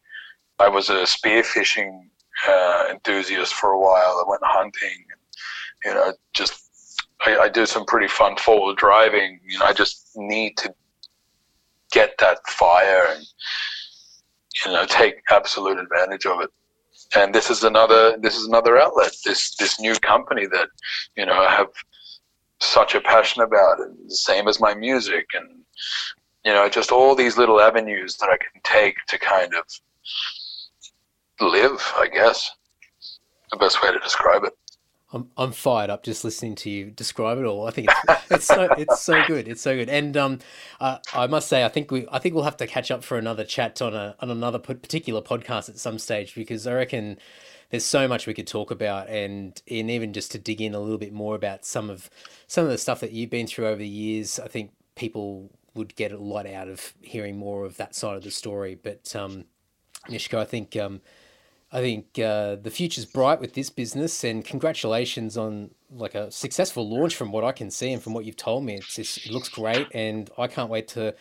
I 0.59 0.69
was 0.69 0.90
a 0.90 1.03
spearfishing 1.03 2.01
uh, 2.49 2.85
enthusiast 2.90 3.55
for 3.55 3.71
a 3.71 3.79
while. 3.79 4.23
I 4.25 4.29
went 4.29 4.43
hunting. 4.45 5.05
You 5.85 5.95
know, 5.95 6.12
just 6.35 6.69
I, 7.26 7.38
I 7.38 7.48
do 7.48 7.66
some 7.66 7.85
pretty 7.85 8.09
fun 8.09 8.37
forward 8.37 8.76
driving. 8.76 9.40
You 9.46 9.59
know, 9.59 9.66
I 9.66 9.72
just 9.72 10.11
need 10.16 10.56
to 10.59 10.74
get 11.92 12.16
that 12.18 12.38
fire 12.48 13.06
and 13.14 13.26
you 14.64 14.72
know 14.72 14.87
take 14.87 15.16
absolute 15.30 15.78
advantage 15.78 16.26
of 16.26 16.40
it. 16.40 16.50
And 17.14 17.35
this 17.35 17.50
is 17.50 17.64
another 17.64 18.16
this 18.18 18.37
is 18.37 18.46
another 18.46 18.78
outlet. 18.78 19.12
This 19.24 19.54
this 19.56 19.80
new 19.80 19.94
company 19.96 20.46
that 20.46 20.68
you 21.16 21.26
know 21.26 21.35
I 21.35 21.50
have 21.50 21.68
such 22.61 22.94
a 22.94 23.00
passion 23.00 23.42
about 23.42 23.80
and 23.80 23.96
the 24.09 24.14
same 24.14 24.46
as 24.46 24.61
my 24.61 24.74
music 24.74 25.26
and 25.35 25.48
you 26.44 26.52
know 26.52 26.68
just 26.68 26.92
all 26.92 27.14
these 27.14 27.38
little 27.38 27.61
avenues 27.61 28.16
that 28.18 28.28
I 28.28 28.37
can 28.37 28.61
take 28.62 28.96
to 29.09 29.18
kind 29.18 29.52
of 29.54 29.64
live 31.40 31.80
I 31.96 32.06
guess 32.12 32.50
the 33.50 33.56
best 33.56 33.83
way 33.83 33.90
to 33.90 33.98
describe 33.98 34.44
it 34.44 34.52
I'm 35.12 35.29
I'm 35.37 35.53
fired 35.53 35.90
up 35.90 36.05
just 36.05 36.25
listening 36.25 36.55
to 36.57 36.70
you 36.70 36.90
describe 36.90 37.38
it 37.38 37.44
all. 37.44 37.66
I 37.66 37.70
think 37.70 37.88
it's, 38.09 38.31
it's 38.31 38.44
so 38.46 38.68
it's 38.79 39.01
so 39.01 39.23
good. 39.27 39.49
It's 39.49 39.61
so 39.62 39.75
good. 39.77 39.88
And 39.88 40.16
um, 40.16 40.38
uh, 40.81 40.99
I 41.12 41.27
must 41.27 41.49
say, 41.49 41.64
I 41.64 41.68
think 41.68 41.90
we 41.90 42.07
I 42.12 42.18
think 42.18 42.35
we'll 42.35 42.44
have 42.44 42.57
to 42.59 42.66
catch 42.66 42.90
up 42.90 43.03
for 43.03 43.18
another 43.18 43.44
chat 43.44 43.83
on 43.83 43.94
a 43.94 44.14
on 44.20 44.31
another 44.31 44.59
particular 44.59 45.20
podcast 45.20 45.68
at 45.68 45.79
some 45.79 45.99
stage 45.99 46.35
because 46.35 46.66
I 46.66 46.75
reckon 46.75 47.18
there's 47.70 47.85
so 47.85 48.07
much 48.07 48.27
we 48.27 48.35
could 48.35 48.46
talk 48.46 48.70
about 48.70 49.09
and 49.09 49.61
and 49.68 49.90
even 49.90 50.12
just 50.12 50.31
to 50.33 50.38
dig 50.38 50.61
in 50.61 50.75
a 50.75 50.81
little 50.81 50.99
bit 50.99 51.12
more 51.12 51.35
about 51.35 51.64
some 51.64 51.90
of 51.90 52.09
some 52.46 52.64
of 52.64 52.70
the 52.70 52.79
stuff 52.79 53.01
that 53.01 53.12
you've 53.12 53.31
been 53.31 53.46
through 53.46 53.66
over 53.66 53.77
the 53.77 53.88
years. 53.88 54.38
I 54.38 54.49
think 54.49 54.70
people 54.94 55.51
would 55.75 55.96
get 55.96 56.12
a 56.12 56.18
lot 56.18 56.46
out 56.46 56.68
of 56.68 56.94
hearing 57.01 57.37
more 57.37 57.64
of 57.64 57.77
that 57.79 57.94
side 57.94 58.16
of 58.16 58.23
the 58.23 58.31
story. 58.31 58.77
But 58.81 59.14
um, 59.16 59.44
Mishka, 60.09 60.38
I 60.38 60.44
think 60.44 60.77
um, 60.77 61.01
I 61.72 61.80
think 61.80 62.18
uh, 62.18 62.56
the 62.56 62.70
future's 62.70 63.04
bright 63.04 63.40
with 63.40 63.54
this 63.54 63.70
business, 63.70 64.24
and 64.24 64.44
congratulations 64.44 65.37
on 65.37 65.70
like 65.92 66.14
a 66.14 66.30
successful 66.30 66.88
launch 66.88 67.14
from 67.14 67.30
what 67.30 67.44
I 67.44 67.52
can 67.52 67.70
see 67.70 67.92
and 67.92 68.02
from 68.02 68.12
what 68.12 68.24
you've 68.24 68.37
told 68.37 68.64
me. 68.64 68.74
It's 68.74 68.94
just, 68.94 69.26
it 69.26 69.33
looks 69.33 69.48
great, 69.48 69.87
and 69.92 70.28
I 70.37 70.48
can't 70.48 70.70
wait 70.70 70.88
to 70.88 71.14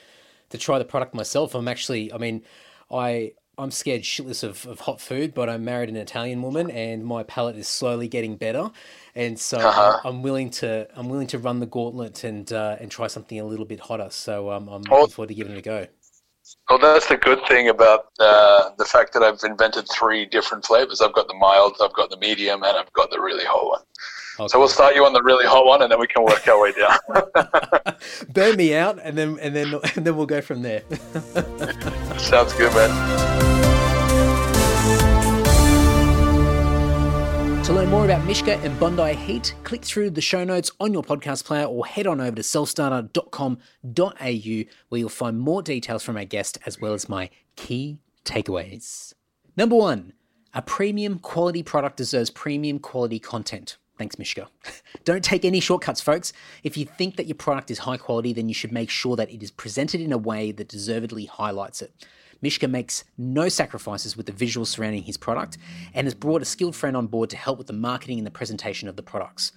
to 0.49 0.57
try 0.57 0.79
the 0.79 0.85
product 0.85 1.13
myself. 1.13 1.53
I'm 1.53 1.67
actually, 1.67 2.11
I 2.11 2.17
mean, 2.17 2.43
I 2.91 3.33
I'm 3.59 3.71
scared 3.71 4.03
shitless 4.03 4.43
of, 4.43 4.65
of 4.65 4.79
hot 4.79 5.01
food, 5.01 5.33
but 5.33 5.49
I'm 5.49 5.65
married 5.65 5.89
an 5.89 5.97
Italian 5.97 6.41
woman, 6.41 6.71
and 6.71 7.05
my 7.05 7.23
palate 7.23 7.57
is 7.57 7.67
slowly 7.67 8.07
getting 8.07 8.37
better, 8.37 8.71
and 9.15 9.37
so 9.37 9.59
uh-huh. 9.59 9.99
I'm, 10.03 10.15
I'm, 10.15 10.21
willing 10.23 10.49
to 10.51 10.87
I'm 10.95 11.09
willing 11.09 11.27
to 11.27 11.37
run 11.37 11.59
the 11.59 11.65
gauntlet 11.65 12.23
and 12.23 12.51
uh, 12.53 12.77
and 12.79 12.89
try 12.89 13.07
something 13.07 13.39
a 13.39 13.45
little 13.45 13.65
bit 13.65 13.81
hotter. 13.81 14.07
So 14.09 14.49
um, 14.49 14.69
I'm 14.69 14.81
looking 14.81 15.09
forward 15.09 15.27
to 15.27 15.35
giving 15.35 15.53
it 15.53 15.59
a 15.59 15.61
go. 15.61 15.87
Well, 16.69 16.79
that's 16.79 17.07
the 17.07 17.17
good 17.17 17.39
thing 17.47 17.69
about 17.69 18.05
uh, 18.19 18.69
the 18.77 18.85
fact 18.85 19.13
that 19.13 19.23
I've 19.23 19.39
invented 19.43 19.87
three 19.89 20.25
different 20.25 20.65
flavors. 20.65 21.01
I've 21.01 21.13
got 21.13 21.27
the 21.27 21.33
mild, 21.33 21.75
I've 21.81 21.93
got 21.93 22.09
the 22.09 22.17
medium, 22.17 22.63
and 22.63 22.77
I've 22.77 22.91
got 22.93 23.11
the 23.11 23.19
really 23.19 23.45
hot 23.45 23.65
one. 23.65 23.81
Okay. 24.39 24.47
So 24.47 24.59
we'll 24.59 24.69
start 24.69 24.95
you 24.95 25.05
on 25.05 25.13
the 25.13 25.21
really 25.21 25.45
hot 25.45 25.65
one, 25.65 25.81
and 25.81 25.91
then 25.91 25.99
we 25.99 26.07
can 26.07 26.23
work 26.23 26.47
our 26.47 26.61
way 26.61 26.71
down. 26.71 26.97
Burn 28.29 28.55
me 28.55 28.73
out, 28.73 28.99
and 29.03 29.17
then 29.17 29.37
and 29.39 29.55
then 29.55 29.73
and 29.95 30.05
then 30.05 30.15
we'll 30.15 30.25
go 30.25 30.41
from 30.41 30.61
there. 30.61 30.83
Sounds 32.17 32.53
good, 32.53 32.73
man. 32.73 33.68
To 37.69 37.75
learn 37.75 37.89
more 37.89 38.03
about 38.03 38.25
Mishka 38.25 38.57
and 38.61 38.79
Bondi 38.79 39.13
Heat, 39.13 39.53
click 39.63 39.85
through 39.85 40.09
the 40.09 40.21
show 40.21 40.43
notes 40.43 40.71
on 40.79 40.91
your 40.91 41.03
podcast 41.03 41.43
player 41.43 41.65
or 41.65 41.85
head 41.85 42.07
on 42.07 42.19
over 42.19 42.35
to 42.35 42.41
selfstarter.com.au 42.41 44.69
where 44.89 44.99
you'll 44.99 45.07
find 45.07 45.39
more 45.39 45.61
details 45.61 46.01
from 46.01 46.17
our 46.17 46.25
guest 46.25 46.57
as 46.65 46.81
well 46.81 46.95
as 46.95 47.07
my 47.07 47.29
key 47.55 47.99
takeaways. 48.25 49.13
Number 49.55 49.75
one, 49.75 50.13
a 50.51 50.63
premium 50.63 51.19
quality 51.19 51.61
product 51.61 51.97
deserves 51.97 52.31
premium 52.31 52.79
quality 52.79 53.19
content. 53.19 53.77
Thanks, 53.99 54.17
Mishka. 54.17 54.47
Don't 55.03 55.23
take 55.23 55.43
any 55.43 55.59
shortcuts, 55.59 55.99
folks. 55.99 56.31
If 56.63 56.77
you 56.77 56.85
think 56.85 57.17
that 57.17 57.27
your 57.27 57.35
product 57.35 57.69
is 57.69 57.79
high 57.79 57.97
quality, 57.97 58.31
then 58.31 58.47
you 58.47 58.55
should 58.55 58.71
make 58.71 58.89
sure 58.89 59.17
that 59.17 59.29
it 59.29 59.43
is 59.43 59.51
presented 59.51 59.99
in 59.99 60.13
a 60.13 60.17
way 60.17 60.53
that 60.53 60.69
deservedly 60.69 61.25
highlights 61.25 61.81
it. 61.81 61.93
Mishka 62.41 62.69
makes 62.69 63.03
no 63.17 63.49
sacrifices 63.49 64.15
with 64.15 64.25
the 64.25 64.31
visuals 64.31 64.67
surrounding 64.67 65.03
his 65.03 65.17
product 65.17 65.57
and 65.93 66.07
has 66.07 66.13
brought 66.13 66.41
a 66.41 66.45
skilled 66.45 66.77
friend 66.77 66.95
on 66.95 67.07
board 67.07 67.29
to 67.31 67.35
help 67.35 67.57
with 67.57 67.67
the 67.67 67.73
marketing 67.73 68.17
and 68.17 68.25
the 68.25 68.31
presentation 68.31 68.87
of 68.87 68.95
the 68.95 69.03
products. 69.03 69.51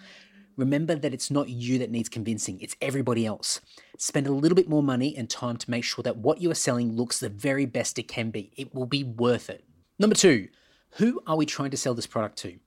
Remember 0.56 0.96
that 0.96 1.14
it's 1.14 1.30
not 1.30 1.48
you 1.48 1.78
that 1.78 1.92
needs 1.92 2.08
convincing, 2.08 2.60
it's 2.60 2.74
everybody 2.82 3.24
else. 3.24 3.60
Spend 3.96 4.26
a 4.26 4.32
little 4.32 4.56
bit 4.56 4.68
more 4.68 4.82
money 4.82 5.16
and 5.16 5.30
time 5.30 5.56
to 5.56 5.70
make 5.70 5.84
sure 5.84 6.02
that 6.02 6.16
what 6.16 6.40
you 6.40 6.50
are 6.50 6.56
selling 6.56 6.96
looks 6.96 7.20
the 7.20 7.28
very 7.28 7.64
best 7.64 7.96
it 7.96 8.08
can 8.08 8.32
be. 8.32 8.50
It 8.56 8.74
will 8.74 8.86
be 8.86 9.04
worth 9.04 9.48
it. 9.48 9.64
Number 10.00 10.16
two, 10.16 10.48
who 10.96 11.22
are 11.28 11.36
we 11.36 11.46
trying 11.46 11.70
to 11.70 11.76
sell 11.76 11.94
this 11.94 12.08
product 12.08 12.38
to? 12.38 12.58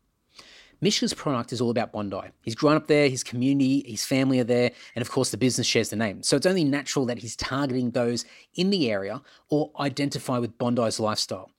Mishka's 0.82 1.14
product 1.14 1.54
is 1.54 1.62
all 1.62 1.70
about 1.70 1.92
Bondi. 1.92 2.32
He's 2.44 2.56
grown 2.56 2.76
up 2.76 2.88
there, 2.88 3.08
his 3.10 3.24
community, 3.24 3.84
his 3.88 4.06
family 4.06 4.40
are 4.40 4.46
there, 4.46 4.72
and 4.96 5.02
of 5.02 5.10
course 5.10 5.32
the 5.32 5.38
business 5.38 5.68
shares 5.68 5.90
the 5.90 5.96
name. 5.96 6.24
So 6.24 6.36
it's 6.36 6.46
only 6.46 6.64
natural 6.64 7.06
that 7.06 7.20
he's 7.20 7.36
targeting 7.36 7.92
those 7.92 8.26
in 8.56 8.70
the 8.70 8.92
area 8.92 9.22
or 9.50 9.72
identify 9.80 10.38
with 10.38 10.58
Bondi's 10.58 11.00
lifestyle. 11.00 11.52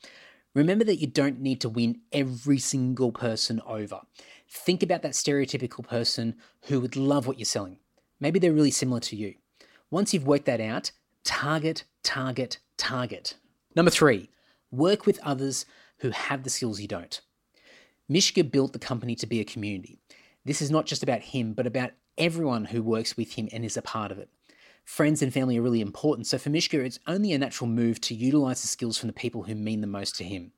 Remember 0.54 0.84
that 0.84 1.00
you 1.00 1.06
don't 1.06 1.40
need 1.40 1.60
to 1.60 1.68
win 1.68 2.00
every 2.12 2.58
single 2.58 3.12
person 3.12 3.60
over. 3.66 4.00
Think 4.48 4.82
about 4.82 5.02
that 5.02 5.12
stereotypical 5.12 5.86
person 5.86 6.36
who 6.62 6.80
would 6.80 6.96
love 6.96 7.26
what 7.26 7.38
you're 7.38 7.44
selling. 7.44 7.78
Maybe 8.20 8.38
they're 8.38 8.52
really 8.52 8.70
similar 8.70 9.00
to 9.00 9.16
you. 9.16 9.34
Once 9.90 10.14
you've 10.14 10.26
worked 10.26 10.46
that 10.46 10.60
out, 10.60 10.92
target, 11.24 11.84
target, 12.02 12.58
target. 12.76 13.34
Number 13.74 13.90
three, 13.90 14.30
work 14.70 15.04
with 15.04 15.20
others 15.22 15.66
who 15.98 16.10
have 16.10 16.42
the 16.42 16.50
skills 16.50 16.80
you 16.80 16.88
don't. 16.88 17.20
Mishka 18.08 18.44
built 18.44 18.72
the 18.72 18.78
company 18.78 19.16
to 19.16 19.26
be 19.26 19.40
a 19.40 19.44
community. 19.44 19.98
This 20.44 20.62
is 20.62 20.70
not 20.70 20.86
just 20.86 21.02
about 21.02 21.22
him, 21.22 21.54
but 21.54 21.66
about 21.66 21.90
everyone 22.16 22.66
who 22.66 22.82
works 22.82 23.16
with 23.16 23.32
him 23.32 23.48
and 23.52 23.64
is 23.64 23.76
a 23.76 23.82
part 23.82 24.12
of 24.12 24.18
it. 24.18 24.28
Friends 24.84 25.20
and 25.20 25.34
family 25.34 25.58
are 25.58 25.62
really 25.62 25.80
important, 25.80 26.28
so 26.28 26.38
for 26.38 26.50
Mishka, 26.50 26.78
it's 26.78 27.00
only 27.08 27.32
a 27.32 27.38
natural 27.38 27.68
move 27.68 28.00
to 28.02 28.14
utilize 28.14 28.62
the 28.62 28.68
skills 28.68 28.96
from 28.96 29.08
the 29.08 29.12
people 29.12 29.42
who 29.42 29.56
mean 29.56 29.80
the 29.80 29.88
most 29.88 30.14
to 30.16 30.24
him. 30.24 30.52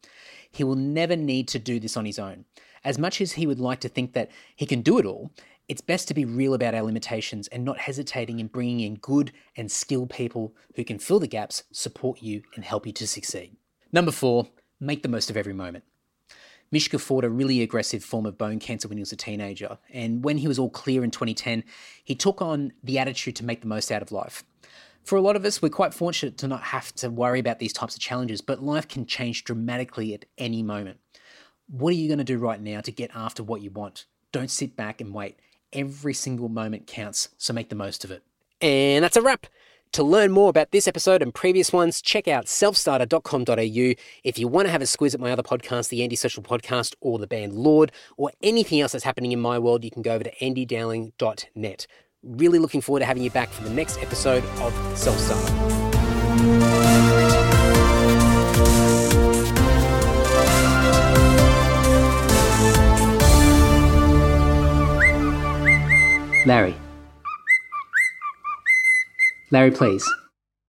He 0.53 0.63
will 0.63 0.77
never 0.77 1.17
need 1.17 1.49
to 1.49 1.59
do 1.59 1.81
this 1.81 1.97
on 1.97 2.05
his 2.05 2.19
own. 2.19 2.45
As 2.85 2.99
much 2.99 3.23
as 3.23 3.33
he 3.33 3.47
would 3.47 3.59
like 3.59 3.81
to 3.81 3.89
think 3.89 4.13
that 4.13 4.31
he 4.55 4.67
can 4.67 4.83
do 4.83 4.99
it 4.99 5.07
all, 5.07 5.33
it's 5.69 5.81
best 5.81 6.07
to 6.09 6.15
be 6.15 6.27
real 6.27 6.53
about 6.53 6.75
our 6.75 6.83
limitations 6.83 7.49
and 7.49 7.65
not 7.65 7.79
hesitating 7.79 8.41
in 8.41 8.49
bringing 8.49 8.81
in 8.81 8.97
good 8.97 9.33
and 9.57 9.73
skilled 9.73 10.11
people 10.11 10.55
who 10.77 10.85
can 10.85 10.99
fill 10.99 11.19
the 11.19 11.27
gaps, 11.27 11.63
support 11.73 12.23
you, 12.23 12.43
and 12.55 12.65
help 12.65 12.87
you 12.87 12.93
to 12.93 13.07
succeed. 13.07 13.57
Number 13.91 14.13
four, 14.13 14.49
make 14.79 15.03
the 15.03 15.09
most 15.09 15.31
of 15.31 15.37
every 15.39 15.55
moment. 15.55 15.85
Mishka 16.71 16.99
fought 16.99 17.25
a 17.25 17.31
really 17.31 17.63
aggressive 17.63 18.05
form 18.05 18.27
of 18.27 18.37
bone 18.37 18.59
cancer 18.59 18.89
when 18.89 18.99
he 18.99 19.03
was 19.03 19.13
a 19.13 19.17
teenager, 19.17 19.79
and 19.93 20.23
when 20.23 20.39
he 20.39 20.49
was 20.49 20.59
all 20.59 20.71
clear 20.71 21.03
in 21.03 21.11
2010, 21.11 21.65
he 22.05 22.15
took 22.15 22.43
on 22.43 22.73
the 22.83 22.99
attitude 22.99 23.37
to 23.37 23.45
make 23.45 23.61
the 23.63 23.67
most 23.67 23.91
out 23.91 24.03
of 24.03 24.13
life. 24.13 24.45
For 25.05 25.17
a 25.17 25.23
lot 25.23 25.37
of 25.37 25.45
us, 25.47 25.63
we're 25.63 25.71
quite 25.71 25.95
fortunate 25.95 26.37
to 26.39 26.49
not 26.49 26.65
have 26.65 26.95
to 26.97 27.09
worry 27.09 27.41
about 27.41 27.59
these 27.59 27.73
types 27.73 27.95
of 27.95 28.01
challenges, 28.01 28.43
but 28.43 28.63
life 28.63 28.87
can 28.89 29.07
change 29.07 29.45
dramatically 29.45 30.13
at 30.13 30.27
any 30.37 30.63
moment. 30.63 30.99
What 31.67 31.91
are 31.91 31.97
you 31.97 32.09
going 32.09 32.19
to 32.19 32.25
do 32.25 32.37
right 32.37 32.61
now 32.61 32.83
to 32.83 32.93
get 32.93 33.11
after 33.15 33.43
what 33.43 33.63
you 33.63 33.71
want? 33.71 34.05
Don't 34.33 34.51
sit 34.51 34.77
back 34.77 35.01
and 35.01 35.15
wait. 35.15 35.39
Every 35.73 36.13
single 36.13 36.51
moment 36.51 36.87
counts, 36.87 37.31
so 37.39 37.55
make 37.55 37.71
the 37.71 37.75
most 37.75 38.05
of 38.05 38.11
it. 38.11 38.23
And 38.61 39.03
that's 39.03 39.17
a 39.17 39.23
wrap. 39.23 39.47
To 39.93 40.03
learn 40.03 40.33
more 40.33 40.51
about 40.51 40.71
this 40.71 40.87
episode 40.87 41.23
and 41.23 41.35
previous 41.35 41.73
ones, 41.73 42.03
check 42.03 42.29
out 42.29 42.47
selfstarter.com.au. 42.47 43.95
If 44.25 44.39
you 44.39 44.49
want 44.49 44.67
to 44.67 44.73
have 44.73 44.83
a 44.83 44.87
squeeze 44.87 45.15
at 45.15 45.21
my 45.21 45.33
other 45.33 45.43
podcast, 45.43 45.89
the 45.89 46.03
Andy 46.03 46.17
Social 46.17 46.43
Podcast, 46.43 46.95
or 47.01 47.19
the 47.19 47.27
band 47.27 47.55
Lord, 47.55 47.93
or 48.17 48.31
anything 48.43 48.81
else 48.81 48.93
that's 48.93 49.05
happening 49.05 49.33
in 49.33 49.41
my 49.41 49.59
world, 49.59 49.85
you 49.85 49.91
can 49.91 50.03
go 50.03 50.13
over 50.13 50.25
to 50.25 50.35
andydowling.net. 50.37 51.87
Really 52.23 52.59
looking 52.59 52.81
forward 52.81 53.01
to 53.01 53.07
having 53.07 53.23
you 53.23 53.31
back 53.31 53.49
for 53.49 53.65
the 53.65 53.71
next 53.71 53.99
episode 54.03 54.45
of 54.61 54.99
Self 54.99 55.19
Starter. 55.19 55.79
Larry. 66.47 66.75
Larry, 69.51 69.71
please. 69.71 70.05